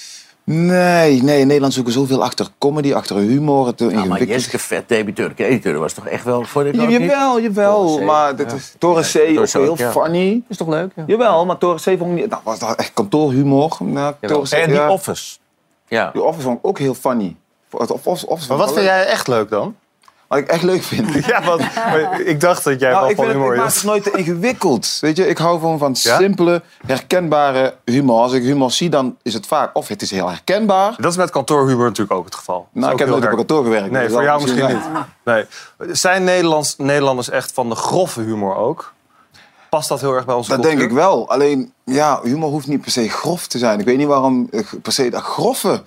Nee, 0.45 1.23
nee, 1.23 1.41
in 1.41 1.47
Nederland 1.47 1.73
zoeken 1.73 1.93
zoveel 1.93 2.23
achter 2.23 2.47
comedy, 2.59 2.93
achter 2.95 3.17
humor. 3.17 3.67
Het 3.67 3.81
Nou, 3.81 4.07
maar. 4.07 4.25
Jessica 4.25 4.59
Vet, 4.59 4.89
debiteur, 4.89 5.33
de 5.37 5.45
editeur, 5.45 5.79
was 5.79 5.93
toch 5.93 6.07
echt 6.07 6.25
wel 6.25 6.45
voor 6.45 6.65
de 6.65 6.73
Ja, 6.73 6.89
jawel, 6.89 7.41
jawel. 7.41 8.01
Maar 8.01 8.37
dit 8.37 8.53
is 8.53 8.75
Torre 8.79 9.03
C 9.03 9.39
ook 9.39 9.49
heel 9.49 9.75
ja. 9.79 9.91
funny. 9.91 10.43
Is 10.49 10.57
toch 10.57 10.69
leuk? 10.69 10.93
Ja. 10.97 11.05
Jawel, 11.07 11.47
maar 11.47 11.59
Torre 11.59 11.77
C 11.79 11.99
vond 11.99 12.01
ik 12.01 12.21
niet... 12.21 12.31
Dat 12.31 12.41
was 12.43 12.59
dat 12.59 12.77
echt 12.77 12.91
kantoorhumor. 12.95 13.77
Nou, 13.81 14.15
En 14.51 14.71
die. 14.71 14.89
Office. 14.89 15.37
Ja. 15.89 16.11
Die 16.13 16.23
Office 16.23 16.43
vond 16.43 16.59
ik 16.59 16.67
ook 16.67 16.79
heel 16.79 16.95
funny. 16.95 17.37
Of, 17.79 17.91
of, 17.91 18.07
of, 18.07 18.23
of, 18.25 18.49
Maar 18.49 18.57
wat 18.57 18.73
vind 18.73 18.85
jij 18.85 19.07
echt 19.07 19.29
leuk 19.29 19.51
dan? 19.51 19.77
Wat 20.29 20.39
ik 20.39 20.49
echt 20.49 20.63
leuk 20.63 20.83
vind. 20.83 21.15
Ja, 21.27 21.43
want 21.43 21.63
ik 22.25 22.41
dacht 22.41 22.65
dat 22.65 22.81
jij 22.81 22.91
Nou, 22.91 23.01
wel 23.01 23.11
ik, 23.11 23.17
van 23.17 23.27
humor 23.31 23.53
ik 23.53 23.59
maak 23.59 23.69
is. 23.69 23.75
het 23.75 23.85
nooit 23.85 24.03
te 24.03 24.11
ingewikkeld. 24.11 24.99
Weet 25.01 25.17
je, 25.17 25.29
ik 25.29 25.39
hou 25.39 25.59
gewoon 25.59 25.79
van 25.79 25.95
Ja? 25.99 26.17
simpele, 26.19 26.63
herkenbare 26.87 27.75
humor. 27.85 28.21
Als 28.21 28.33
ik 28.33 28.43
humor 28.43 28.71
zie, 28.71 28.89
dan 28.91 29.17
is 29.23 29.35
het 29.35 29.47
vaak 29.47 29.77
of 29.77 29.89
het 29.89 30.03
is 30.03 30.11
heel 30.11 30.29
herkenbaar. 30.29 30.95
Dat 30.99 31.11
is 31.11 31.17
met 31.17 31.31
kantoorhumor 31.31 31.85
natuurlijk 31.85 32.19
ook 32.19 32.25
het 32.25 32.35
geval. 32.35 32.69
Nou, 32.73 32.93
ik 32.93 32.99
heb 32.99 33.09
nooit 33.09 33.25
op 33.25 33.31
een 33.31 33.37
kantoor 33.37 33.63
gewerkt. 33.65 33.91
Nee, 33.91 34.03
dus 34.03 34.13
voor 34.13 34.23
jou 34.23 34.43
misschien 34.43 34.67
niet. 34.67 34.85
Nee. 35.25 35.45
Zijn 35.79 36.25
Nederlands, 36.25 36.77
Nederlanders 36.77 37.31
echt 37.31 37.53
van 37.53 37.69
de 37.69 37.75
grove 37.75 38.21
humor 38.21 38.57
ook? 38.57 38.93
Past 39.71 39.89
dat 39.89 40.01
heel 40.01 40.13
erg 40.15 40.25
bij 40.25 40.35
onze 40.35 40.51
Dat 40.51 40.59
cultuur? 40.61 40.79
denk 40.79 40.91
ik 40.91 40.97
wel. 40.97 41.29
Alleen, 41.31 41.73
ja, 41.85 42.21
humor 42.23 42.49
hoeft 42.49 42.67
niet 42.67 42.81
per 42.81 42.91
se 42.91 43.09
grof 43.09 43.47
te 43.47 43.59
zijn. 43.59 43.79
Ik 43.81 43.85
weet 43.87 43.97
niet 43.97 44.07
waarom 44.07 44.49
eh, 44.51 44.61
per 44.83 44.93
se 44.93 45.09
dat 45.11 45.23
grove 45.23 45.83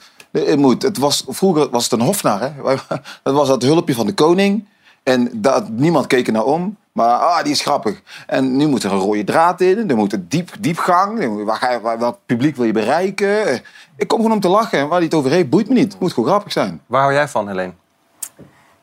moet. 0.58 0.82
Het 0.82 0.98
was, 0.98 1.24
vroeger 1.28 1.70
was 1.70 1.84
het 1.84 1.92
een 1.92 2.06
hofnar. 2.06 2.42
Hè? 2.42 2.50
Dat 3.24 3.34
was 3.34 3.48
dat 3.48 3.62
hulpje 3.62 3.94
van 3.94 4.06
de 4.06 4.13
koning. 4.13 4.65
En 5.04 5.30
dat, 5.34 5.70
niemand 5.70 6.08
keek 6.08 6.28
er 6.28 6.34
naar 6.34 6.44
om. 6.44 6.78
Maar 6.92 7.18
ah, 7.18 7.44
die 7.44 7.52
is 7.52 7.62
grappig. 7.62 8.02
En 8.28 8.56
nu 8.58 8.68
moet 8.68 8.84
er 8.84 8.92
een 8.92 9.00
rode 9.00 9.24
draad 9.24 9.62
in. 9.62 9.89
Er 9.89 9.96
moet 9.96 10.13
een 10.13 10.26
diep, 10.30 10.52
diepgang. 10.60 11.44
Waar 11.82 12.00
welk 12.00 12.18
publiek 12.26 12.56
wil 12.56 12.65
je 12.65 12.72
bereiken? 12.72 13.62
Ik 13.96 14.08
kom 14.08 14.18
gewoon 14.18 14.34
om 14.34 14.39
te 14.39 14.48
lachen. 14.48 14.80
En 14.80 14.88
waar 14.88 14.98
hij 14.98 15.06
het 15.06 15.13
over 15.13 15.32
heeft, 15.32 15.50
boeit 15.50 15.68
me 15.68 15.74
niet. 15.74 15.92
Het 15.92 16.02
moet 16.02 16.13
gewoon 16.13 16.30
grappig 16.30 16.52
zijn. 16.52 16.82
Waar 16.86 17.02
hou 17.02 17.13
jij 17.13 17.28
van, 17.28 17.48
Helene? 17.48 17.74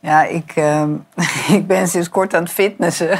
Ja, 0.06 0.22
ik, 0.24 0.52
ehm, 0.54 0.90
ik 1.58 1.66
ben 1.66 1.88
sinds 1.88 2.08
kort 2.08 2.34
aan 2.34 2.42
het 2.42 2.52
fitnessen. 2.52 3.18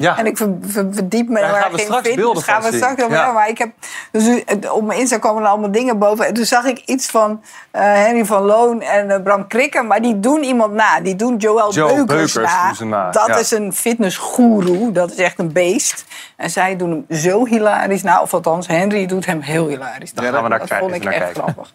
Ja. 0.00 0.18
En 0.18 0.26
ik 0.26 0.36
ver- 0.36 0.54
ver- 0.60 0.88
verdiep 0.90 1.28
me 1.28 1.40
Daar 1.40 1.48
straks 1.54 1.82
fitness. 1.82 2.14
beelden 2.14 2.42
van 2.42 2.54
gaan 2.54 2.70
we 2.70 2.76
straks 2.76 3.02
over 3.02 3.16
Ja. 3.16 3.32
Maar 3.32 3.48
ik 3.48 3.58
heb, 3.58 3.70
dus 4.10 4.44
op 4.70 4.84
mijn 4.84 4.98
Insta 4.98 5.18
komen 5.18 5.42
er 5.42 5.48
allemaal 5.48 5.70
dingen 5.72 5.98
boven. 5.98 6.26
En 6.26 6.34
toen 6.34 6.44
zag 6.44 6.64
ik 6.64 6.78
iets 6.78 7.06
van 7.06 7.42
eh, 7.70 7.82
Henry 7.82 8.24
van 8.24 8.42
Loon 8.42 8.80
en 8.82 9.10
eh, 9.10 9.22
Bram 9.22 9.46
Krikken. 9.46 9.86
Maar 9.86 10.02
die 10.02 10.20
doen 10.20 10.42
iemand 10.42 10.72
na. 10.72 11.00
Die 11.00 11.16
doen 11.16 11.36
Joël 11.36 11.72
Joe 11.72 11.94
Beukers, 12.04 12.32
Beukers 12.32 12.78
na. 12.78 12.84
na, 12.86 13.10
Dat 13.10 13.26
ja. 13.26 13.36
is 13.36 13.50
een 13.50 13.72
fitnessgoeroe. 13.72 14.92
Dat 14.92 15.10
is 15.10 15.16
echt 15.16 15.38
een 15.38 15.52
beest. 15.52 16.04
En 16.36 16.50
zij 16.50 16.76
doen 16.76 16.90
hem 17.08 17.18
zo 17.18 17.46
hilarisch 17.46 18.02
na. 18.02 18.20
Of 18.22 18.34
althans, 18.34 18.66
Henry 18.66 19.06
doet 19.06 19.26
hem 19.26 19.40
heel 19.40 19.68
hilarisch. 19.68 20.12
Daar 20.12 20.32
gaan 20.32 20.42
we 20.42 20.48
naar 20.48 20.58
dat 20.58 20.68
kijken, 20.68 20.88
vond 20.90 21.02
ik 21.02 21.08
echt 21.08 21.18
kijken. 21.18 21.42
grappig. 21.42 21.72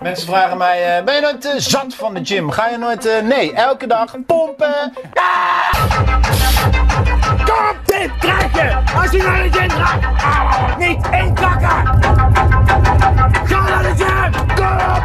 Mensen 0.00 0.26
vragen 0.26 0.58
mij, 0.58 0.96
eh, 0.96 1.04
ben 1.04 1.14
je 1.14 1.20
nooit 1.20 1.44
eh, 1.44 1.52
zat 1.56 1.94
van 1.94 2.14
de 2.14 2.24
gym? 2.24 2.50
Ga 2.50 2.68
je 2.68 2.76
nooit, 2.76 3.06
eh, 3.06 3.22
nee, 3.22 3.52
elke 3.52 3.86
dag 3.86 4.14
pompen. 4.26 4.92
Kom 7.04 7.19
dit 8.00 8.18
krijg 8.18 8.52
je 8.52 8.96
als 8.96 9.10
je 9.10 9.18
naar 9.18 9.42
de 9.42 9.50
gym 9.52 9.70
gaat. 9.70 10.78
Niet 10.78 11.06
inkakken. 11.12 11.68
Ga 13.44 13.68
naar 13.68 13.82
de 13.82 13.92
gym. 13.96 14.32
Kom 14.54 14.66
op. 14.66 15.02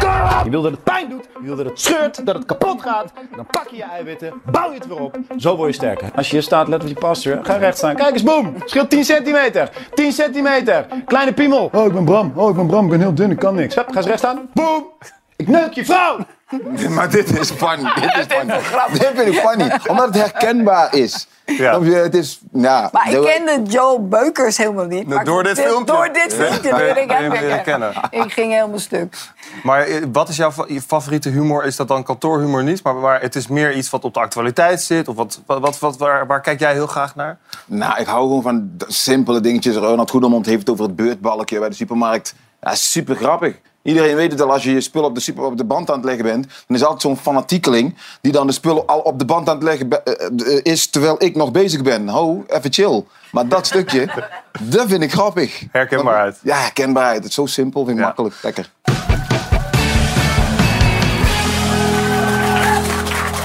Kom 0.00 0.38
op. 0.38 0.44
Je 0.44 0.50
wil 0.50 0.62
dat 0.62 0.70
het 0.70 0.82
pijn 0.82 1.08
doet, 1.08 1.28
je 1.40 1.46
wil 1.46 1.56
dat 1.56 1.66
het 1.66 1.80
scheurt, 1.80 2.26
dat 2.26 2.34
het 2.34 2.44
kapot 2.44 2.82
gaat. 2.82 3.12
Dan 3.36 3.46
pak 3.50 3.68
je 3.70 3.76
je 3.76 3.82
eiwitten, 3.82 4.32
bouw 4.50 4.68
je 4.70 4.74
het 4.78 4.86
weer 4.86 5.00
op. 5.00 5.18
Zo 5.36 5.56
word 5.56 5.68
je 5.68 5.74
sterker. 5.74 6.10
Als 6.14 6.26
je 6.26 6.32
hier 6.32 6.42
staat, 6.42 6.68
let 6.68 6.82
op 6.82 6.88
je 6.88 6.94
posture. 6.94 7.44
Ga 7.44 7.56
recht 7.56 7.76
staan. 7.76 7.96
Kijk 7.96 8.12
eens, 8.12 8.22
boom. 8.22 8.54
Scheelt 8.64 8.90
10 8.90 9.04
centimeter. 9.04 9.70
10 9.94 10.12
centimeter. 10.12 10.86
Kleine 11.06 11.32
piemel. 11.32 11.70
Oh, 11.72 11.86
ik 11.86 11.92
ben 11.92 12.04
Bram. 12.04 12.32
Oh, 12.34 12.50
ik 12.50 12.56
ben 12.56 12.66
Bram. 12.66 12.84
Ik 12.84 12.90
ben 12.90 13.00
heel 13.00 13.14
dun. 13.14 13.30
Ik 13.30 13.38
kan 13.38 13.54
niks. 13.54 13.74
Hup, 13.74 13.88
ga 13.90 13.96
eens 13.96 14.06
recht 14.06 14.18
staan. 14.18 14.48
Boom. 14.54 14.84
Ik 15.36 15.48
neuk 15.48 15.72
je 15.72 15.84
vrouw. 15.84 16.18
Maar 16.96 17.10
dit 17.10 17.38
is 17.38 17.50
funny. 17.50 17.92
Dit 18.00 18.16
is 18.16 18.26
funny. 18.36 18.58
Dit 18.92 19.10
vind 19.14 19.28
ik 19.28 19.34
funny. 19.38 19.78
Omdat 19.86 20.04
het 20.06 20.14
herkenbaar 20.16 20.94
is. 20.94 21.26
Je? 21.46 21.62
Het 22.02 22.14
is, 22.14 22.40
ja, 22.52 22.88
Maar 22.92 23.06
ik 23.10 23.12
de- 23.22 23.42
kende 23.44 23.70
Joel 23.70 24.08
Beukers 24.08 24.56
helemaal 24.56 24.84
niet. 24.84 25.06
Maar 25.06 25.24
door 25.24 25.42
dit 25.42 25.60
filmpje? 25.60 25.94
Door 25.94 26.08
dit 26.12 26.34
filmpje 26.34 26.68
Ja. 26.68 26.76
leerde 26.76 27.00
ik 27.00 27.10
Ja, 27.10 27.78
hem. 27.78 27.92
Ik 28.22 28.32
ging 28.32 28.52
helemaal 28.52 28.78
stuk. 28.78 29.16
Maar 29.62 29.80
eh, 29.86 30.02
wat 30.12 30.28
is 30.28 30.36
jouw 30.36 30.52
favoriete 30.86 31.28
humor? 31.28 31.64
Is 31.64 31.76
dat 31.76 31.88
dan 31.88 32.02
kantoorhumor 32.02 32.62
niet? 32.62 32.82
Maar, 32.82 32.94
maar 32.94 33.20
het 33.20 33.34
is 33.36 33.46
meer 33.46 33.72
iets 33.76 33.90
wat 33.90 34.04
op 34.04 34.14
de 34.14 34.20
actualiteit 34.20 34.82
zit? 34.82 35.08
Of 35.08 35.16
wat, 35.16 35.40
wat, 35.46 35.78
wat, 35.78 35.96
waar, 35.98 36.26
waar 36.26 36.40
kijk 36.40 36.60
jij 36.60 36.72
heel 36.72 36.86
graag 36.86 37.14
naar? 37.14 37.38
Nou, 37.66 38.00
ik 38.00 38.06
hou 38.06 38.20
gewoon 38.22 38.42
van 38.42 38.70
simpele 38.86 39.40
dingetjes. 39.40 39.76
Ronald 39.76 40.10
Goedemond 40.10 40.46
heeft 40.46 40.58
het 40.60 40.70
over 40.70 40.84
het 40.84 40.96
beurtbalkje 40.96 41.58
bij 41.58 41.68
de 41.68 41.74
supermarkt. 41.74 42.34
Ja, 42.60 42.74
super 42.74 43.16
grappig. 43.16 43.54
Iedereen 43.82 44.16
weet 44.16 44.32
het 44.32 44.40
al, 44.40 44.52
als 44.52 44.62
je 44.62 44.72
je 44.72 44.80
spullen 44.80 45.08
op 45.08 45.14
de, 45.14 45.20
super, 45.20 45.44
op 45.44 45.56
de 45.56 45.64
band 45.64 45.90
aan 45.90 45.96
het 45.96 46.04
leggen 46.04 46.24
bent... 46.24 46.46
dan 46.66 46.76
is 46.76 46.82
altijd 46.82 47.02
zo'n 47.02 47.16
fanatiekeling 47.16 47.96
die 48.20 48.32
dan 48.32 48.46
de 48.46 48.52
spullen 48.52 48.86
al 48.86 48.98
op 48.98 49.18
de 49.18 49.24
band 49.24 49.48
aan 49.48 49.54
het 49.54 49.64
leggen 49.64 49.88
be- 49.88 50.02
eh, 50.02 50.56
eh, 50.56 50.60
is... 50.62 50.90
terwijl 50.90 51.14
ik 51.18 51.36
nog 51.36 51.50
bezig 51.50 51.82
ben. 51.82 52.08
Ho, 52.08 52.44
even 52.48 52.72
chill. 52.72 53.04
Maar 53.32 53.48
dat 53.48 53.66
stukje, 53.66 54.08
dat 54.60 54.88
vind 54.88 55.02
ik 55.02 55.12
grappig. 55.12 55.64
Herkenbaarheid. 55.72 56.38
Ja, 56.42 56.56
herkenbaarheid. 56.56 57.16
Het 57.16 57.28
is 57.28 57.34
zo 57.34 57.46
simpel, 57.46 57.84
vind 57.84 57.98
ik 57.98 58.04
makkelijk. 58.04 58.34
Lekker. 58.42 58.70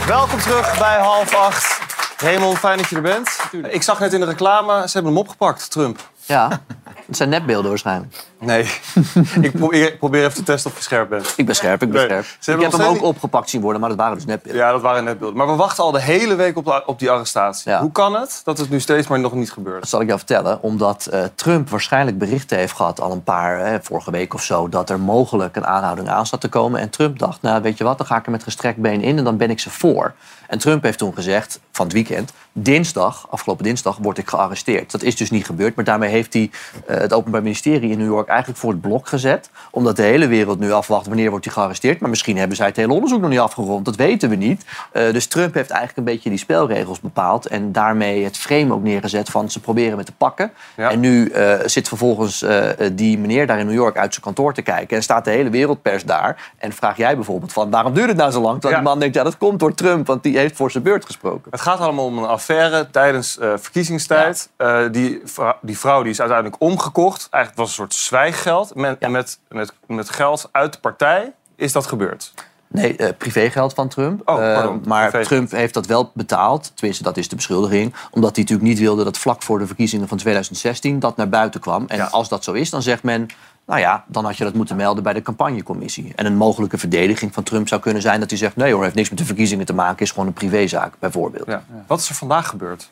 Welkom 0.07 0.39
terug 0.39 0.77
bij 0.79 0.97
half 0.99 1.35
acht. 1.35 1.79
Raymond, 2.17 2.57
fijn 2.57 2.77
dat 2.77 2.87
je 2.87 2.95
er 2.95 3.01
bent. 3.01 3.29
Ik 3.69 3.81
zag 3.81 3.99
net 3.99 4.13
in 4.13 4.19
de 4.19 4.25
reclame, 4.25 4.73
ze 4.87 4.93
hebben 4.93 5.11
hem 5.11 5.21
opgepakt, 5.21 5.71
Trump. 5.71 6.09
Ja, 6.25 6.61
het 7.07 7.17
zijn 7.17 7.29
nepbeelden 7.29 7.69
waarschijnlijk. 7.69 8.23
Nee, 8.39 8.61
ik 9.41 9.51
probeer, 9.51 9.87
ik 9.87 9.97
probeer 9.99 10.21
even 10.21 10.33
te 10.33 10.43
testen 10.43 10.71
of 10.71 10.77
je 10.77 10.83
scherp 10.83 11.09
bent. 11.09 11.33
Ik 11.37 11.45
ben 11.45 11.55
scherp, 11.55 11.81
ik 11.81 11.91
ben 11.91 11.97
Nee. 11.97 12.07
scherp. 12.09 12.25
Ze 12.39 12.51
Ik 12.53 12.61
heb 12.61 12.71
hem 12.71 12.81
ook 12.81 13.01
opgepakt 13.03 13.49
zien 13.49 13.61
worden, 13.61 13.79
maar 13.79 13.89
dat 13.89 13.99
waren 13.99 14.15
dus 14.15 14.25
nepbeelden. 14.25 14.61
Ja, 14.61 14.71
dat 14.71 14.81
waren 14.81 15.03
netbeelden. 15.03 15.37
Maar 15.37 15.47
we 15.47 15.55
wachten 15.55 15.83
al 15.83 15.91
de 15.91 16.01
hele 16.01 16.35
week 16.35 16.57
op, 16.57 16.83
op 16.85 16.99
die 16.99 17.09
arrestatie. 17.11 17.75
Hoe 17.75 17.91
kan 17.91 18.13
het 18.15 18.41
dat 18.43 18.57
het 18.57 18.69
nu 18.69 18.79
steeds 18.79 19.07
maar 19.07 19.19
nog 19.19 19.33
niet 19.33 19.51
gebeurt? 19.51 19.79
Dat 19.79 19.89
zal 19.89 20.01
ik 20.01 20.07
jou 20.07 20.19
vertellen, 20.19 20.61
omdat 20.61 21.05
eh, 21.05 21.23
Trump 21.35 21.69
waarschijnlijk 21.69 22.17
berichten 22.17 22.57
heeft 22.57 22.73
gehad 22.73 22.99
al 23.01 23.11
een 23.11 23.23
paar, 23.23 23.79
vorige 23.83 24.11
week 24.11 24.33
of 24.33 24.43
zo, 24.43 24.69
dat 24.69 24.89
er 24.89 24.99
mogelijk 24.99 25.55
een 25.55 25.65
aanhouding 25.65 26.09
aan 26.09 26.25
zat 26.25 26.41
te 26.41 26.49
komen. 26.49 26.79
En 26.81 26.89
Trump 26.89 27.19
dacht, 27.19 27.41
nou 27.41 27.61
weet 27.61 27.77
je 27.77 27.83
wat, 27.83 27.97
dan 27.97 28.07
ga 28.07 28.17
ik 28.17 28.25
er 28.25 28.31
met 28.31 28.43
gestrekt 28.43 28.77
been 28.77 29.01
in 29.01 29.17
en 29.17 29.23
dan 29.23 29.37
ben 29.37 29.49
ik 29.49 29.59
ze 29.59 29.69
voor. 29.69 30.13
En 30.47 30.59
Trump 30.59 30.83
heeft 30.83 30.97
toen 30.97 31.13
gezegd, 31.13 31.59
van 31.71 31.85
het 31.85 31.93
weekend, 31.95 32.31
dinsdag, 32.51 33.27
afgelopen 33.29 33.63
dinsdag, 33.63 33.97
word 34.01 34.17
ik 34.17 34.29
gearresteerd. 34.29 34.91
Dat 34.91 35.01
is 35.01 35.15
dus 35.15 35.31
niet 35.31 35.45
gebeurd, 35.45 35.75
maar 35.75 35.85
daarmee 35.85 36.09
heeft 36.09 36.33
hij 36.33 36.51
eh, 36.85 36.96
het 37.01 37.13
Openbaar 37.13 37.41
Ministerie 37.41 37.91
in 37.91 37.97
New 37.97 38.07
York 38.07 38.27
eigenlijk 38.27 38.59
voor 38.59 38.71
het 38.71 38.81
blok 38.81 39.07
gezet. 39.07 39.49
Omdat 39.71 39.95
de 39.95 40.01
hele 40.01 40.27
wereld 40.27 40.59
nu 40.59 40.71
afwacht 40.71 41.07
wanneer 41.07 41.29
wordt 41.29 41.45
hij 41.45 41.53
gearresteerd. 41.53 41.99
Maar 41.99 42.09
misschien 42.09 42.37
hebben 42.37 42.57
zij 42.57 42.65
het 42.65 42.75
hele 42.75 42.93
onderzoek 42.93 43.21
nog 43.21 43.29
niet 43.29 43.39
afgerond. 43.39 43.85
Dat 43.85 43.95
weten 43.95 44.29
we 44.29 44.35
niet. 44.35 44.65
Eh, 44.91 45.11
dus 45.11 45.27
Trump 45.27 45.53
heeft 45.53 45.69
eigenlijk 45.69 45.97
een 45.97 46.13
beetje 46.13 46.29
die 46.29 46.39
spelregels 46.39 46.99
bepaald. 46.99 47.45
En 47.45 47.71
daarmee 47.71 48.23
het 48.23 48.37
frame 48.37 48.73
ook 48.73 48.83
neergezet 48.83 49.29
van 49.29 49.51
ze 49.51 49.59
proberen 49.59 49.97
me 49.97 50.03
te 50.03 50.11
pakken. 50.11 50.51
En 50.75 50.99
nu 50.99 51.29
eh, 51.29 51.53
zit 51.65 51.87
vervolgens 51.87 52.41
eh, 52.41 52.69
die 52.93 53.17
meneer 53.17 53.47
daar 53.47 53.59
in 53.59 53.65
New 53.65 53.75
York 53.75 53.97
uit 53.97 54.11
zijn 54.11 54.25
kantoor 54.25 54.53
te 54.53 54.61
kijken. 54.61 54.97
En 54.97 55.03
staat 55.03 55.25
de 55.25 55.31
hele 55.31 55.49
wereldpers 55.49 56.03
daar. 56.03 56.51
En 56.57 56.71
vraag 56.71 56.97
jij 56.97 57.15
bijvoorbeeld 57.15 57.53
van 57.53 57.69
waarom 57.69 57.93
duurt 57.93 58.07
het 58.07 58.17
nou 58.17 58.31
zo 58.31 58.41
lang? 58.41 58.61
Terwijl 58.61 58.81
die 58.81 58.89
man 58.89 58.99
denkt, 58.99 59.15
ja 59.15 59.23
dat 59.23 59.37
komt 59.37 59.59
door 59.59 59.73
Trump. 59.73 60.07
Want 60.07 60.23
die 60.23 60.37
heeft 60.37 60.55
voor 60.55 60.71
zijn 60.71 60.83
beurt 60.83 61.05
gesproken. 61.05 61.51
Het 61.51 61.61
gaat 61.61 61.79
allemaal 61.79 62.05
om 62.05 62.17
een 62.17 62.25
affaire 62.25 62.87
tijdens 62.91 63.37
eh, 63.37 63.53
verkiezingstijd. 63.57 64.49
Eh, 64.57 64.79
die, 64.91 65.21
vrou- 65.25 65.55
die 65.61 65.79
vrouw 65.79 66.01
die 66.01 66.11
is 66.11 66.19
uiteindelijk 66.19 66.61
omgekocht. 66.87 67.27
Eigenlijk 67.29 67.63
was 67.63 67.69
het 67.69 67.79
een 67.79 67.85
soort 67.85 68.05
zwijggeld. 68.05 68.75
Met, 68.75 69.09
met, 69.09 69.39
met, 69.49 69.73
met 69.87 70.09
geld 70.09 70.49
uit 70.51 70.73
de 70.73 70.79
partij 70.79 71.33
is 71.55 71.71
dat 71.71 71.85
gebeurd. 71.85 72.33
Nee, 72.69 72.95
eh, 72.95 73.09
privégeld 73.17 73.73
van 73.73 73.87
Trump. 73.87 74.29
Oh, 74.29 74.53
Eh, 74.53 74.69
maar. 74.85 75.23
Trump 75.23 75.51
heeft 75.51 75.73
dat 75.73 75.85
wel 75.85 76.11
betaald. 76.13 76.71
Tenminste, 76.75 77.03
dat 77.03 77.17
is 77.17 77.27
de 77.27 77.35
beschuldiging. 77.35 77.93
Omdat 78.11 78.35
hij 78.35 78.43
natuurlijk 78.43 78.69
niet 78.69 78.79
wilde 78.79 79.03
dat 79.03 79.17
vlak 79.17 79.43
voor 79.43 79.59
de 79.59 79.67
verkiezingen 79.67 80.07
van 80.07 80.17
2016 80.17 80.99
dat 80.99 81.17
naar 81.17 81.29
buiten 81.29 81.59
kwam. 81.59 81.85
En 81.87 82.11
als 82.11 82.29
dat 82.29 82.43
zo 82.43 82.51
is, 82.51 82.69
dan 82.69 82.81
zegt 82.81 83.03
men... 83.03 83.27
Nou 83.65 83.79
ja, 83.79 84.03
dan 84.07 84.25
had 84.25 84.37
je 84.37 84.43
dat 84.43 84.53
moeten 84.53 84.75
melden 84.75 85.03
bij 85.03 85.13
de 85.13 85.21
campagnecommissie. 85.21 86.13
En 86.15 86.25
een 86.25 86.35
mogelijke 86.35 86.77
verdediging 86.77 87.33
van 87.33 87.43
Trump 87.43 87.67
zou 87.67 87.81
kunnen 87.81 88.01
zijn 88.01 88.19
dat 88.19 88.29
hij 88.29 88.39
zegt... 88.39 88.55
nee 88.55 88.73
hoor, 88.73 88.83
heeft 88.83 88.95
niks 88.95 89.09
met 89.09 89.17
de 89.17 89.25
verkiezingen 89.25 89.65
te 89.65 89.73
maken, 89.73 90.03
is 90.03 90.11
gewoon 90.11 90.27
een 90.27 90.33
privézaak, 90.33 90.93
bijvoorbeeld. 90.99 91.47
Wat 91.87 91.99
is 91.99 92.09
er 92.09 92.15
vandaag 92.15 92.47
gebeurd? 92.47 92.89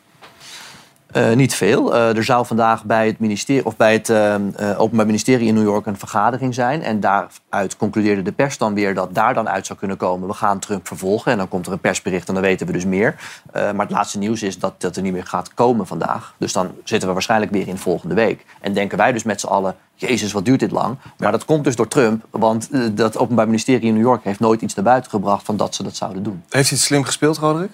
Eh, 1.16 1.32
niet 1.32 1.54
veel. 1.54 1.94
Eh, 1.94 2.16
er 2.16 2.24
zou 2.24 2.46
vandaag 2.46 2.84
bij 2.84 3.06
het, 3.06 3.18
ministerie, 3.18 3.66
of 3.66 3.76
bij 3.76 3.92
het 3.92 4.08
eh, 4.08 4.34
eh, 4.34 4.80
Openbaar 4.80 5.06
Ministerie 5.06 5.48
in 5.48 5.54
New 5.54 5.64
York 5.64 5.86
een 5.86 5.98
vergadering 5.98 6.54
zijn. 6.54 6.82
En 6.82 7.00
daaruit 7.00 7.76
concludeerde 7.76 8.22
de 8.22 8.32
pers 8.32 8.58
dan 8.58 8.74
weer 8.74 8.94
dat 8.94 9.14
daar 9.14 9.34
dan 9.34 9.48
uit 9.48 9.66
zou 9.66 9.78
kunnen 9.78 9.96
komen. 9.96 10.28
We 10.28 10.34
gaan 10.34 10.58
Trump 10.58 10.86
vervolgen. 10.86 11.32
En 11.32 11.38
dan 11.38 11.48
komt 11.48 11.66
er 11.66 11.72
een 11.72 11.78
persbericht 11.78 12.28
en 12.28 12.34
dan 12.34 12.42
weten 12.42 12.66
we 12.66 12.72
dus 12.72 12.84
meer. 12.84 13.14
Maar 13.52 13.86
het 13.86 13.90
laatste 13.90 14.18
nieuws 14.18 14.42
is 14.42 14.58
dat 14.58 14.80
dat 14.80 14.96
er 14.96 15.02
niet 15.02 15.12
meer 15.12 15.26
gaat 15.26 15.54
komen 15.54 15.86
vandaag. 15.86 16.34
Dus 16.38 16.52
dan 16.52 16.70
zitten 16.84 17.08
we 17.08 17.14
waarschijnlijk 17.14 17.52
weer 17.52 17.68
in 17.68 17.78
volgende 17.78 18.14
week. 18.14 18.44
En 18.60 18.72
denken 18.72 18.98
wij 18.98 19.12
dus 19.12 19.22
met 19.22 19.40
z'n 19.40 19.46
allen. 19.46 19.74
Jezus, 19.94 20.32
wat 20.32 20.44
duurt 20.44 20.60
dit 20.60 20.70
lang? 20.70 20.96
Maar 21.18 21.32
dat 21.32 21.44
komt 21.44 21.64
dus 21.64 21.76
door 21.76 21.88
Trump. 21.88 22.24
Want 22.30 22.68
dat 22.96 23.18
Openbaar 23.18 23.46
Ministerie 23.46 23.88
in 23.88 23.94
New 23.94 24.02
York 24.02 24.24
heeft 24.24 24.40
nooit 24.40 24.62
iets 24.62 24.74
naar 24.74 24.84
buiten 24.84 25.10
gebracht 25.10 25.44
van 25.44 25.56
dat 25.56 25.74
ze 25.74 25.82
dat 25.82 25.96
zouden 25.96 26.22
doen. 26.22 26.42
Heeft 26.48 26.68
hij 26.68 26.78
het 26.78 26.86
slim 26.86 27.04
gespeeld, 27.04 27.38
Roderick? 27.38 27.70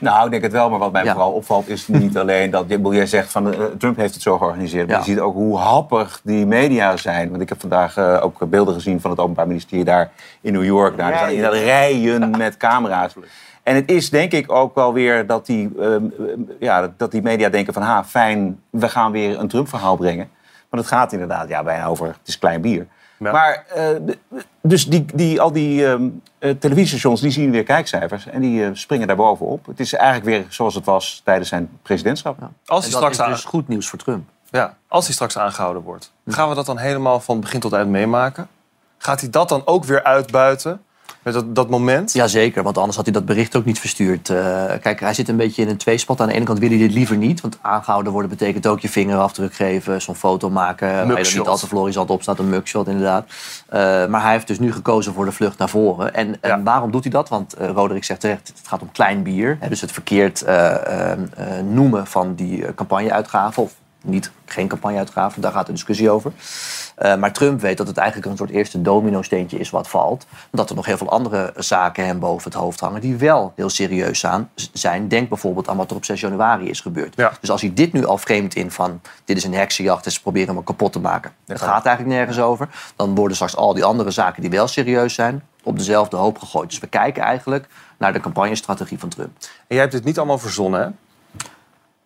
Nou, 0.00 0.24
ik 0.24 0.30
denk 0.30 0.42
het 0.42 0.52
wel. 0.52 0.70
Maar 0.70 0.78
wat 0.78 0.92
mij 0.92 1.04
vooral 1.04 1.32
opvalt 1.32 1.68
is 1.68 1.88
niet 1.88 2.18
alleen 2.22 2.50
dat... 2.50 2.66
Wil 2.66 2.94
jij 2.94 3.06
zegt 3.06 3.30
van 3.30 3.54
eh, 3.54 3.64
Trump 3.78 3.96
heeft 3.96 4.14
het 4.14 4.22
zo 4.22 4.38
georganiseerd. 4.38 4.86
Maar 4.86 4.96
Ja. 4.96 5.04
je 5.04 5.10
ziet 5.10 5.20
ook 5.20 5.34
hoe 5.34 5.58
happig 5.58 6.20
die 6.24 6.46
media 6.46 6.96
zijn. 6.96 7.30
Want 7.30 7.42
ik 7.42 7.48
heb 7.48 7.60
vandaag 7.60 7.96
eh, 7.96 8.18
ook 8.22 8.50
beelden 8.50 8.74
gezien 8.74 9.00
van 9.00 9.10
het 9.10 9.20
Openbaar 9.20 9.46
Ministerie 9.46 9.84
daar 9.84 10.10
in 10.40 10.52
New 10.52 10.64
York. 10.64 10.96
Daar 10.96 11.16
staan 11.16 11.30
inderdaad 11.30 11.60
rijen 11.60 12.30
met 12.30 12.56
camera's. 12.56 13.14
En 13.62 13.74
het 13.74 13.90
is 13.90 14.10
denk 14.10 14.32
ik 14.32 14.52
ook 14.52 14.74
wel 14.74 14.92
weer 14.92 15.26
dat 15.26 15.46
die, 15.46 15.70
ehm, 15.80 16.04
ja, 16.60 16.92
dat 16.96 17.10
die 17.10 17.22
media 17.22 17.48
denken 17.48 17.72
van... 17.72 17.82
Ha, 17.82 18.04
fijn, 18.04 18.60
we 18.70 18.88
gaan 18.88 19.12
weer 19.12 19.38
een 19.38 19.48
Trump-verhaal 19.48 19.96
brengen. 19.96 20.28
Want 20.68 20.82
het 20.82 20.92
gaat 20.92 21.12
inderdaad 21.12 21.48
ja, 21.48 21.62
bijna 21.62 21.86
over, 21.86 22.06
het 22.06 22.28
is 22.28 22.38
klein 22.38 22.60
bier. 22.60 22.86
Maar 23.28 23.64
eh, 23.74 23.88
dus 24.60 24.86
die, 24.86 25.04
die, 25.14 25.40
al 25.40 25.52
die 25.52 25.86
ehm, 25.86 26.08
eh, 26.38 26.50
televisiestations 26.50 27.20
die 27.20 27.30
zien 27.30 27.50
weer 27.50 27.62
kijkcijfers 27.62 28.26
en 28.26 28.40
die 28.40 28.64
eh, 28.64 28.70
springen 28.72 29.06
daar 29.06 29.16
bovenop. 29.16 29.66
Het 29.66 29.80
is 29.80 29.92
eigenlijk 29.94 30.24
weer 30.30 30.46
zoals 30.52 30.74
het 30.74 30.84
was 30.84 31.20
tijdens 31.24 31.48
zijn 31.48 31.70
presidentschap. 31.82 32.36
Als 32.38 32.46
hij 32.46 32.48
En 32.66 32.80
dat 32.80 32.90
straks 32.90 33.12
is 33.14 33.20
aan- 33.20 33.30
dus 33.30 33.44
goed 33.44 33.68
nieuws 33.68 33.88
voor 33.88 33.98
Trump. 33.98 34.28
Ja, 34.50 34.76
als 34.88 35.04
hij 35.04 35.14
straks 35.14 35.38
aangehouden 35.38 35.82
wordt, 35.82 36.12
gaan 36.26 36.48
we 36.48 36.54
dat 36.54 36.66
dan 36.66 36.78
helemaal 36.78 37.20
van 37.20 37.40
begin 37.40 37.60
tot 37.60 37.72
eind 37.72 37.88
meemaken? 37.90 38.48
Gaat 38.98 39.20
hij 39.20 39.30
dat 39.30 39.48
dan 39.48 39.62
ook 39.64 39.84
weer 39.84 40.02
uitbuiten? 40.04 40.82
Met 41.22 41.34
dat, 41.34 41.54
dat 41.54 41.70
moment? 41.70 42.12
Jazeker, 42.12 42.62
want 42.62 42.78
anders 42.78 42.96
had 42.96 43.04
hij 43.04 43.14
dat 43.14 43.24
bericht 43.24 43.56
ook 43.56 43.64
niet 43.64 43.78
verstuurd. 43.78 44.28
Eh, 44.28 44.64
kijk, 44.80 45.00
hij 45.00 45.14
zit 45.14 45.28
een 45.28 45.36
beetje 45.36 45.62
in 45.62 45.68
een 45.68 45.76
tweespot. 45.76 46.20
Aan 46.20 46.28
de 46.28 46.34
ene 46.34 46.44
kant 46.44 46.58
wil 46.58 46.68
hij 46.68 46.78
dit 46.78 46.92
liever 46.92 47.16
niet. 47.16 47.40
Want 47.40 47.58
aangehouden 47.60 48.12
worden 48.12 48.30
betekent 48.30 48.66
ook 48.66 48.80
je 48.80 48.88
vingerafdruk 48.88 49.54
geven. 49.54 50.02
Zo'n 50.02 50.14
foto 50.14 50.50
maken. 50.50 50.88
Waar 50.88 51.06
je 51.06 51.30
er 51.30 51.38
niet 51.38 51.46
al 51.46 51.56
te 51.56 51.66
florisant 51.66 52.10
op 52.10 52.22
staat. 52.22 52.38
Een 52.38 52.48
mugshot 52.48 52.88
inderdaad. 52.88 53.26
Eh, 53.66 54.06
maar 54.06 54.22
hij 54.22 54.32
heeft 54.32 54.46
dus 54.46 54.58
nu 54.58 54.72
gekozen 54.72 55.12
voor 55.12 55.24
de 55.24 55.32
vlucht 55.32 55.58
naar 55.58 55.68
voren. 55.68 56.14
En, 56.14 56.40
en 56.40 56.64
waarom 56.64 56.90
doet 56.90 57.02
hij 57.02 57.12
dat? 57.12 57.28
Want 57.28 57.54
eh, 57.54 57.68
Roderick 57.68 58.04
zegt 58.04 58.20
terecht, 58.20 58.52
het 58.56 58.68
gaat 58.68 58.82
om 58.82 58.92
klein 58.92 59.22
bier. 59.22 59.56
Hè, 59.60 59.68
dus 59.68 59.80
het 59.80 59.92
verkeerd 59.92 60.44
noemen 61.64 62.06
van 62.06 62.34
die 62.34 62.74
campagneuitgaven. 62.74 63.62
Of 63.62 63.72
niet, 64.02 64.30
geen 64.44 64.68
campagneuitgaven, 64.68 65.42
daar 65.42 65.52
gaat 65.52 65.66
de 65.66 65.72
discussie 65.72 66.10
over. 66.10 66.32
Eh, 66.96 67.16
maar 67.16 67.32
Trump 67.32 67.60
weet 67.60 67.76
dat 67.76 67.86
het 67.86 67.96
eigenlijk 67.96 68.30
een 68.30 68.36
soort 68.36 68.50
eerste 68.50 68.82
domino-steentje 68.82 69.58
is 69.58 69.70
wat 69.70 69.88
valt. 69.88 70.26
Dat 70.50 70.70
er 70.70 70.76
nog 70.76 70.86
heel 70.86 70.96
veel 70.96 71.10
andere 71.10 71.52
zaken 71.56 72.06
hem 72.06 72.18
boven 72.18 72.50
het 72.50 72.60
hoofd 72.60 72.80
hangen... 72.80 73.00
die 73.00 73.16
wel 73.16 73.52
heel 73.56 73.68
serieus 73.70 74.26
aan- 74.26 74.50
zijn. 74.72 75.08
Denk 75.08 75.28
bijvoorbeeld 75.28 75.68
aan 75.68 75.76
wat 75.76 75.90
er 75.90 75.96
op 75.96 76.04
6 76.04 76.20
januari 76.20 76.68
is 76.68 76.80
gebeurd. 76.80 77.16
Dus 77.40 77.50
als 77.50 77.60
hij 77.60 77.74
dit 77.74 77.92
nu 77.92 78.06
al 78.06 78.18
vreemd 78.18 78.54
in 78.54 78.70
van... 78.70 79.00
dit 79.24 79.36
is 79.36 79.44
een 79.44 79.54
heksenjacht 79.54 80.04
en 80.04 80.12
ze 80.12 80.22
proberen 80.22 80.54
me 80.54 80.64
kapot 80.64 80.92
te 80.92 81.00
maken. 81.00 81.32
Het 81.46 81.60
gaat 81.60 81.86
eigenlijk 81.86 82.16
nergens 82.16 82.38
over. 82.40 82.68
Dan 82.96 83.14
worden 83.14 83.34
straks 83.36 83.56
al 83.56 83.74
die 83.74 83.84
andere 83.84 84.10
zaken 84.10 84.40
die 84.40 84.50
wel 84.50 84.66
serieus 84.68 85.14
zijn... 85.14 85.42
op 85.62 85.78
dezelfde 85.78 86.16
hoop 86.16 86.38
gegooid. 86.38 86.70
Dus 86.70 86.78
we 86.78 86.86
kijken 86.86 87.22
eigenlijk 87.22 87.66
naar 87.98 88.12
de 88.12 88.20
campagnestrategie 88.20 88.98
van 88.98 89.08
Trump. 89.08 89.30
En 89.40 89.48
jij 89.66 89.78
hebt 89.78 89.92
dit 89.92 90.04
niet 90.04 90.18
allemaal 90.18 90.38
verzonnen, 90.38 90.80
hè? 90.80 90.88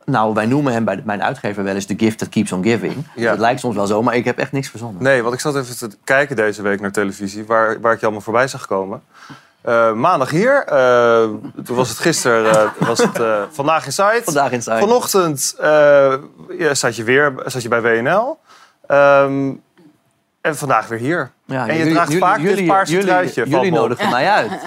Nou, 0.04 0.34
wij 0.34 0.46
noemen 0.46 0.72
hem 0.72 0.84
bij 0.84 1.02
mijn 1.04 1.22
uitgever 1.22 1.64
wel 1.64 1.74
eens 1.74 1.86
de 1.86 1.94
gift 1.96 2.18
that 2.18 2.28
keeps 2.28 2.52
on 2.52 2.62
giving. 2.62 2.94
Het 3.14 3.38
lijkt 3.38 3.60
soms 3.60 3.74
wel 3.74 3.86
zo, 3.86 4.02
maar 4.02 4.14
ik 4.14 4.24
heb 4.24 4.38
echt 4.38 4.52
niks 4.52 4.68
verzonnen. 4.68 5.02
Nee, 5.02 5.22
want 5.22 5.34
ik 5.34 5.40
zat 5.40 5.56
even 5.56 5.78
te 5.78 5.96
kijken 6.04 6.36
deze 6.36 6.62
week 6.62 6.80
naar 6.80 6.92
televisie, 6.92 7.44
waar, 7.46 7.80
waar 7.80 7.92
ik 7.92 7.98
je 7.98 8.04
allemaal 8.04 8.24
voorbij 8.24 8.48
zag 8.48 8.66
komen. 8.66 9.02
Eh, 9.60 9.92
maandag 9.92 10.30
hier, 10.30 10.64
eh, 10.64 11.22
toen 11.64 11.76
was 11.76 11.88
het 11.88 11.98
gisteren, 11.98 12.50
eh, 12.50 12.86
was 12.86 12.98
het 12.98 13.20
Vandaag 13.50 13.84
Inside. 13.86 14.20
Vandaag 14.24 14.50
Inside. 14.52 14.78
Vanochtend 14.78 15.54
eh, 15.60 16.14
ja, 16.58 16.74
zat 16.74 16.96
je 16.96 17.04
weer 17.04 17.32
zat 17.44 17.62
je 17.62 17.68
bij 17.68 17.82
WNL. 17.82 18.38
Ehm, 18.86 19.50
en 20.40 20.56
vandaag 20.56 20.86
weer 20.86 20.98
hier. 20.98 21.30
Ja, 21.44 21.60
en 21.68 21.72
je 21.72 21.78
jullie- 21.78 21.92
draagt 21.92 22.08
jullie- 22.08 22.24
vaak 22.24 22.42
dit 22.42 22.66
paarse 22.66 22.92
jullie- 22.92 23.06
truitje. 23.08 23.44
jullie 23.48 23.72
nodigen 23.72 24.10
mij 24.10 24.28
uit. 24.30 24.50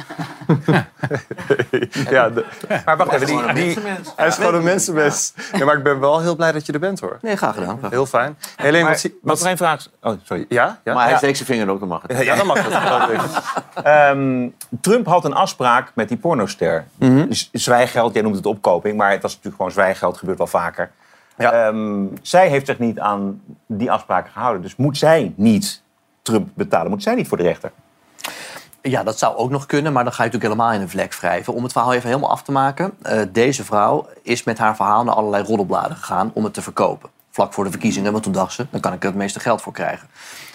ja, 2.10 2.30
de- 2.30 2.46
maar 2.86 2.98
wacht 2.98 3.12
even, 3.12 3.26
die, 3.28 3.38
Hij 3.38 3.54
is 3.56 3.64
die, 3.64 3.74
gewoon 3.74 3.84
een 3.84 3.84
mensenmens. 3.84 4.14
Hij 4.16 4.28
is 4.28 4.36
gewoon 4.36 4.54
een 4.56 4.64
mensenmens. 4.64 5.34
Ja, 5.54 5.66
maar 5.66 5.78
ik 5.78 5.84
ben 5.84 6.00
wel 6.00 6.22
heel 6.22 6.36
blij 6.36 6.52
dat 6.52 6.66
je 6.66 6.74
er 6.74 6.80
bent, 6.80 7.00
hoor. 7.00 7.18
Nee, 7.22 7.36
graag 7.36 7.54
gedaan. 7.56 7.80
Heel 7.90 8.06
fijn. 8.06 8.38
Helene, 8.56 8.82
Maar 8.84 8.92
wat, 8.92 9.00
zie- 9.00 9.20
wat 9.22 9.42
er 9.42 9.48
een 9.52 9.58
vraag 9.58 9.80
is- 9.80 9.90
Oh, 10.02 10.14
sorry. 10.24 10.46
Ja? 10.50 10.80
ja? 10.84 10.94
Maar 10.94 11.02
hij 11.04 11.12
ja. 11.12 11.18
steekt 11.18 11.38
zijn 11.38 11.50
vinger 11.50 11.70
ook, 11.70 11.80
dan 11.80 11.88
mag 11.88 12.02
het. 12.08 12.24
Ja, 12.24 12.36
dan 12.36 12.48
mag 12.48 12.58
het. 12.64 12.74
Ehm, 13.84 14.48
Trump 14.82 15.06
had 15.06 15.26
een 15.26 15.34
afspraak 15.34 15.92
met 15.96 16.08
die 16.08 16.18
pornoster. 16.18 16.86
Z- 17.30 17.50
Zwijgeld, 17.52 18.14
jij 18.14 18.22
noemt 18.24 18.36
het 18.36 18.46
opkoping, 18.46 18.98
maar 18.98 19.12
het 19.12 19.22
was 19.22 19.32
natuurlijk 19.32 19.56
gewoon 19.58 19.72
zwijgeld, 19.72 20.18
gebeurt 20.18 20.38
wel 20.38 20.48
vaker. 20.48 20.92
Ehm, 21.38 22.04
zij 22.22 22.48
heeft 22.50 22.66
zich 22.66 22.80
niet 22.80 23.00
aan 23.00 23.42
die 23.68 23.92
afspraken 23.92 24.32
gehouden. 24.32 24.62
Dus 24.62 24.76
moet 24.76 24.98
zij 24.98 25.34
niet 25.36 25.82
Trump 26.22 26.50
betalen? 26.54 26.90
Moet 26.90 27.04
zij 27.04 27.16
niet 27.16 27.28
voor 27.28 27.38
de 27.38 27.44
rechter? 27.44 27.72
Ja, 28.90 29.04
dat 29.04 29.18
zou 29.18 29.36
ook 29.36 29.50
nog 29.50 29.66
kunnen, 29.66 29.94
maar 29.94 30.04
dan 30.04 30.14
ga 30.14 30.24
je 30.24 30.30
natuurlijk 30.30 30.54
helemaal 30.54 30.76
in 30.76 30.82
een 30.82 30.90
vlek 30.90 31.16
wrijven. 31.16 31.54
Om 31.54 31.64
het 31.64 31.72
verhaal 31.72 31.94
even 31.94 32.08
helemaal 32.10 32.30
af 32.30 32.44
te 32.44 32.52
maken. 32.52 32.94
eh, 33.02 33.22
deze 33.32 33.64
vrouw 33.64 34.08
is 34.22 34.44
met 34.44 34.58
haar 34.58 34.76
verhaal 34.76 35.04
naar 35.04 35.16
allerlei 35.16 35.44
roddelbladen 35.44 35.98
gegaan 35.98 36.32
om 36.34 36.44
het 36.44 36.54
te 36.54 36.62
verkopen. 36.62 37.10
Vlak 37.32 37.54
voor 37.54 37.64
de 37.64 37.70
verkiezingen, 37.70 38.12
want 38.12 38.24
toen 38.24 38.34
dacht 38.34 38.54
ze, 38.54 38.68
dan 38.70 38.80
kan 38.80 38.94
ik 38.94 39.02
er 39.02 39.08
het 39.10 39.18
meeste 39.18 39.40
geld 39.40 39.62
voor 39.62 39.74
krijgen. 39.74 40.08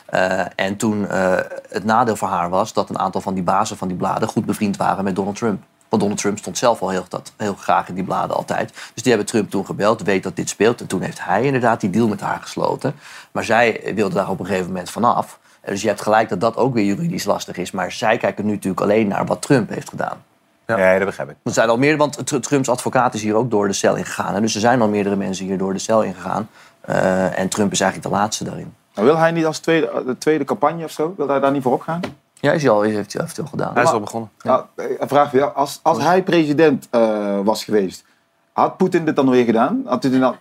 Eh, 0.06 0.40
en 0.56 0.76
toen 0.76 1.08
eh, 1.08 1.36
het 1.68 1.84
nadeel 1.84 2.16
voor 2.16 2.28
haar 2.28 2.50
was 2.50 2.72
dat 2.72 2.90
een 2.90 2.98
aantal 2.98 3.20
van 3.20 3.34
die 3.34 3.42
bazen 3.42 3.76
van 3.76 3.88
die 3.88 3.96
bladen 3.96 4.28
goed 4.28 4.46
bevriend 4.46 4.76
waren 4.76 5.04
met 5.04 5.16
Donald 5.16 5.36
Trump. 5.36 5.62
Want 5.88 6.02
Donald 6.02 6.20
Trump 6.20 6.38
stond 6.38 6.58
zelf 6.58 6.82
al 6.82 6.88
heel, 6.88 7.04
dat, 7.08 7.32
heel 7.36 7.54
graag 7.54 7.88
in 7.88 7.94
die 7.94 8.04
bladen 8.04 8.36
altijd. 8.36 8.72
Dus 8.94 9.02
die 9.02 9.12
hebben 9.12 9.30
Trump 9.30 9.50
toen 9.50 9.66
gebeld, 9.66 10.02
weet 10.02 10.22
dat 10.22 10.36
dit 10.36 10.48
speelt. 10.48 10.80
En 10.80 10.86
toen 10.86 11.00
heeft 11.00 11.24
hij 11.24 11.44
inderdaad 11.44 11.80
die 11.80 11.90
deal 11.90 12.08
met 12.08 12.20
haar 12.20 12.38
gesloten. 12.40 12.94
Maar 13.32 13.44
zij 13.44 13.92
wilde 13.94 14.14
daar 14.14 14.28
op 14.28 14.40
een 14.40 14.46
gegeven 14.46 14.66
moment 14.66 14.90
vanaf. 14.90 15.38
Eh, 15.62 15.70
Dus 15.70 15.82
je 15.82 15.88
hebt 15.88 16.00
gelijk 16.02 16.28
dat 16.28 16.40
dat 16.40 16.56
ook 16.56 16.74
weer 16.74 16.84
juridisch 16.84 17.24
lastig 17.24 17.56
is. 17.56 17.70
Maar 17.70 17.92
zij 17.92 18.16
kijken 18.16 18.44
nu 18.46 18.52
natuurlijk 18.52 18.80
alleen 18.82 19.08
naar 19.08 19.26
wat 19.26 19.42
Trump 19.42 19.68
heeft 19.68 19.88
gedaan. 19.88 20.24
Ja, 20.66 20.76
nee, 20.76 20.96
dat 20.98 21.06
begrijp 21.06 21.30
ik. 21.30 21.36
Er 21.44 21.52
zijn 21.52 21.68
al 21.68 21.76
meer, 21.78 21.96
want 21.96 22.26
Tr- 22.26 22.36
Trumps 22.36 22.68
advocaat 22.68 23.14
is 23.14 23.22
hier 23.22 23.34
ook 23.34 23.50
door 23.50 23.66
de 23.66 23.72
cel 23.72 23.96
ingegaan. 23.96 24.34
hè. 24.34 24.40
Dus 24.40 24.54
er 24.54 24.60
zijn 24.60 24.80
al 24.80 24.88
meerdere 24.88 25.16
mensen 25.16 25.44
hier 25.46 25.58
door 25.58 25.72
de 25.72 25.78
cel 25.78 26.02
ingegaan. 26.02 26.48
Eh, 26.80 27.38
en 27.38 27.48
Trump 27.48 27.72
is 27.72 27.80
eigenlijk 27.80 28.12
de 28.14 28.18
laatste 28.20 28.44
daarin. 28.44 28.74
Maar 28.94 29.04
wil 29.04 29.16
hij 29.16 29.30
niet 29.30 29.46
als 29.46 29.58
tweede, 29.58 30.02
de 30.06 30.18
tweede 30.18 30.44
campagne 30.44 30.84
of 30.84 30.90
zo? 30.90 31.14
Wil 31.16 31.28
hij 31.28 31.40
daar 31.40 31.50
niet 31.52 31.62
voor 31.62 31.72
opgaan? 31.72 32.00
Ja, 32.40 32.52
is 32.52 32.62
hij 32.62 32.70
al, 32.70 32.80
heeft 32.82 33.12
hij 33.12 33.22
heeft 33.22 33.36
hij 33.36 33.44
al 33.44 33.50
gedaan. 33.50 33.74
Hij 33.74 33.82
is 33.82 33.90
al 33.90 34.00
begonnen. 34.00 34.30
Ja, 34.42 34.66
een 34.76 35.08
vraag 35.08 35.32
jou. 35.32 35.54
Als, 35.54 35.80
als 35.82 36.02
hij 36.02 36.22
president 36.22 36.88
eh, 36.90 37.38
was 37.44 37.64
geweest, 37.64 38.04
had 38.52 38.76
Poetin 38.76 39.04
dit 39.04 39.16
dan 39.16 39.30
weer 39.30 39.44
gedaan? 39.44 39.82
Had 39.84 40.02
dan... 40.02 40.20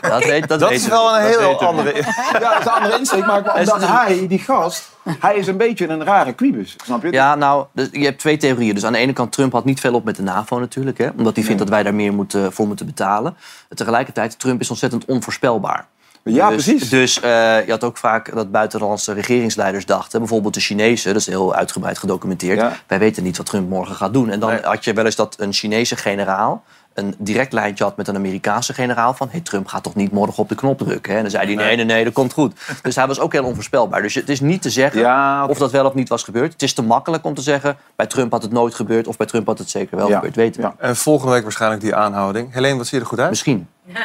Dat, 0.00 0.24
weet, 0.24 0.48
dat, 0.48 0.70
is 0.70 0.88
wel 0.88 1.12
we. 1.12 1.18
een 1.18 1.26
heel 1.26 1.60
andere... 1.60 1.94
Ja, 2.32 2.38
dat 2.38 2.58
is 2.58 2.64
een 2.64 2.72
andere 2.72 2.98
insteek. 2.98 3.26
Maar 3.26 3.58
omdat 3.58 3.86
hij, 3.86 4.26
die 4.28 4.38
gast, 4.38 4.90
hij 5.18 5.36
is 5.36 5.46
een 5.46 5.56
beetje 5.56 5.88
een 5.88 6.04
rare 6.04 6.32
quibus. 6.32 6.76
Snap 6.84 7.02
je? 7.02 7.12
Ja, 7.12 7.34
nou, 7.34 7.66
dus 7.72 7.88
je 7.92 8.04
hebt 8.04 8.18
twee 8.18 8.36
theorieën. 8.36 8.74
Dus 8.74 8.84
aan 8.84 8.92
de 8.92 8.98
ene 8.98 9.12
kant, 9.12 9.32
Trump 9.32 9.52
had 9.52 9.64
niet 9.64 9.80
veel 9.80 9.94
op 9.94 10.04
met 10.04 10.16
de 10.16 10.22
NAVO 10.22 10.58
natuurlijk. 10.58 10.98
Hè, 10.98 11.08
omdat 11.16 11.36
hij 11.36 11.44
vindt 11.44 11.58
dat 11.58 11.68
wij 11.68 11.82
daar 11.82 11.94
meer 11.94 12.14
moeten, 12.14 12.52
voor 12.52 12.66
moeten 12.66 12.86
betalen. 12.86 13.36
Tegelijkertijd, 13.74 14.38
Trump 14.38 14.60
is 14.60 14.70
ontzettend 14.70 15.04
onvoorspelbaar. 15.04 15.86
Ja, 16.22 16.50
dus, 16.50 16.64
precies. 16.64 16.88
Dus 16.88 17.20
eh, 17.20 17.30
je 17.64 17.70
had 17.70 17.84
ook 17.84 17.96
vaak 17.96 18.34
dat 18.34 18.50
buitenlandse 18.50 19.12
regeringsleiders 19.12 19.86
dachten... 19.86 20.18
bijvoorbeeld 20.18 20.54
de 20.54 20.60
Chinezen, 20.60 21.12
dat 21.12 21.20
is 21.20 21.26
heel 21.26 21.54
uitgebreid 21.54 21.98
gedocumenteerd... 21.98 22.82
wij 22.86 22.98
weten 22.98 23.22
niet 23.22 23.36
wat 23.36 23.46
Trump 23.46 23.68
morgen 23.68 23.94
gaat 23.94 24.12
doen. 24.12 24.30
En 24.30 24.40
dan 24.40 24.58
had 24.62 24.84
je 24.84 24.92
wel 24.92 25.04
eens 25.04 25.16
dat 25.16 25.36
een 25.38 25.52
Chinese 25.52 25.96
generaal... 25.96 26.64
een 26.98 27.14
direct 27.18 27.52
lijntje 27.52 27.84
had 27.84 27.96
met 27.96 28.08
een 28.08 28.16
Amerikaanse 28.16 28.74
generaal... 28.74 29.14
van 29.14 29.28
hey, 29.30 29.40
Trump 29.40 29.66
gaat 29.66 29.82
toch 29.82 29.94
niet 29.94 30.12
morgen 30.12 30.42
op 30.42 30.48
de 30.48 30.54
knop 30.54 30.78
drukken? 30.78 31.10
Hè? 31.12 31.16
En 31.16 31.22
dan 31.22 31.30
zei 31.30 31.46
hij, 31.46 31.54
nee, 31.54 31.76
nee, 31.76 31.84
nee, 31.84 32.04
dat 32.04 32.12
komt 32.12 32.32
goed. 32.32 32.60
Dus 32.82 32.96
hij 32.96 33.06
was 33.06 33.20
ook 33.20 33.32
heel 33.32 33.44
onvoorspelbaar. 33.44 34.02
Dus 34.02 34.14
het 34.14 34.28
is 34.28 34.40
niet 34.40 34.62
te 34.62 34.70
zeggen 34.70 35.02
of 35.48 35.58
dat 35.58 35.70
wel 35.70 35.84
of 35.86 35.94
niet 35.94 36.08
was 36.08 36.22
gebeurd. 36.22 36.52
Het 36.52 36.62
is 36.62 36.74
te 36.74 36.82
makkelijk 36.82 37.24
om 37.24 37.34
te 37.34 37.42
zeggen... 37.42 37.76
bij 37.96 38.06
Trump 38.06 38.32
had 38.32 38.42
het 38.42 38.52
nooit 38.52 38.74
gebeurd... 38.74 39.06
of 39.06 39.16
bij 39.16 39.26
Trump 39.26 39.46
had 39.46 39.58
het 39.58 39.70
zeker 39.70 39.96
wel 39.96 40.08
gebeurd, 40.10 40.36
weten 40.36 40.62
we. 40.62 40.70
En 40.78 40.96
volgende 40.96 41.32
week 41.32 41.42
waarschijnlijk 41.42 41.80
die 41.82 41.94
aanhouding. 41.94 42.52
Helene, 42.52 42.76
wat 42.76 42.86
zie 42.86 42.98
je 42.98 43.04
er 43.04 43.10
goed 43.10 43.18
uit? 43.20 43.30
Misschien. 43.30 43.68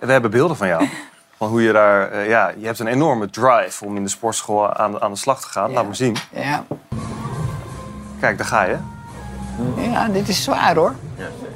We 0.00 0.12
hebben 0.12 0.30
beelden 0.30 0.56
van 0.56 0.68
jou. 0.68 0.88
Van 1.36 1.48
hoe 1.48 1.62
je 1.62 1.72
daar... 1.72 2.10
eh, 2.10 2.28
ja, 2.28 2.52
je 2.58 2.66
hebt 2.66 2.78
een 2.78 2.86
enorme 2.86 3.30
drive 3.30 3.84
om 3.84 3.96
in 3.96 4.02
de 4.02 4.08
sportschool 4.10 4.72
aan, 4.72 4.92
de- 4.92 5.00
aan 5.00 5.10
de 5.12 5.18
slag 5.18 5.40
te 5.40 5.48
gaan. 5.48 5.72
Laat 5.72 5.84
maar 5.84 5.96
zien. 5.96 6.16
Ja. 6.32 6.64
Kijk, 8.20 8.38
daar 8.38 8.46
ga 8.46 8.62
je. 8.64 8.76
Ja, 9.76 10.08
dit 10.08 10.28
is 10.28 10.42
zwaar 10.44 10.74
hoor. 10.74 10.94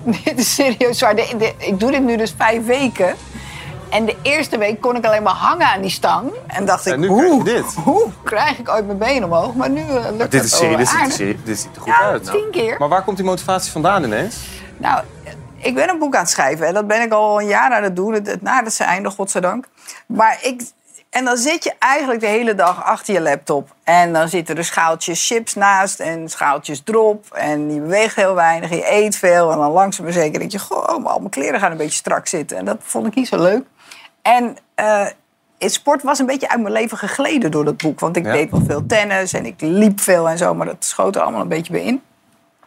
dit 0.24 0.38
is 0.38 0.54
serieus 0.54 0.98
zwaar. 0.98 1.16
De- 1.16 1.34
de- 1.38 1.54
ik 1.58 1.80
doe 1.80 1.90
dit 1.90 2.02
nu 2.02 2.16
dus 2.16 2.34
vijf 2.38 2.64
weken. 2.66 3.14
En 3.90 4.04
de 4.04 4.16
eerste 4.22 4.58
week 4.58 4.80
kon 4.80 4.96
ik 4.96 5.04
alleen 5.04 5.22
maar 5.22 5.34
hangen 5.34 5.66
aan 5.66 5.80
die 5.80 5.90
stang. 5.90 6.30
En 6.46 6.64
dacht 6.64 6.86
ik, 6.86 6.92
En 6.92 7.04
hoe, 7.04 7.42
krijg 7.42 7.74
hoe 7.74 8.08
krijg 8.24 8.58
ik 8.58 8.68
ooit 8.68 8.86
mijn 8.86 8.98
been 8.98 9.24
omhoog? 9.24 9.54
Maar 9.54 9.70
nu 9.70 9.80
eh, 9.80 9.86
lukt 9.94 10.16
Maar 10.18 10.28
dit, 10.28 10.34
is 10.44 10.50
het 10.50 10.50
serie, 10.60 10.68
wel 10.76 10.78
dit, 11.04 11.12
ziet, 11.12 11.20
er 11.20 11.36
dit 11.44 11.58
ziet 11.60 11.76
er 11.76 11.80
goed 11.82 11.90
Ja, 11.90 11.98
uit. 12.00 12.24
tien 12.24 12.48
keer. 12.50 12.76
Maar 12.78 12.88
waar 12.88 13.02
komt 13.04 13.16
die 13.16 13.26
motivatie 13.26 13.72
vandaan 13.72 14.04
ineens? 14.04 14.36
Nou, 14.76 15.02
ik 15.56 15.74
ben 15.74 15.88
een 15.88 15.98
boek 15.98 16.14
aan 16.14 16.20
het 16.20 16.30
schrijven. 16.30 16.66
En 16.66 16.74
dat 16.74 16.86
ben 16.86 17.00
ik 17.02 17.12
al 17.12 17.40
een 17.40 17.46
jaar 17.46 17.70
aan 17.72 17.82
het 17.82 17.96
doen. 17.96 18.12
Het, 18.12 18.26
het 18.26 18.42
nadert 18.42 18.74
zijn 18.74 18.88
einde, 18.88 19.10
godzijdank. 19.10 19.64
Maar 20.06 20.38
ik... 20.42 20.62
En 21.10 21.24
dan 21.24 21.36
zit 21.36 21.64
je 21.64 21.72
eigenlijk 21.78 22.20
de 22.20 22.26
hele 22.26 22.54
dag 22.54 22.84
achter 22.84 23.14
je 23.14 23.20
laptop. 23.20 23.74
En 23.84 24.12
dan 24.12 24.28
zitten 24.28 24.56
er 24.56 24.64
schaaltjes 24.64 25.26
chips 25.26 25.54
naast 25.54 26.00
en 26.00 26.28
schaaltjes 26.28 26.80
drop. 26.84 27.26
En 27.32 27.74
je 27.74 27.80
beweegt 27.80 28.16
heel 28.16 28.34
weinig, 28.34 28.70
je 28.70 28.92
eet 28.92 29.16
veel. 29.16 29.52
En 29.52 29.58
dan 29.58 29.70
langzaam 29.70 30.04
maar 30.04 30.14
zeker 30.14 30.38
denk 30.38 30.50
je... 30.50 30.58
Goh, 30.58 30.86
al 30.86 31.18
mijn 31.18 31.30
kleren 31.30 31.60
gaan 31.60 31.70
een 31.70 31.76
beetje 31.76 31.96
strak 31.96 32.26
zitten. 32.26 32.56
En 32.56 32.64
dat 32.64 32.76
vond 32.80 33.06
ik 33.06 33.14
niet 33.14 33.28
zo 33.28 33.42
leuk. 33.42 33.64
En 34.22 34.56
het 35.58 35.72
sport 35.72 36.02
was 36.02 36.18
een 36.18 36.26
beetje 36.26 36.48
uit 36.48 36.60
mijn 36.60 36.72
leven 36.72 36.98
gegleden 36.98 37.50
door 37.50 37.64
dat 37.64 37.76
boek. 37.76 38.00
Want 38.00 38.16
ik 38.16 38.24
Ja. 38.24 38.32
deed 38.32 38.50
wel 38.50 38.62
veel 38.66 38.86
tennis 38.86 39.32
en 39.32 39.46
ik 39.46 39.60
liep 39.60 40.00
veel 40.00 40.28
en 40.28 40.38
zo. 40.38 40.54
Maar 40.54 40.66
dat 40.66 40.84
schoot 40.84 41.16
er 41.16 41.22
allemaal 41.22 41.40
een 41.40 41.48
beetje 41.48 41.72
bij 41.72 41.82
in. 41.82 42.02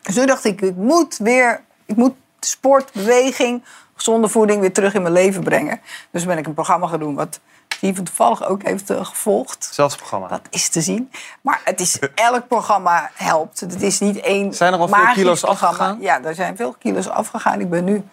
Dus 0.01 0.15
toen 0.15 0.25
dacht 0.25 0.45
ik, 0.45 0.61
ik 0.61 0.75
moet 0.75 1.17
weer, 1.17 1.61
ik 1.85 1.95
moet 1.95 2.13
sport, 2.39 2.91
beweging, 2.93 3.63
gezonde 3.95 4.27
voeding 4.27 4.59
weer 4.61 4.73
terug 4.73 4.93
in 4.93 5.01
mijn 5.01 5.13
leven 5.13 5.43
brengen. 5.43 5.79
Dus 6.11 6.25
ben 6.25 6.37
ik 6.37 6.45
een 6.45 6.53
programma 6.53 6.87
gaan 6.87 6.99
doen 6.99 7.15
wat 7.15 7.39
Steven 7.73 8.03
toevallig 8.03 8.45
ook 8.45 8.63
heeft 8.63 8.89
eh, 8.89 9.05
gevolgd. 9.05 9.69
Zelfs 9.71 9.95
programma. 9.95 10.27
Dat 10.27 10.41
is 10.49 10.69
te 10.69 10.81
zien. 10.81 11.11
Maar 11.41 11.61
het 11.63 11.79
is, 11.79 11.99
elk 12.15 12.47
programma 12.47 13.11
helpt. 13.13 13.59
Het 13.59 13.81
is 13.81 13.99
niet 13.99 14.19
één 14.19 14.53
Zijn 14.53 14.73
er 14.73 14.79
al 14.79 14.87
veel 14.87 15.13
kilo's 15.13 15.39
programma. 15.39 15.67
afgegaan? 15.75 15.97
Ja, 16.01 16.23
er 16.23 16.35
zijn 16.35 16.55
veel 16.55 16.75
kilo's 16.79 17.07
afgegaan. 17.09 17.59
Ik 17.59 17.69
ben 17.69 17.83
nu 17.83 18.03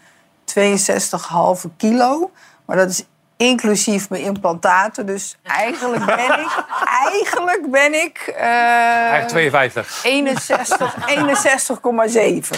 62,5 0.45 1.71
kilo. 1.77 2.31
Maar 2.65 2.77
dat 2.77 2.91
is 2.91 3.05
inclusief 3.37 4.11
mijn 4.11 4.23
implantaten. 4.23 5.07
Dus 5.07 5.37
eigenlijk 5.43 6.05
ben 6.07 6.41
ik... 6.41 6.65
eigenlijk 7.13 7.71
ben 7.71 7.95
ik... 7.95 8.19
eh, 8.37 8.43
Eigenlijk 8.45 9.29
52. 9.29 10.01
61, 10.05 10.95
61,7. 11.09 12.49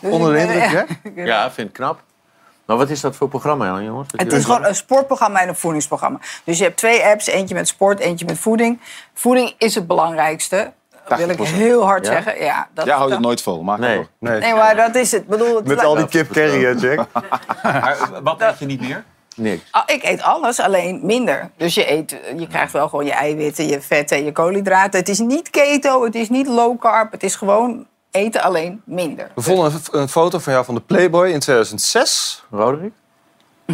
Dus 0.00 0.12
Onder 0.12 0.32
de 0.32 0.38
indruk, 0.40 0.86
hè? 1.14 1.22
Ja, 1.24 1.50
vind 1.50 1.68
ik 1.68 1.74
knap. 1.74 2.00
Maar 2.70 2.78
wat 2.78 2.90
is 2.90 3.00
dat 3.00 3.16
voor 3.16 3.28
programma, 3.28 3.80
jongens? 3.80 4.08
Het 4.16 4.32
is 4.32 4.44
gewoon 4.44 4.64
een 4.64 4.74
sportprogramma 4.74 5.40
en 5.40 5.48
een 5.48 5.56
voedingsprogramma. 5.56 6.18
Dus 6.44 6.58
je 6.58 6.64
hebt 6.64 6.76
twee 6.76 7.04
apps, 7.04 7.26
eentje 7.26 7.54
met 7.54 7.68
sport, 7.68 7.98
eentje 7.98 8.24
met 8.24 8.38
voeding. 8.38 8.80
Voeding 9.14 9.54
is 9.58 9.74
het 9.74 9.86
belangrijkste. 9.86 10.72
Dat 11.08 11.18
wil 11.18 11.28
ik 11.28 11.38
80%. 11.38 11.40
heel 11.42 11.84
hard 11.84 12.06
Ja? 12.06 12.12
zeggen. 12.12 12.44
Ja, 12.44 12.68
dat, 12.74 12.84
Jij 12.84 12.94
houdt 12.94 13.12
het 13.12 13.20
nooit 13.20 13.42
vol, 13.42 13.62
maak 13.62 13.78
nee. 13.78 14.06
Nee, 14.18 14.54
maar 14.54 14.76
dat 14.76 14.94
is 14.94 15.12
het. 15.12 15.26
Bedoel, 15.26 15.56
het 15.56 15.66
Met 15.66 15.84
al 15.84 15.94
die 15.94 16.08
kip 16.08 16.30
curry, 16.30 16.64
hè, 16.64 16.70
Jack? 16.70 17.06
wat 18.22 18.40
eet 18.40 18.58
je 18.58 18.66
niet 18.66 18.80
meer? 18.80 19.04
Niks. 19.36 19.62
Ah, 19.70 19.82
ik 19.86 20.02
eet 20.04 20.22
alles, 20.22 20.60
alleen 20.60 21.00
minder. 21.02 21.50
Dus 21.56 21.74
je, 21.74 21.90
eet, 21.90 22.16
je 22.36 22.46
krijgt 22.46 22.72
wel 22.72 22.88
gewoon 22.88 23.04
je 23.04 23.12
eiwitten, 23.12 23.66
je 23.66 23.80
vetten 23.80 24.16
en 24.16 24.24
je 24.24 24.32
koolhydraten. 24.32 25.00
Het 25.00 25.08
is 25.08 25.18
niet 25.18 25.50
keto, 25.50 26.04
het 26.04 26.14
is 26.14 26.28
niet 26.28 26.46
low 26.46 26.80
carb. 26.80 27.12
Het 27.12 27.22
is 27.22 27.34
gewoon 27.34 27.86
eten 28.10 28.42
alleen 28.42 28.82
minder. 28.84 29.30
We 29.34 29.42
vonden 29.42 29.72
een, 29.72 30.00
een 30.00 30.08
foto 30.08 30.38
van 30.38 30.52
jou 30.52 30.64
van 30.64 30.74
de 30.74 30.80
Playboy 30.80 31.28
in 31.28 31.38
2006. 31.40 32.44
Roderick? 32.50 32.92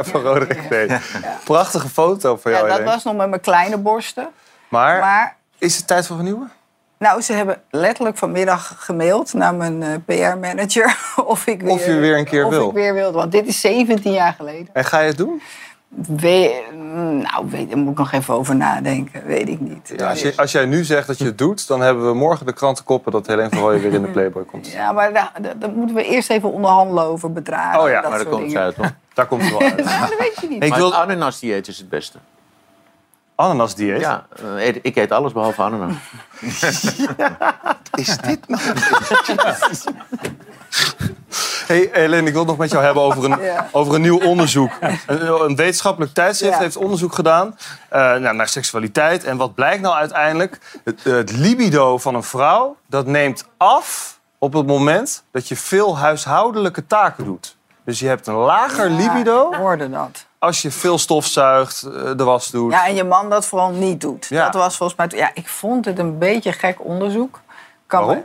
van 0.00 0.20
Roderick, 0.22 0.70
nee. 0.70 0.98
Prachtige 1.44 1.88
foto 1.88 2.36
van 2.36 2.50
Ja, 2.50 2.56
jou, 2.56 2.68
dat 2.68 2.78
Helene. 2.78 2.94
was 2.94 3.04
nog 3.04 3.16
met 3.16 3.28
mijn 3.28 3.40
kleine 3.40 3.78
borsten. 3.78 4.28
Maar, 4.68 5.00
Maar 5.00 5.36
is 5.58 5.76
het 5.76 5.86
tijd 5.86 6.06
voor 6.06 6.16
vernieuwen? 6.16 6.50
Nou, 6.98 7.20
ze 7.20 7.32
hebben 7.32 7.62
letterlijk 7.70 8.16
vanmiddag 8.16 8.74
gemaild 8.78 9.32
naar 9.32 9.54
mijn 9.54 9.82
eh, 9.82 9.90
PR-manager 10.06 10.96
of 11.24 11.46
ik 11.46 11.60
weer, 11.62 11.70
Of 11.70 11.86
je 11.86 11.94
weer 11.94 12.18
een 12.18 12.24
keer 12.24 12.44
of 12.44 12.50
wil. 12.50 12.68
ik 12.68 12.74
weer 12.74 12.94
wilde. 12.94 13.18
Want 13.18 13.32
dit 13.32 13.46
is 13.46 13.60
17 13.60 14.12
jaar 14.12 14.32
geleden. 14.32 14.68
En 14.72 14.84
ga 14.84 14.98
je 15.00 15.06
het 15.06 15.16
doen? 15.16 15.42
We, 15.96 16.64
nou, 17.22 17.50
weet, 17.50 17.68
daar 17.68 17.78
moet 17.78 17.92
ik 17.92 17.98
nog 17.98 18.12
even 18.12 18.34
over 18.34 18.56
nadenken. 18.56 19.26
Weet 19.26 19.48
ik 19.48 19.60
niet. 19.60 19.92
Ja, 19.96 20.08
als, 20.08 20.20
je, 20.20 20.32
als 20.36 20.52
jij 20.52 20.66
nu 20.66 20.84
zegt 20.84 21.06
dat 21.06 21.18
je 21.18 21.24
het 21.24 21.38
doet, 21.38 21.66
dan 21.66 21.80
hebben 21.80 22.06
we 22.06 22.14
morgen 22.14 22.46
de 22.46 22.52
krantenkoppen 22.52 23.12
dat 23.12 23.26
Helene 23.26 23.48
van 23.48 23.58
Rooyen 23.58 23.80
weer 23.80 23.92
in 23.92 24.02
de 24.02 24.08
Playboy 24.08 24.44
komt. 24.44 24.72
Ja, 24.72 24.92
maar 24.92 25.12
daar, 25.12 25.32
moeten 25.74 25.96
we 25.96 26.04
eerst 26.04 26.30
even 26.30 26.52
onderhandelen 26.52 27.04
over 27.04 27.32
bedragen. 27.32 27.80
Oh 27.80 27.88
ja, 27.88 28.00
dat 28.00 28.10
maar 28.10 28.18
daar 28.18 28.28
komt 28.28 28.50
ze 28.50 28.58
uit, 28.58 28.76
hoor. 28.76 28.92
Daar 29.14 29.26
komt 29.26 29.42
ze 29.44 29.50
wel 29.50 29.60
uit. 29.60 29.84
Nou, 29.84 30.00
dat 30.00 30.18
weet 30.18 30.38
je 30.40 30.48
niet. 30.48 30.62
Ik 30.62 30.68
maar 30.68 30.78
wil- 30.78 30.90
het 30.90 31.00
ananas-dieet 31.00 31.68
is 31.68 31.78
het 31.78 31.88
beste. 31.88 32.18
Ananas-dieet? 33.34 34.00
Ja, 34.00 34.26
eh, 34.56 34.74
ik 34.82 34.96
eet 34.96 35.12
alles 35.12 35.32
behalve 35.32 35.62
ananas. 35.62 35.94
is 37.94 38.16
dit 38.16 38.48
nou? 38.48 38.62
Hey, 41.66 41.88
Helene, 41.92 42.26
ik 42.26 42.32
wil 42.32 42.40
het 42.40 42.48
nog 42.50 42.58
met 42.58 42.70
jou 42.70 42.84
hebben 42.84 43.02
over 43.02 43.24
een, 43.24 43.40
Ja. 43.52 43.68
over 43.72 43.94
een 43.94 44.00
nieuw 44.00 44.20
onderzoek. 44.24 44.70
Een, 44.80 45.40
een 45.44 45.56
wetenschappelijk 45.56 46.14
tijdschrift 46.14 46.54
Ja. 46.54 46.60
heeft 46.60 46.76
onderzoek 46.76 47.14
gedaan 47.14 47.56
eh, 47.88 48.00
nou, 48.00 48.34
naar 48.34 48.48
seksualiteit. 48.48 49.24
En 49.24 49.36
wat 49.36 49.54
blijkt 49.54 49.82
nou 49.82 49.94
uiteindelijk? 49.94 50.58
Het, 50.84 51.04
het 51.04 51.32
libido 51.32 51.98
van 51.98 52.14
een 52.14 52.22
vrouw, 52.22 52.76
dat 52.86 53.06
neemt 53.06 53.44
af 53.56 54.18
op 54.38 54.52
het 54.52 54.66
moment 54.66 55.24
dat 55.30 55.48
je 55.48 55.56
veel 55.56 55.98
huishoudelijke 55.98 56.86
taken 56.86 57.24
doet. 57.24 57.56
Dus 57.84 57.98
je 57.98 58.06
hebt 58.06 58.26
een 58.26 58.34
lager 58.34 58.90
libido 58.90 59.54
hoorde 59.54 59.90
dat. 59.90 60.26
als 60.38 60.62
je 60.62 60.70
veel 60.70 60.98
stofzuigt, 60.98 61.82
eh, 61.82 62.10
de 62.16 62.24
was 62.24 62.50
doet. 62.50 62.72
Ja, 62.72 62.86
en 62.86 62.94
je 62.94 63.04
man 63.04 63.30
dat 63.30 63.46
vooral 63.46 63.70
niet 63.70 64.00
doet. 64.00 64.26
Ja. 64.28 64.44
Dat 64.44 64.54
was 64.54 64.76
volgens 64.76 64.98
mij... 64.98 65.18
Ja, 65.20 65.30
ik 65.34 65.48
vond 65.48 65.84
het 65.84 65.98
een 65.98 66.18
beetje 66.18 66.52
gek 66.52 66.84
onderzoek. 66.84 67.40
Kan 67.86 68.00
me- 68.00 68.06
Waarom? 68.06 68.24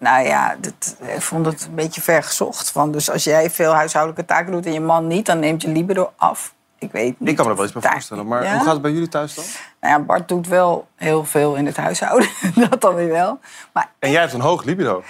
Nou 0.00 0.26
ja, 0.26 0.56
dit, 0.60 0.96
ik 1.14 1.22
vond 1.22 1.46
het 1.46 1.64
een 1.68 1.74
beetje 1.74 2.00
vergezocht. 2.00 2.70
Van, 2.70 2.92
dus 2.92 3.10
als 3.10 3.24
jij 3.24 3.50
veel 3.50 3.72
huishoudelijke 3.72 4.24
taken 4.24 4.52
doet 4.52 4.66
en 4.66 4.72
je 4.72 4.80
man 4.80 5.06
niet... 5.06 5.26
dan 5.26 5.38
neemt 5.38 5.62
je 5.62 5.68
libido 5.68 6.12
af. 6.16 6.54
Ik 6.78 6.92
weet 6.92 7.20
niet. 7.20 7.28
Ik 7.28 7.36
kan 7.36 7.44
me 7.44 7.50
er 7.50 7.56
wel 7.56 7.66
iets 7.66 7.74
bij 7.80 7.90
voorstellen. 7.90 8.26
Maar 8.26 8.44
Ja? 8.44 8.52
hoe 8.52 8.62
gaat 8.64 8.72
het 8.72 8.82
bij 8.82 8.90
jullie 8.90 9.08
thuis 9.08 9.34
dan? 9.34 9.44
Nou 9.80 9.94
ja, 9.94 10.00
Bart 10.00 10.28
doet 10.28 10.48
wel 10.48 10.86
heel 10.96 11.24
veel 11.24 11.54
in 11.54 11.66
het 11.66 11.76
huishouden. 11.76 12.28
dat 12.70 12.80
dan 12.80 12.94
weer 12.94 13.08
wel. 13.08 13.38
Maar 13.72 13.90
En 13.98 14.10
jij 14.10 14.20
hebt 14.20 14.32
een 14.32 14.40
hoog 14.40 14.64
libido. 14.64 15.02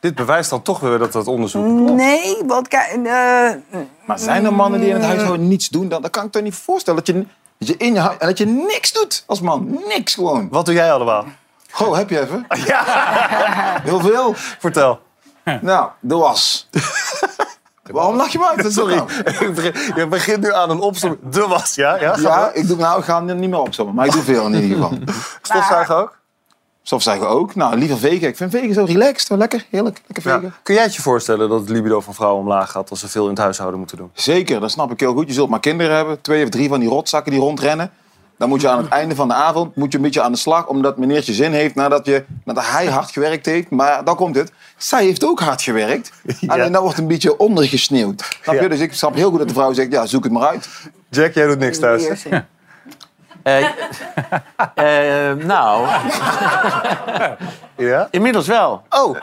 Dit 0.00 0.14
bewijst 0.14 0.50
dan 0.50 0.62
toch 0.62 0.80
weer 0.80 0.98
dat 0.98 1.12
dat 1.12 1.26
onderzoek 1.26 1.64
nee, 1.90 2.36
want 2.46 2.68
kijk... 2.68 2.90
eh, 2.92 3.78
Maar 4.04 4.18
zijn 4.18 4.44
er 4.44 4.54
mannen 4.54 4.80
die 4.80 4.88
in 4.88 4.94
het 4.94 5.04
huishouden 5.04 5.48
niets 5.48 5.68
doen? 5.68 5.88
Dan, 5.88 6.02
dan 6.02 6.10
kan 6.10 6.24
ik 6.24 6.32
toch 6.32 6.42
niet 6.42 6.54
voorstellen 6.54 7.04
dat 7.04 7.14
je, 7.14 7.26
dat 7.58 7.68
je 7.68 7.76
in 7.76 7.94
je 7.94 8.14
dat 8.18 8.38
je 8.38 8.46
niks 8.46 8.92
doet 8.92 9.24
als 9.26 9.40
man. 9.40 9.80
Niks 9.88 10.14
gewoon. 10.14 10.48
Wat 10.48 10.64
doe 10.66 10.74
jij 10.74 10.92
allemaal? 10.92 11.24
Goh, 11.70 11.96
heb 11.96 12.10
je 12.10 12.20
even? 12.20 12.46
Ja. 12.66 12.84
Heel 13.82 14.00
veel. 14.00 14.32
Vertel. 14.36 15.00
Nou, 15.60 15.88
de 16.00 16.14
was. 16.14 16.68
Waarom 17.82 18.16
lach 18.16 18.28
je 18.32 18.38
me 18.38 18.48
uit? 18.56 18.72
Sorry, 18.72 18.94
je 20.00 20.06
begint 20.08 20.40
nu 20.40 20.52
aan 20.54 20.70
een 20.70 20.80
opsom. 20.80 21.18
De 21.30 21.46
was, 21.46 21.74
ja? 21.74 21.94
Ja, 22.00 22.16
Ja, 22.18 22.36
maar. 22.36 22.54
ik 22.54 22.66
doe, 22.66 22.76
nou, 22.76 22.98
ik 22.98 23.04
ga 23.04 23.24
hem 23.24 23.38
niet 23.38 23.50
meer 23.50 23.60
opzommen. 23.60 23.94
Maar 23.94 24.06
ik 24.06 24.12
doe 24.12 24.22
veel 24.22 24.46
in 24.46 24.54
ieder 24.54 24.76
geval. 24.76 24.98
Stofzuigen 25.42 25.96
ook? 25.96 26.18
Stofzuigen 26.82 27.28
ook. 27.28 27.54
Nou, 27.54 27.76
liever 27.76 27.98
vegen. 27.98 28.28
Ik 28.28 28.36
vind 28.36 28.50
vegen 28.50 28.74
zo 28.74 28.84
relaxed. 28.84 29.26
Zo 29.26 29.36
lekker. 29.36 29.66
Heerlijk. 29.70 30.00
Lekker 30.06 30.32
Ja. 30.32 30.38
vegen. 30.38 30.54
Kun 30.62 30.74
jij 30.74 30.82
het 30.82 30.94
je 30.94 31.02
voorstellen 31.02 31.48
dat 31.48 31.60
het 31.60 31.68
libido 31.68 32.00
van 32.00 32.14
vrouwen 32.14 32.40
omlaag 32.40 32.70
gaat 32.70 32.90
als 32.90 33.00
ze 33.00 33.08
veel 33.08 33.24
in 33.24 33.30
het 33.30 33.38
huishouden 33.38 33.78
moeten 33.78 33.96
doen? 33.96 34.10
Zeker, 34.14 34.60
dat 34.60 34.70
snap 34.70 34.90
ik 34.92 35.00
heel 35.00 35.12
goed. 35.12 35.26
Je 35.28 35.32
zult 35.34 35.50
maar 35.50 35.60
kinderen 35.60 35.96
hebben. 35.96 36.20
Twee 36.20 36.42
of 36.44 36.48
drie 36.48 36.68
van 36.68 36.80
die 36.80 36.88
rotzakken 36.88 37.32
die 37.32 37.40
rondrennen. 37.40 37.90
Dan 38.40 38.48
moet 38.48 38.60
je 38.60 38.68
aan 38.68 38.78
het 38.78 38.88
einde 39.00 39.14
van 39.14 39.28
de 39.28 39.34
avond 39.34 39.76
moet 39.76 39.92
je 39.92 39.98
een 39.98 40.04
beetje 40.04 40.22
aan 40.22 40.32
de 40.32 40.38
slag. 40.38 40.66
Omdat 40.66 40.96
meneertje 40.96 41.32
zin 41.32 41.52
heeft 41.52 41.74
nadat, 41.74 42.06
je, 42.06 42.24
nadat 42.44 42.64
hij 42.66 42.86
hard 42.96 43.10
gewerkt 43.10 43.46
heeft. 43.46 43.70
Maar 43.70 44.04
dan 44.04 44.16
komt 44.16 44.36
het. 44.36 44.52
Zij 44.76 45.04
heeft 45.04 45.24
ook 45.24 45.40
hard 45.40 45.62
gewerkt. 45.62 46.12
Alleen 46.46 46.72
dan 46.72 46.82
wordt 46.82 46.98
een 46.98 47.06
beetje 47.06 47.36
ondergesneeuwd. 47.36 48.38
Snap 48.42 48.54
je? 48.54 48.60
Ja. 48.60 48.68
Dus 48.68 48.80
ik 48.80 48.92
snap 48.92 49.14
heel 49.14 49.30
goed 49.30 49.38
dat 49.38 49.48
de 49.48 49.54
vrouw 49.54 49.72
zegt, 49.72 49.92
ja, 49.92 50.06
zoek 50.06 50.24
het 50.24 50.32
maar 50.32 50.48
uit. 50.48 50.68
Jack, 51.08 51.34
jij 51.34 51.46
doet 51.46 51.58
niks 51.58 51.78
thuis. 51.78 52.26
Eh, 53.42 53.64
eh, 54.74 55.36
nou, 55.36 55.86
ja? 57.76 58.08
inmiddels 58.10 58.46
wel. 58.46 58.82
Oh. 58.90 59.16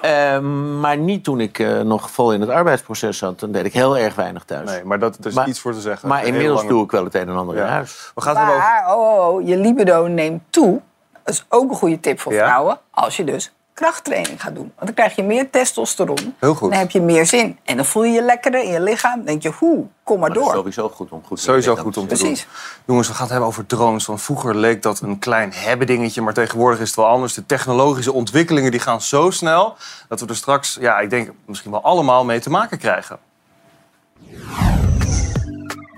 Eh, 0.00 0.38
maar 0.80 0.96
niet 0.96 1.24
toen 1.24 1.40
ik 1.40 1.58
eh, 1.58 1.80
nog 1.80 2.10
vol 2.10 2.32
in 2.32 2.40
het 2.40 2.50
arbeidsproces 2.50 3.18
zat. 3.18 3.40
Dan 3.40 3.52
deed 3.52 3.64
ik 3.64 3.72
heel 3.72 3.98
erg 3.98 4.14
weinig 4.14 4.44
thuis. 4.44 4.70
Nee, 4.70 4.84
maar 4.84 4.98
dat 4.98 5.16
is 5.26 5.34
Maar- 5.34 5.48
iets 5.48 5.60
voor 5.60 5.72
te 5.72 5.80
zeggen. 5.80 6.08
Maar 6.08 6.24
inmiddels 6.24 6.56
lange- 6.58 6.72
doe 6.72 6.84
ik 6.84 6.90
wel 6.90 7.04
het 7.04 7.14
een 7.14 7.28
en 7.28 7.36
ander 7.36 7.56
Ja. 7.56 7.62
in 7.64 7.68
huis. 7.68 8.12
We 8.14 8.20
gaan 8.20 8.36
het 8.36 8.46
hebben 8.46 8.62
over... 8.62 8.68
Maar, 8.84 8.96
oh, 8.96 9.28
oh, 9.28 9.34
oh, 9.34 9.46
je 9.48 9.56
libido 9.56 10.06
neemt 10.06 10.42
toe. 10.50 10.80
Dat 11.24 11.34
is 11.34 11.44
ook 11.48 11.70
een 11.70 11.76
goede 11.76 12.00
tip 12.00 12.20
voor 12.20 12.32
Ja? 12.32 12.44
vrouwen. 12.46 12.78
Als 12.90 13.16
je 13.16 13.24
dus 13.24 13.52
krachttraining 13.74 14.42
gaat 14.42 14.54
doen. 14.54 14.72
Want 14.74 14.86
dan 14.86 14.94
krijg 14.94 15.16
je 15.16 15.22
meer 15.22 15.50
testosteron. 15.50 16.34
Heel 16.38 16.54
goed. 16.54 16.70
Dan 16.70 16.78
heb 16.78 16.90
je 16.90 17.00
meer 17.00 17.26
zin. 17.26 17.58
En 17.64 17.76
dan 17.76 17.84
voel 17.84 18.04
je 18.04 18.12
je 18.12 18.22
lekkerder 18.22 18.62
in 18.64 18.70
je 18.70 18.80
lichaam. 18.80 19.16
Dan 19.16 19.24
denk 19.26 19.42
je, 19.42 19.50
hoe, 19.58 19.86
kom 20.02 20.20
maar 20.20 20.28
Dat 20.28 20.38
is 20.38 20.44
door. 20.44 20.54
sowieso 20.54 20.88
goed 20.88 21.10
om 21.10 21.22
goed 21.24 21.36
te 21.36 21.42
Sowieso 21.42 21.76
goed 21.76 21.96
om 21.96 22.08
te 22.08 22.14
Precies. 22.16 22.40
doen. 22.40 22.50
Jongens, 22.86 23.08
we 23.08 23.12
gaan 23.14 23.22
het 23.22 23.30
hebben 23.30 23.48
over 23.48 23.66
drones. 23.66 24.06
Want 24.06 24.22
vroeger 24.22 24.56
leek 24.56 24.82
dat 24.82 25.00
een 25.00 25.18
klein 25.18 25.52
hebbedingetje, 25.54 26.22
maar 26.22 26.34
tegenwoordig 26.34 26.80
is 26.80 26.86
het 26.86 26.96
wel 26.96 27.06
anders. 27.06 27.34
De 27.34 27.46
technologische 27.46 28.12
ontwikkelingen 28.12 28.70
die 28.70 28.80
gaan 28.80 29.00
zo 29.00 29.30
snel 29.30 29.76
dat 30.08 30.20
we 30.20 30.26
er 30.26 30.36
straks, 30.36 30.76
ja, 30.80 30.98
ik 30.98 31.10
denk 31.10 31.30
misschien 31.46 31.70
wel 31.70 31.82
allemaal 31.82 32.24
mee 32.24 32.40
te 32.40 32.50
maken 32.50 32.78
krijgen. 32.78 33.18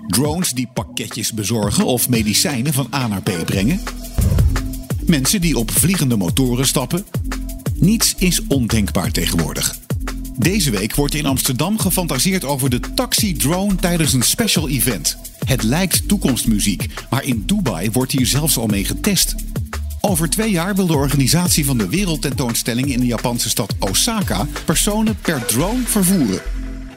Drones 0.07 0.51
die 0.51 0.69
pakketjes 0.73 1.33
bezorgen 1.33 1.85
of 1.85 2.09
medicijnen 2.09 2.73
van 2.73 2.87
A 2.95 3.07
naar 3.07 3.21
B 3.21 3.45
brengen. 3.45 3.81
Mensen 5.05 5.41
die 5.41 5.57
op 5.57 5.71
vliegende 5.71 6.17
motoren 6.17 6.65
stappen. 6.67 7.05
Niets 7.79 8.15
is 8.17 8.41
ondenkbaar 8.47 9.11
tegenwoordig. 9.11 9.77
Deze 10.37 10.71
week 10.71 10.95
wordt 10.95 11.13
in 11.15 11.25
Amsterdam 11.25 11.79
gefantaseerd 11.79 12.43
over 12.43 12.69
de 12.69 12.79
taxi-drone 12.95 13.75
tijdens 13.75 14.13
een 14.13 14.21
special 14.21 14.69
event. 14.69 15.17
Het 15.45 15.63
lijkt 15.63 16.07
toekomstmuziek, 16.07 16.85
maar 17.09 17.23
in 17.23 17.43
Dubai 17.45 17.91
wordt 17.91 18.11
hier 18.11 18.25
zelfs 18.25 18.57
al 18.57 18.67
mee 18.67 18.85
getest. 18.85 19.35
Over 20.01 20.29
twee 20.29 20.51
jaar 20.51 20.75
wil 20.75 20.87
de 20.87 20.95
organisatie 20.95 21.65
van 21.65 21.77
de 21.77 21.89
wereldtentoonstelling 21.89 22.91
in 22.91 22.99
de 22.99 23.05
Japanse 23.05 23.49
stad 23.49 23.75
Osaka 23.79 24.47
personen 24.65 25.17
per 25.21 25.45
drone 25.45 25.83
vervoeren. 25.85 26.41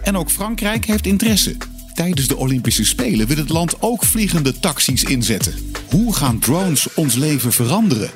En 0.02 0.16
ook 0.16 0.30
Frankrijk 0.30 0.84
heeft 0.84 1.06
interesse. 1.06 1.56
Tijdens 1.94 2.26
de 2.26 2.36
Olympische 2.36 2.84
Spelen 2.84 3.26
wil 3.26 3.36
het 3.36 3.48
land 3.48 3.82
ook 3.82 4.04
vliegende 4.04 4.60
taxis 4.60 5.04
inzetten. 5.04 5.54
Hoe 5.90 6.14
gaan 6.14 6.38
drones 6.38 6.94
ons 6.94 7.14
leven 7.14 7.52
veranderen? 7.52 8.10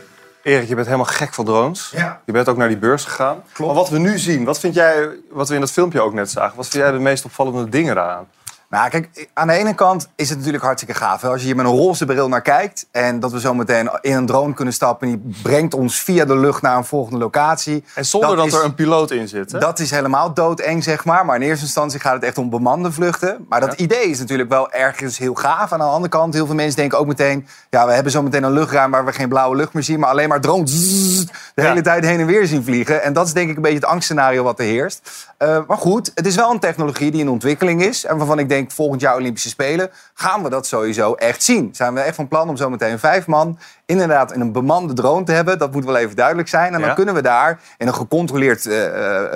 Erik, 0.45 0.69
je 0.69 0.75
bent 0.75 0.87
helemaal 0.87 1.07
gek 1.07 1.35
van 1.35 1.45
drones. 1.45 1.93
Je 2.25 2.33
bent 2.33 2.49
ook 2.49 2.57
naar 2.57 2.69
die 2.69 2.77
beurs 2.79 3.05
gegaan. 3.05 3.43
Maar 3.59 3.75
wat 3.75 3.89
we 3.89 3.99
nu 3.99 4.19
zien, 4.19 4.45
wat 4.45 4.61
vind 4.61 4.75
jij, 4.75 5.09
wat 5.31 5.49
we 5.49 5.55
in 5.55 5.61
dat 5.61 5.73
filmpje 5.73 6.01
ook 6.01 6.13
net 6.13 6.31
zagen, 6.31 6.57
wat 6.57 6.69
vind 6.69 6.83
jij 6.83 6.93
de 6.93 6.99
meest 6.99 7.25
opvallende 7.25 7.69
dingen 7.69 7.95
daaraan? 7.95 8.27
Nou, 8.75 8.89
kijk, 8.89 9.29
aan 9.33 9.47
de 9.47 9.53
ene 9.53 9.75
kant 9.75 10.09
is 10.17 10.29
het 10.29 10.39
natuurlijk 10.39 10.65
hartstikke 10.65 10.95
gaaf. 11.01 11.21
hè. 11.23 11.29
Als 11.29 11.41
je 11.41 11.47
hier 11.47 11.57
met 11.57 11.67
een 11.67 11.73
roze 11.73 12.05
bril 12.05 12.29
naar 12.29 12.43
kijkt... 12.43 12.87
en 12.91 13.21
dat 13.21 13.33
we 13.33 13.41
zo 13.41 13.55
meteen 13.55 13.91
in 14.01 14.13
een 14.17 14.27
drone 14.27 14.55
kunnen 14.55 14.75
stappen... 14.75 15.09
en 15.09 15.21
die 15.21 15.35
brengt 15.43 15.75
ons 15.75 16.01
via 16.01 16.25
de 16.25 16.37
lucht 16.37 16.63
naar 16.63 16.77
een 16.77 16.85
volgende 16.85 17.19
locatie. 17.19 17.85
En 17.95 18.05
zonder 18.05 18.37
dat, 18.37 18.47
is- 18.47 18.53
er 18.53 18.65
een 18.65 18.75
piloot 18.75 19.11
in 19.11 19.29
zit. 19.29 19.53
Hè? 19.53 19.59
Dat 19.59 19.79
is 19.79 19.91
helemaal 19.91 20.35
doodeng, 20.35 20.83
zeg 20.85 21.05
maar. 21.05 21.25
Maar 21.25 21.37
in 21.37 21.43
eerste 21.43 21.65
instantie 21.65 22.01
gaat 22.01 22.15
het 22.15 22.23
echt 22.23 22.39
om 22.39 22.51
bemande 22.51 22.93
vluchten. 22.93 23.47
Maar 23.49 23.61
dat 23.61 23.73
idee 23.75 24.05
is 24.11 24.19
natuurlijk 24.19 24.49
wel 24.49 24.71
ergens 24.73 25.19
heel 25.19 25.35
gaaf. 25.35 25.73
Aan 25.73 25.79
de 25.79 25.85
andere 25.85 26.09
kant, 26.09 26.35
heel 26.35 26.47
veel 26.47 26.55
mensen 26.55 26.77
denken 26.77 26.99
ook 26.99 27.07
meteen... 27.07 27.47
ja, 27.71 27.87
we 27.87 27.93
hebben 27.93 28.13
zo 28.13 28.23
meteen 28.23 28.43
een 28.43 28.53
luchtruim 28.53 28.91
waar 28.91 29.05
we 29.05 29.13
geen 29.13 29.29
blauwe 29.29 29.57
lucht 29.57 29.73
meer 29.73 29.83
zien... 29.83 30.01
maar 30.01 30.11
alleen 30.11 30.29
maar 30.29 30.41
drones 30.41 31.27
de 31.55 31.63
hele 31.63 31.81
tijd 31.81 32.05
heen 32.05 32.21
en 32.21 32.27
weer 32.27 32.47
zien 32.47 32.65
vliegen. 32.65 33.03
En 33.03 33.13
dat 33.13 33.27
is 33.27 33.33
denk 33.33 33.51
ik 33.51 33.57
een 33.57 33.63
beetje 33.63 33.79
het 33.79 33.87
angstscenario 33.89 34.43
wat 34.43 34.59
er 34.59 34.65
heerst. 34.65 35.11
Eh, 35.39 35.59
maar 35.67 35.77
goed, 35.79 36.11
het 36.15 36.27
is 36.27 36.35
wel 36.37 36.51
een 36.51 36.59
technologie 36.59 37.11
die 37.11 37.21
in 37.21 37.29
ontwikkeling 37.29 37.83
is... 37.85 38.05
en 38.05 38.17
waarvan 38.17 38.39
ik 38.39 38.49
denk, 38.49 38.64
volgend 38.73 39.01
jaar 39.01 39.17
Olympische 39.17 39.49
Spelen... 39.49 39.91
gaan 40.15 40.43
we 40.43 40.51
dat 40.51 40.67
sowieso 40.67 41.15
echt 41.15 41.43
zien. 41.43 41.75
Zijn 41.75 41.95
we 41.95 42.01
echt 42.01 42.15
van 42.15 42.29
plan 42.29 42.49
om 42.49 42.57
zo 42.57 42.71
meteen 42.71 42.99
vijf 42.99 43.27
man... 43.27 43.59
inderdaad 43.87 44.33
in 44.33 44.41
een 44.41 44.53
bemande 44.53 44.93
drone 44.93 45.25
te 45.25 45.33
hebben. 45.33 45.59
Dat 45.59 45.73
moet 45.73 45.85
wel 45.85 45.97
even 45.97 46.17
duidelijk 46.17 46.49
zijn. 46.49 46.75
En 46.75 46.81
dan 46.81 46.89
Ja. 46.89 46.95
kunnen 46.95 47.15
we 47.15 47.23
daar 47.23 47.61
in 47.79 47.87
een 47.87 47.95
gecontroleerd 47.95 48.67
eh, 48.67 48.87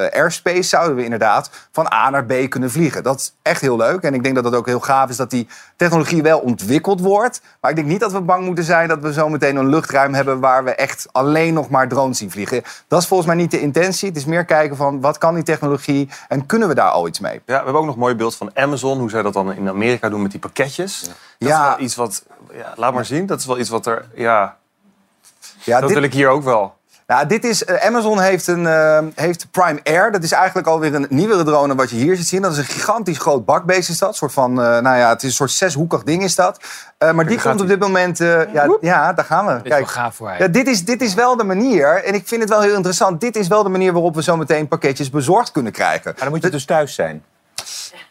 eh, 0.07 0.13
airspace... 0.13 0.63
zouden 0.63 0.97
we 0.97 1.05
inderdaad 1.05 1.51
van 1.73 1.93
A 1.93 2.11
naar 2.11 2.25
B 2.25 2.33
kunnen 2.49 2.71
vliegen. 2.71 3.03
Dat 3.03 3.19
is 3.19 3.35
echt 3.43 3.61
heel 3.61 3.77
leuk. 3.77 4.03
En 4.03 4.15
ik 4.15 4.23
denk 4.23 4.35
dat 4.35 4.45
het 4.45 4.55
ook 4.55 4.67
heel 4.67 4.81
gaaf 4.81 5.09
is 5.11 5.17
dat 5.17 5.31
die 5.31 5.49
technologie 5.77 6.23
wel 6.23 6.39
ontwikkeld 6.39 7.01
wordt. 7.01 7.41
Maar 7.61 7.71
ik 7.71 7.77
denk 7.77 7.89
niet 7.89 8.01
dat 8.01 8.13
we 8.13 8.21
bang 8.21 8.45
moeten 8.45 8.65
zijn 8.65 8.89
dat 8.89 9.01
we 9.01 9.13
zo 9.13 9.29
meteen 9.29 9.57
een 9.57 9.69
luchtruim 9.69 10.15
hebben... 10.15 10.41
waar 10.41 10.65
we 10.65 10.75
echt 10.75 11.07
alleen 11.13 11.55
nog 11.55 11.69
maar 11.71 11.89
drones 11.89 12.19
zien 12.19 12.31
vliegen. 12.31 12.63
Dat 12.89 13.01
is 13.03 13.07
volgens 13.07 13.29
mij 13.29 13.37
niet 13.39 13.51
de 13.51 13.61
intentie. 13.61 14.09
Het 14.09 14.17
is 14.17 14.25
meer 14.25 14.45
kijken 14.45 14.77
van 14.77 15.01
wat 15.01 15.19
kan 15.19 15.35
die 15.35 15.45
technologie 15.45 16.09
en 16.29 16.47
kunnen 16.47 16.69
we 16.69 16.75
daar 16.75 16.91
al 16.91 17.07
iets 17.09 17.21
mee? 17.21 17.33
Ja, 17.35 17.41
we 17.45 17.53
hebben 17.55 17.75
ook 17.75 17.85
nog 17.85 17.95
een 17.95 18.01
mooi 18.01 18.15
beeld 18.15 18.37
van 18.37 18.51
Amazon, 18.55 18.99
hoe 18.99 19.11
zij 19.11 19.23
dat 19.23 19.33
dan 19.33 19.53
in 19.53 19.69
Amerika 19.69 20.09
doen 20.09 20.23
met 20.23 20.31
die 20.31 20.41
pakketjes. 20.41 21.01
Dat 21.01 21.11
is 21.39 21.49
Ja. 21.49 21.69
wel 21.69 21.85
iets 21.85 21.95
wat, 21.95 22.23
ja, 22.53 22.73
laat 22.77 22.95
maar 22.95 23.05
zien, 23.05 23.27
dat 23.27 23.39
is 23.39 23.47
wel 23.47 23.59
iets 23.59 23.69
wat 23.69 23.87
er, 23.87 24.05
ja, 24.15 24.57
Ja, 25.65 25.79
dat 25.81 25.89
dit- 25.89 25.99
wil 25.99 26.07
ik 26.07 26.13
hier 26.15 26.29
ook 26.29 26.43
wel. 26.45 26.77
Nou, 27.07 27.27
dit 27.27 27.45
is, 27.45 27.65
eh, 27.65 27.87
Amazon 27.87 28.21
heeft, 28.21 28.47
een, 28.47 28.67
eh, 28.67 28.99
heeft 29.15 29.51
Prime 29.51 29.81
Air. 29.85 30.13
Dat 30.13 30.23
is 30.23 30.33
eigenlijk 30.33 30.67
alweer 30.67 30.95
een 30.95 31.07
nieuwere 31.11 31.45
drone 31.45 31.75
wat 31.75 31.91
je 31.91 31.97
hier 31.97 32.17
ziet 32.17 32.27
zien. 32.27 32.43
Dat 32.43 32.53
is 32.53 32.59
een 32.59 32.65
gigantisch 32.65 33.19
groot 33.19 33.45
bakbeest 33.45 33.89
is 33.89 33.99
dat. 33.99 34.09
Een 34.09 34.15
soort 34.15 34.33
van, 34.33 34.51
eh, 34.51 34.79
nou 34.79 34.97
ja, 34.97 35.09
het 35.09 35.23
is 35.23 35.29
een 35.29 35.35
soort 35.35 35.51
zeshoekig 35.51 36.03
ding 36.03 36.23
is 36.23 36.35
dat. 36.35 36.61
Eh, 36.99 37.13
maar 37.13 37.27
die 37.27 37.41
komt 37.41 37.61
op 37.61 37.67
dit 37.69 37.79
moment... 37.79 38.21
eh, 38.21 38.53
ja, 38.53 38.77
ja, 38.81 39.13
daar 39.13 39.25
gaan 39.25 39.47
we. 39.47 39.53
Dit 39.63 39.65
is 39.73 39.79
wel 39.79 39.87
gaaf 39.87 40.15
voor. 40.15 40.35
Ja, 40.39 40.49
dit, 40.49 40.67
is, 40.67 40.85
dit 40.85 41.03
is 41.03 41.15
wel 41.15 41.37
de 41.37 41.45
manier, 41.45 42.05
en 42.05 42.15
ik 42.15 42.29
vind 42.29 42.41
het 42.41 42.51
wel 42.51 42.61
heel 42.61 42.75
interessant... 42.75 43.21
dit 43.21 43.37
is 43.37 43.49
wel 43.49 43.63
de 43.63 43.69
manier 43.69 43.93
waarop 43.93 44.15
we 44.15 44.23
zo 44.23 44.37
meteen 44.37 44.69
pakketjes 44.69 45.11
bezorgd 45.11 45.53
kunnen 45.53 45.73
krijgen. 45.73 46.13
Maar 46.15 46.23
dan 46.23 46.31
moet 46.31 46.43
je 46.43 46.51
dus 46.51 46.65
thuis 46.65 46.95
zijn. 46.95 47.25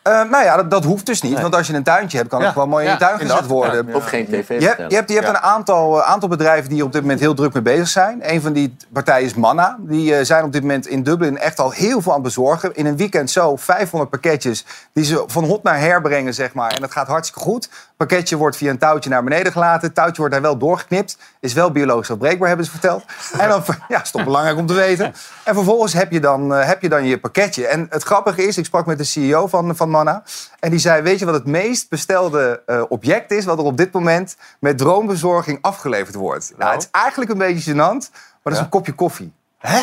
Eh, 0.08 0.30
nou 0.30 0.44
ja, 0.44 0.56
dat, 0.56 0.72
dat 0.72 0.84
hoeft 0.84 1.06
dus 1.06 1.22
niet. 1.22 1.42
Want 1.42 1.56
als 1.56 1.68
je 1.68 1.74
een 1.74 1.84
tuintje 1.84 2.18
hebt, 2.18 2.30
kan 2.30 2.40
het 2.40 2.48
Ja. 2.48 2.54
gewoon 2.54 2.70
mooi 2.70 2.86
in 2.86 2.92
je 2.92 2.98
Ja, 3.00 3.08
tuin 3.08 3.20
gezet 3.20 3.46
worden. 3.48 3.88
Ja. 3.88 3.96
Of 3.96 4.06
geen 4.06 4.26
tv 4.26 4.48
Je 4.62 4.68
hebt, 4.68 4.90
je 4.90 4.96
hebt, 4.96 5.10
je 5.10 5.16
hebt 5.16 5.28
Ja. 5.28 5.34
een 5.34 5.40
aantal, 5.42 6.02
eh, 6.02 6.10
aantal 6.10 6.30
bedrijven 6.30 6.70
die 6.70 6.84
op 6.84 6.92
dit 6.92 7.02
moment 7.02 7.20
heel 7.20 7.34
druk 7.34 7.54
mee 7.54 7.62
bezig 7.64 7.88
zijn. 7.88 8.20
Een 8.34 8.42
van 8.42 8.54
die 8.54 8.76
partijen 8.94 9.26
is 9.26 9.34
Manna. 9.34 9.78
Die 9.80 10.16
eh, 10.16 10.26
zijn 10.26 10.44
op 10.44 10.52
dit 10.52 10.62
moment 10.62 10.88
in 10.88 11.04
Dublin 11.04 11.38
echt 11.38 11.60
al 11.60 11.72
heel 11.72 12.02
veel 12.02 12.12
aan 12.12 12.18
het 12.18 12.28
bezorgen. 12.28 12.76
In 12.76 12.86
een 12.86 12.98
weekend 12.98 13.32
zo 13.32 13.56
500 13.56 14.10
pakketjes 14.12 14.66
die 14.94 15.06
ze 15.06 15.24
van 15.28 15.44
hot 15.44 15.64
naar 15.64 15.80
her 15.80 16.02
brengen, 16.02 16.34
zeg 16.34 16.54
maar. 16.54 16.72
En 16.72 16.82
dat 16.82 16.92
gaat 16.92 17.08
hartstikke 17.08 17.46
goed. 17.50 17.64
Het 17.64 18.08
pakketje 18.08 18.38
wordt 18.38 18.58
via 18.58 18.70
een 18.70 18.78
touwtje 18.78 19.10
naar 19.10 19.24
beneden 19.24 19.52
gelaten. 19.52 19.88
Het 19.88 19.96
touwtje 19.96 20.18
wordt 20.18 20.34
daar 20.34 20.42
wel 20.44 20.58
doorgeknipt. 20.58 21.18
Is 21.40 21.54
wel 21.54 21.72
biologisch 21.72 22.12
afbreekbaar, 22.12 22.48
hebben 22.48 22.66
ze 22.66 22.72
verteld. 22.72 23.04
En 23.40 23.50
dan, 23.50 23.64
ja, 23.88 24.02
is 24.02 24.12
toch 24.12 24.24
belangrijk 24.24 24.58
om 24.58 24.66
te 24.66 24.74
weten. 24.74 25.14
En 25.44 25.54
vervolgens 25.54 25.94
heb 25.94 26.12
je 26.12 26.20
dan, 26.20 26.54
eh, 26.56 26.68
heb 26.68 26.82
je, 26.82 26.90
dan 26.90 27.06
je 27.06 27.20
pakketje. 27.20 27.68
En 27.68 27.88
het 27.90 28.04
grappige 28.04 28.48
is, 28.48 28.58
ik 28.58 28.66
sprak 28.66 28.86
met 28.86 28.98
de 28.98 29.04
CEO 29.04 29.48
van, 29.48 29.76
van 29.76 29.90
Manna. 29.98 30.24
En 30.60 30.70
die 30.70 30.80
zei, 30.80 31.02
weet 31.02 31.20
je 31.20 31.26
wat 31.26 31.34
het 31.34 31.46
meest 31.46 31.90
bestelde 31.90 32.62
eh, 32.66 32.84
object 32.90 33.32
is... 33.32 33.46
wat 33.46 33.58
er 33.58 33.64
op 33.64 33.78
dit 33.78 33.92
moment 33.92 34.38
met 34.60 34.78
droombezorging 34.78 35.58
afgeleverd 35.62 36.16
wordt? 36.16 36.54
Nou, 36.58 36.72
het 36.72 36.82
is 36.82 36.90
eigenlijk 36.92 37.32
een 37.32 37.38
beetje 37.38 37.72
gênant, 37.72 38.10
maar 38.12 38.40
dat 38.44 38.54
is 38.54 38.60
een 38.60 38.70
kopje 38.70 38.94
koffie. 38.94 39.34
Hè? 39.58 39.82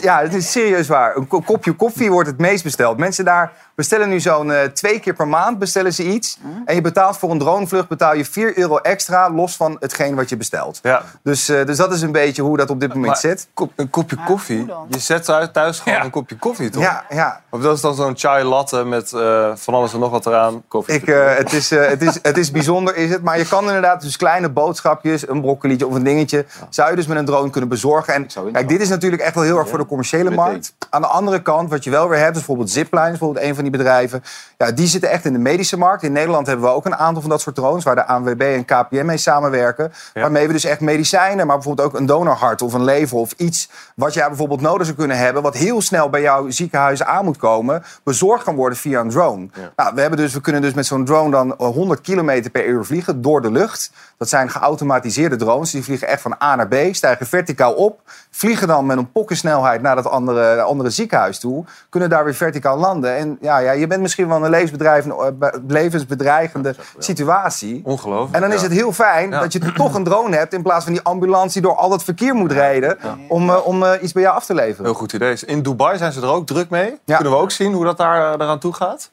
Ja, 0.00 0.20
het 0.20 0.34
is 0.34 0.50
serieus 0.52 0.88
waar. 0.88 1.16
Een 1.16 1.26
ko- 1.26 1.40
kopje 1.40 1.72
koffie 1.72 2.10
wordt 2.10 2.28
het 2.28 2.38
meest 2.38 2.64
besteld. 2.64 2.98
Mensen 2.98 3.24
daar 3.24 3.52
bestellen 3.74 4.08
nu 4.08 4.20
zo'n 4.20 4.52
eh, 4.52 4.62
twee 4.64 5.00
keer 5.00 5.14
per 5.14 5.28
maand 5.28 5.58
bestellen 5.58 5.92
ze 5.94 6.02
iets. 6.02 6.38
En 6.64 6.74
je 6.74 6.80
betaalt 6.80 7.16
voor 7.18 7.30
een 7.30 7.38
dronevlucht 7.38 7.88
betaal 7.88 8.14
je 8.16 8.24
4 8.24 8.58
euro 8.58 8.76
extra... 8.76 9.30
los 9.30 9.56
van 9.56 9.76
hetgeen 9.80 10.14
wat 10.14 10.28
je 10.28 10.36
bestelt. 10.36 10.78
Ja. 10.82 11.02
Dus, 11.22 11.48
eh, 11.48 11.64
dus 11.66 11.76
dat 11.76 11.92
is 11.92 12.02
een 12.02 12.12
beetje 12.12 12.42
hoe 12.42 12.56
dat 12.56 12.70
op 12.70 12.80
dit 12.80 12.88
moment 12.88 13.06
Maar 13.06 13.16
zit. 13.20 13.48
kop- 13.54 13.72
een 13.76 13.90
kopje 13.90 14.16
koffie, 14.26 14.66
je 14.88 14.98
zet 14.98 15.24
thuis, 15.52 15.80
gewoon 15.80 16.00
een 16.00 16.10
kopje 16.10 16.36
koffie, 16.36 16.70
toch? 16.70 16.82
Ja, 16.82 17.04
ja. 17.08 17.40
Of 17.50 17.60
dat 17.60 17.74
is 17.74 17.80
dan 17.80 17.94
zo'n 17.94 18.16
chai 18.16 18.44
latte 18.44 18.84
met 18.84 19.12
eh, 19.12 19.50
van 19.54 19.74
alles 19.74 19.92
en 19.92 19.98
nog 20.00 20.10
wat 20.10 20.26
eraan. 20.26 20.62
Ik, 20.86 21.06
eh, 21.08 21.36
het, 21.36 21.52
is, 21.52 21.70
eh, 21.70 21.88
het, 21.88 22.02
is, 22.02 22.18
het 22.22 22.36
is 22.38 22.50
bijzonder, 22.50 22.96
is 22.96 23.10
het. 23.10 23.22
Maar 23.22 23.38
je 23.38 23.46
kan 23.48 23.64
inderdaad 23.66 24.00
dus 24.02 24.16
kleine 24.16 24.48
boodschapjes, 24.48 25.28
een 25.28 25.40
broccolietje 25.40 25.86
of 25.86 25.94
een 25.94 26.02
dingetje... 26.04 26.44
zou 26.68 26.90
je 26.90 26.96
dus 26.96 27.06
met 27.06 27.16
een 27.18 27.24
drone 27.24 27.50
kunnen 27.50 27.70
bezorgen. 27.70 28.14
En 28.14 28.26
kijk, 28.52 28.68
dit 28.68 28.80
is 28.80 28.88
natuurlijk 28.88 29.22
echt 29.22 29.34
wel 29.34 29.44
heel 29.44 29.53
erg 29.58 29.68
voor 29.68 29.78
de 29.78 29.86
commerciële 29.86 30.30
markt. 30.30 30.74
Aan 30.90 31.00
de 31.00 31.06
andere 31.06 31.42
kant, 31.42 31.70
wat 31.70 31.84
je 31.84 31.90
wel 31.90 32.08
weer 32.08 32.18
hebt, 32.18 32.30
is 32.30 32.36
bijvoorbeeld 32.36 32.70
Zipline... 32.70 33.08
bijvoorbeeld 33.08 33.44
een 33.44 33.54
van 33.54 33.62
die 33.62 33.72
bedrijven. 33.72 34.22
Ja, 34.58 34.72
die 34.72 34.86
zitten 34.86 35.10
echt 35.10 35.24
in 35.24 35.32
de 35.32 35.38
medische 35.38 35.78
markt. 35.78 36.02
In 36.02 36.12
Nederland 36.12 36.46
hebben 36.46 36.66
we 36.66 36.72
ook 36.72 36.84
een 36.84 36.96
aantal 36.96 37.20
van 37.20 37.30
dat 37.30 37.40
soort 37.40 37.54
drones... 37.54 37.84
waar 37.84 37.94
de 37.94 38.06
ANWB 38.06 38.40
en 38.40 38.64
KPM 38.64 39.06
mee 39.06 39.16
samenwerken. 39.16 39.92
Waarmee 40.14 40.46
we 40.46 40.52
dus 40.52 40.64
echt 40.64 40.80
medicijnen, 40.80 41.46
maar 41.46 41.56
bijvoorbeeld 41.56 41.88
ook 41.88 41.98
een 41.98 42.06
donorhart... 42.06 42.62
of 42.62 42.72
een 42.72 42.84
lever 42.84 43.18
of 43.18 43.32
iets 43.32 43.68
wat 43.96 44.14
jij 44.14 44.28
bijvoorbeeld 44.28 44.60
nodig 44.60 44.84
zou 44.86 44.98
kunnen 44.98 45.18
hebben... 45.18 45.42
wat 45.42 45.54
heel 45.54 45.80
snel 45.80 46.10
bij 46.10 46.20
jouw 46.20 46.50
ziekenhuis 46.50 47.02
aan 47.02 47.24
moet 47.24 47.36
komen... 47.36 47.84
bezorgd 48.02 48.44
kan 48.44 48.54
worden 48.54 48.78
via 48.78 49.00
een 49.00 49.10
drone. 49.10 49.48
Nou, 49.76 49.94
we, 49.94 50.00
hebben 50.00 50.18
dus, 50.18 50.34
we 50.34 50.40
kunnen 50.40 50.62
dus 50.62 50.74
met 50.74 50.86
zo'n 50.86 51.04
drone 51.04 51.30
dan 51.30 51.56
eh, 51.56 51.66
100 51.66 52.00
kilometer 52.00 52.50
per 52.50 52.66
uur 52.66 52.84
vliegen 52.84 53.22
door 53.22 53.42
de 53.42 53.50
lucht. 53.50 53.90
Dat 54.18 54.28
zijn 54.28 54.50
geautomatiseerde 54.50 55.36
drones. 55.36 55.70
Die 55.70 55.84
vliegen 55.84 56.08
echt 56.08 56.22
van 56.22 56.36
A 56.42 56.56
naar 56.56 56.68
B, 56.68 56.74
stijgen 56.90 57.26
verticaal 57.26 57.72
op... 57.72 58.00
vliegen 58.30 58.68
dan 58.68 58.86
met 58.86 58.96
een 58.96 59.12
pokkensnelheid 59.12 59.82
naar 59.82 59.96
dat 59.96 60.06
andere, 60.08 60.62
andere 60.62 60.90
ziekenhuis 60.90 61.38
toe... 61.38 61.64
kunnen 61.88 62.10
daar 62.10 62.24
weer 62.24 62.34
verticaal 62.34 62.78
landen. 62.78 63.16
En 63.16 63.38
ja, 63.40 63.58
ja, 63.58 63.72
je 63.72 63.86
bent 63.86 64.00
misschien 64.02 64.28
wel 64.28 64.44
een 64.44 64.50
levensbedreigende, 64.50 65.34
eh, 65.40 65.48
levensbedreigende 65.66 66.74
situatie. 66.98 67.80
Ongelooflijk. 67.84 68.34
En 68.34 68.40
dan 68.40 68.52
is 68.52 68.62
het 68.62 68.72
heel 68.72 68.92
fijn 68.92 69.30
Ja. 69.30 69.40
dat 69.40 69.52
je 69.52 69.72
toch 69.72 69.94
een 69.94 70.04
drone 70.04 70.36
hebt... 70.36 70.52
in 70.52 70.62
plaats 70.62 70.84
van 70.84 70.92
die 70.92 71.02
ambulance 71.02 71.52
die 71.52 71.62
door 71.62 71.76
al 71.76 71.88
dat 71.88 72.04
verkeer 72.04 72.34
moet 72.34 72.52
rijden... 72.52 72.98
om, 73.28 73.50
eh, 73.50 73.66
om 73.66 73.82
eh, 73.82 74.02
iets 74.02 74.12
bij 74.12 74.22
jou 74.22 74.34
af 74.34 74.44
te 74.44 74.54
leveren. 74.54 74.84
Heel 74.84 74.94
goed 74.94 75.12
idee. 75.12 75.36
In 75.46 75.62
Dubai 75.62 75.98
zijn 75.98 76.12
ze 76.12 76.20
er 76.20 76.28
ook 76.28 76.46
druk 76.46 76.70
mee. 76.70 76.98
Kunnen 77.04 77.32
we 77.32 77.38
ook 77.38 77.50
zien 77.50 77.72
hoe 77.72 77.84
dat 77.84 77.96
daar 77.96 78.34
eh, 78.34 78.40
eraan 78.40 78.58
toe 78.58 78.72
gaat? 78.72 79.10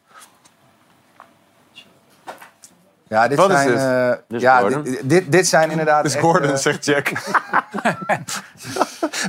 Ja, 3.12 3.28
dit 3.28 3.38
Wat 3.38 3.50
is 3.50 3.56
zijn, 3.56 3.68
dit? 3.68 3.78
eh, 3.78 4.10
Dit 4.28 4.38
is 4.38 4.42
ja, 4.42 4.70
dit, 4.70 5.10
dit, 5.10 5.32
dit 5.32 5.48
zijn 5.48 5.72
inderdaad. 5.72 6.04
Dit 6.04 6.12
is 6.12 6.18
echt, 6.18 6.26
Gordon, 6.26 6.52
eh, 6.52 6.58
zegt 6.58 6.86
Jack. 6.86 7.12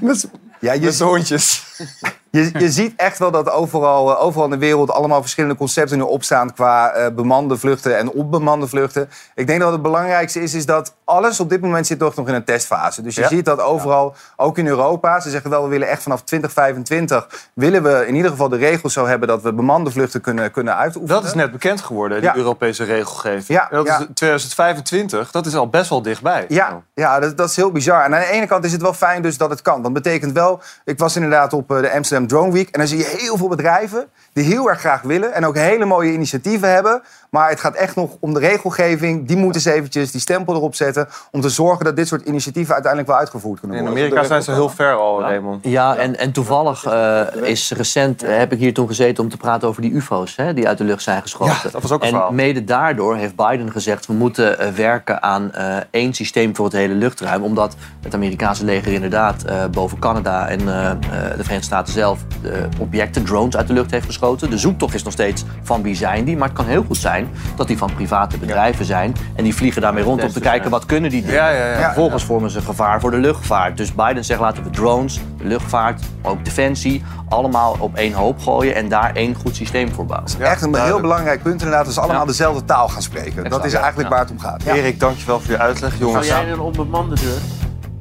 met 0.03 0.29
ja, 0.59 0.73
je, 0.73 1.05
hondjes. 1.05 1.65
Je, 2.33 2.51
je 2.59 2.71
ziet 2.81 2.93
echt 2.97 3.19
wel 3.19 3.31
dat 3.31 3.51
overal, 3.51 4.11
eh, 4.11 4.25
overal 4.25 4.45
in 4.45 4.51
de 4.51 4.59
wereld 4.59 4.91
allemaal 4.91 5.21
verschillende 5.21 5.57
concepten 5.57 5.97
nu 5.97 6.03
opstaan 6.03 6.53
qua 6.55 6.91
eh, 6.91 7.15
bemande 7.15 7.57
vluchten 7.57 7.99
en 7.99 8.11
onbemande 8.11 8.67
vluchten. 8.69 9.11
Ik 9.35 9.47
denk 9.47 9.61
dat 9.61 9.73
het 9.73 9.83
belangrijkste 9.83 10.41
is, 10.43 10.55
is 10.55 10.67
dat 10.67 10.95
alles 11.05 11.41
op 11.41 11.49
dit 11.49 11.61
moment 11.61 11.87
zit 11.87 11.99
toch 11.99 12.15
nog 12.15 12.29
in 12.29 12.35
een 12.35 12.45
testfase. 12.45 13.03
Dus 13.03 13.15
je 13.15 13.21
Ja. 13.21 13.29
ziet 13.29 13.45
dat 13.45 13.61
overal, 13.61 14.15
ook 14.37 14.59
in 14.59 14.67
Europa, 14.67 15.21
ze 15.21 15.31
zeggen 15.31 15.51
wel, 15.51 15.63
we 15.63 15.69
willen 15.69 15.89
echt 15.89 16.03
vanaf 16.03 16.23
2025, 16.23 17.29
willen 17.55 17.83
we 17.83 18.05
in 18.07 18.15
ieder 18.15 18.31
geval 18.31 18.49
de 18.49 18.57
regels 18.57 18.93
zo 18.93 19.07
hebben 19.07 19.29
dat 19.29 19.43
we 19.43 19.53
bemande 19.53 19.91
vluchten 19.91 20.21
kunnen, 20.21 20.51
kunnen 20.51 20.77
uitoefenen. 20.77 21.15
Dat 21.17 21.25
is 21.25 21.35
net 21.35 21.53
bekend 21.53 21.81
geworden, 21.81 22.21
die 22.21 22.31
Ja. 22.31 22.37
Europese 22.37 22.85
regelgeving. 22.85 23.47
Ja, 23.47 23.71
En 23.71 23.77
dat 23.77 23.87
ja. 23.87 23.99
is 23.99 24.07
2025, 24.15 25.31
dat 25.31 25.47
is 25.47 25.55
al 25.57 25.69
best 25.69 25.91
wel 25.91 26.03
dichtbij. 26.03 26.45
Ja, 26.49 26.83
ja 26.95 27.21
dat, 27.21 27.37
dat 27.37 27.49
is 27.51 27.57
heel 27.57 27.71
bizar. 27.73 28.05
En 28.05 28.15
aan 28.15 28.21
de 28.21 28.27
ene 28.27 28.47
kant 28.47 28.65
is 28.65 28.73
het 28.73 28.83
wel 28.83 28.93
fijn 28.95 29.23
dus 29.23 29.37
dat 29.39 29.51
het 29.51 29.63
kan. 29.63 29.83
Dat 29.83 29.93
betekent 29.93 30.33
wel... 30.33 30.61
Ik 30.85 30.99
was 30.99 31.15
inderdaad 31.17 31.53
op 31.53 31.71
eh, 31.71 31.81
de 31.81 31.93
Amsterdam 31.93 32.22
Drone 32.27 32.53
Week... 32.53 32.69
en 32.71 32.79
dan 32.79 32.89
zie 32.89 32.99
je 32.99 33.17
heel 33.19 33.37
veel 33.37 33.49
bedrijven 33.49 34.07
die 34.33 34.45
heel 34.45 34.69
erg 34.69 34.81
graag 34.81 35.03
willen... 35.03 35.35
en 35.35 35.47
ook 35.47 35.57
hele 35.57 35.85
mooie 35.85 36.13
initiatieven 36.13 36.73
hebben. 36.73 37.03
Maar 37.31 37.49
het 37.49 37.61
gaat 37.61 37.75
echt 37.75 37.97
nog 37.97 38.11
om 38.21 38.35
de 38.35 38.41
regelgeving. 38.41 39.27
Die 39.27 39.37
moeten 39.37 39.63
eens 39.65 39.77
eventjes 39.77 40.11
die 40.11 40.21
stempel 40.21 40.55
erop 40.55 40.75
zetten... 40.75 41.09
om 41.31 41.41
te 41.41 41.49
zorgen 41.49 41.85
dat 41.85 41.97
dit 41.97 42.09
soort 42.09 42.27
initiatieven 42.27 42.73
uiteindelijk 42.73 43.13
wel 43.13 43.21
uitgevoerd 43.21 43.61
kunnen 43.61 43.79
In 43.79 43.85
worden. 43.85 44.03
Amerika 44.03 44.27
zijn 44.27 44.43
ze 44.43 44.53
heel 44.53 44.69
ver 44.69 44.95
al, 44.95 45.21
Raymond. 45.21 45.65
Ja, 45.65 45.97
en, 45.97 46.19
en 46.19 46.33
toevallig 46.33 46.85
eh, 46.85 47.21
is 47.43 47.73
recent, 47.73 48.23
eh, 48.23 48.37
heb 48.37 48.53
ik 48.53 48.59
hier 48.59 48.75
toen 48.75 48.87
gezeten 48.87 49.25
om 49.25 49.31
te 49.31 49.37
praten 49.37 49.69
over 49.69 49.83
die 49.83 49.93
ufo's 49.93 50.37
hè, 50.37 50.55
die 50.55 50.69
uit 50.69 50.79
de 50.79 50.85
lucht 50.85 51.03
zijn 51.03 51.23
geschoten. 51.23 51.55
Ja, 51.55 51.71
dat 51.71 51.83
was 51.83 51.91
ook 51.93 52.01
een 52.01 52.07
en 52.07 52.13
verhaal. 52.13 52.33
mede 52.33 52.65
daardoor 52.65 53.17
heeft 53.17 53.37
Biden 53.37 53.73
gezegd, 53.73 54.07
we 54.07 54.13
moeten 54.13 54.59
eh, 54.59 54.69
werken 54.69 55.23
aan 55.23 55.53
eh, 55.53 55.77
één 55.91 56.15
systeem 56.15 56.57
voor 56.57 56.65
het 56.65 56.75
hele 56.75 56.95
luchtruim. 56.95 57.43
Omdat 57.43 57.77
het 58.03 58.15
Amerikaanse 58.15 58.65
leger 58.65 58.93
inderdaad 58.93 59.43
eh, 59.43 59.65
boven 59.71 59.99
Canada 59.99 60.49
en 60.49 60.59
de 60.59 61.43
Verenigde 61.43 61.63
Staten 61.63 61.93
zelf 61.93 62.12
de 62.43 62.69
objecten, 62.79 63.25
drones 63.25 63.57
uit 63.57 63.67
de 63.67 63.73
lucht 63.73 63.91
heeft 63.91 64.07
geschoten. 64.07 64.51
De 64.51 64.59
zoektocht 64.59 64.95
is 64.95 65.03
nog 65.03 65.13
steeds 65.13 65.45
van 65.63 65.83
wie 65.83 65.95
zijn 65.95 66.25
die, 66.25 66.37
maar 66.37 66.49
het 66.49 66.57
kan 66.57 66.67
heel 66.67 66.85
goed 66.87 66.97
zijn 66.97 67.29
dat 67.57 67.67
die 67.67 67.79
van 67.79 67.95
private 67.95 68.39
bedrijven 68.39 68.85
zijn. 68.85 69.15
En 69.35 69.45
die 69.45 69.55
vliegen 69.55 69.83
daarmee 69.83 70.05
rond 70.05 70.23
om 70.23 70.33
te 70.33 70.41
kijken 70.41 70.71
wat 70.71 70.87
kunnen 70.87 71.11
die 71.11 71.21
dingen. 71.21 71.35
Ja, 71.37 71.49
ja, 71.51 71.67
ja. 71.67 71.83
Vervolgens 71.85 72.25
vormen 72.25 72.51
ze 72.51 72.61
gevaar 72.61 73.01
voor 73.01 73.11
de 73.11 73.17
luchtvaart. 73.17 73.77
Dus 73.77 73.95
Biden 73.95 74.25
zegt 74.25 74.41
laten 74.41 74.63
we 74.65 74.71
drones, 74.71 75.21
de 75.39 75.45
luchtvaart, 75.45 76.03
maar 76.23 76.31
ook 76.31 76.45
defensie, 76.45 77.05
allemaal 77.29 77.77
op 77.79 77.95
één 77.95 78.13
hoop 78.13 78.41
gooien 78.41 78.75
en 78.75 78.89
daar 78.89 79.15
één 79.15 79.35
goed 79.35 79.57
systeem 79.57 79.93
voor 79.93 80.07
bouwen. 80.07 80.31
Echt 80.41 80.63
een 80.63 80.75
heel 80.75 81.01
belangrijk 81.01 81.43
punt 81.43 81.61
inderdaad. 81.63 81.85
Dat 81.85 81.95
ze 81.95 82.01
allemaal 82.01 82.27
dezelfde 82.27 82.65
taal 82.65 82.89
gaan 82.89 83.03
spreken. 83.03 83.51
Dat 83.51 83.65
is 83.65 83.73
eigenlijk 83.73 84.09
Ja. 84.09 84.15
waar 84.15 84.25
het 84.25 84.31
om 84.31 84.39
gaat. 84.41 84.63
Ja. 84.63 84.75
Erik, 84.75 85.01
dankjewel 85.01 85.41
voor 85.41 85.51
je 85.51 85.59
uitleg, 85.59 85.99
jongens. 85.99 86.27
Zou 86.27 86.45
jij 86.45 86.53
een 86.53 86.61
onbemande 86.61 87.15
deur? 87.15 87.39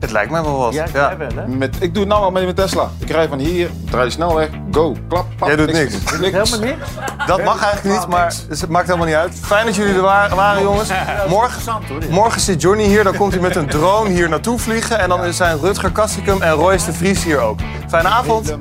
Het 0.01 0.11
lijkt 0.11 0.31
mij 0.31 0.41
wel 0.41 0.57
wat. 0.57 0.73
Ja, 0.73 0.85
wel, 0.93 1.09
hè? 1.35 1.47
Met, 1.47 1.75
ik 1.79 1.93
doe 1.93 2.03
het 2.03 2.11
nou 2.11 2.23
al 2.23 2.31
met 2.31 2.43
mijn 2.43 2.55
Tesla. 2.55 2.89
Ik 2.97 3.09
rij 3.09 3.27
van 3.27 3.39
hier, 3.39 3.69
draai 3.89 4.05
de 4.05 4.11
snelweg, 4.11 4.49
go, 4.71 4.95
klap, 5.07 5.25
klap. 5.37 5.47
Jij 5.49 5.57
doet 5.57 5.71
niks. 5.71 5.93
Helemaal 6.11 6.59
niks? 6.59 6.89
Dat 7.27 7.43
mag 7.43 7.63
eigenlijk 7.63 7.99
niet, 7.99 8.07
maar 8.07 8.33
het 8.49 8.69
maakt 8.69 8.85
helemaal 8.85 9.07
niet 9.07 9.15
uit. 9.15 9.33
Fijn 9.41 9.65
dat 9.65 9.75
jullie 9.75 9.93
er 9.95 10.01
wa- 10.01 10.35
waren, 10.35 10.61
jongens. 10.61 10.89
Morgen, 11.29 11.81
morgen 12.09 12.41
zit 12.41 12.61
Johnny 12.61 12.83
hier, 12.83 13.03
dan 13.03 13.15
komt 13.15 13.33
hij 13.33 13.41
met 13.41 13.55
een 13.55 13.67
drone 13.67 14.09
hier 14.09 14.29
naartoe 14.29 14.59
vliegen. 14.59 14.99
En 14.99 15.09
dan 15.09 15.33
zijn 15.33 15.59
Rutger 15.59 15.91
Kastikum 15.91 16.41
en 16.41 16.51
Royce 16.51 16.85
de 16.85 16.93
Vries 16.93 17.23
hier 17.23 17.39
ook. 17.39 17.59
Fijne 17.89 18.07
avond. 18.07 18.57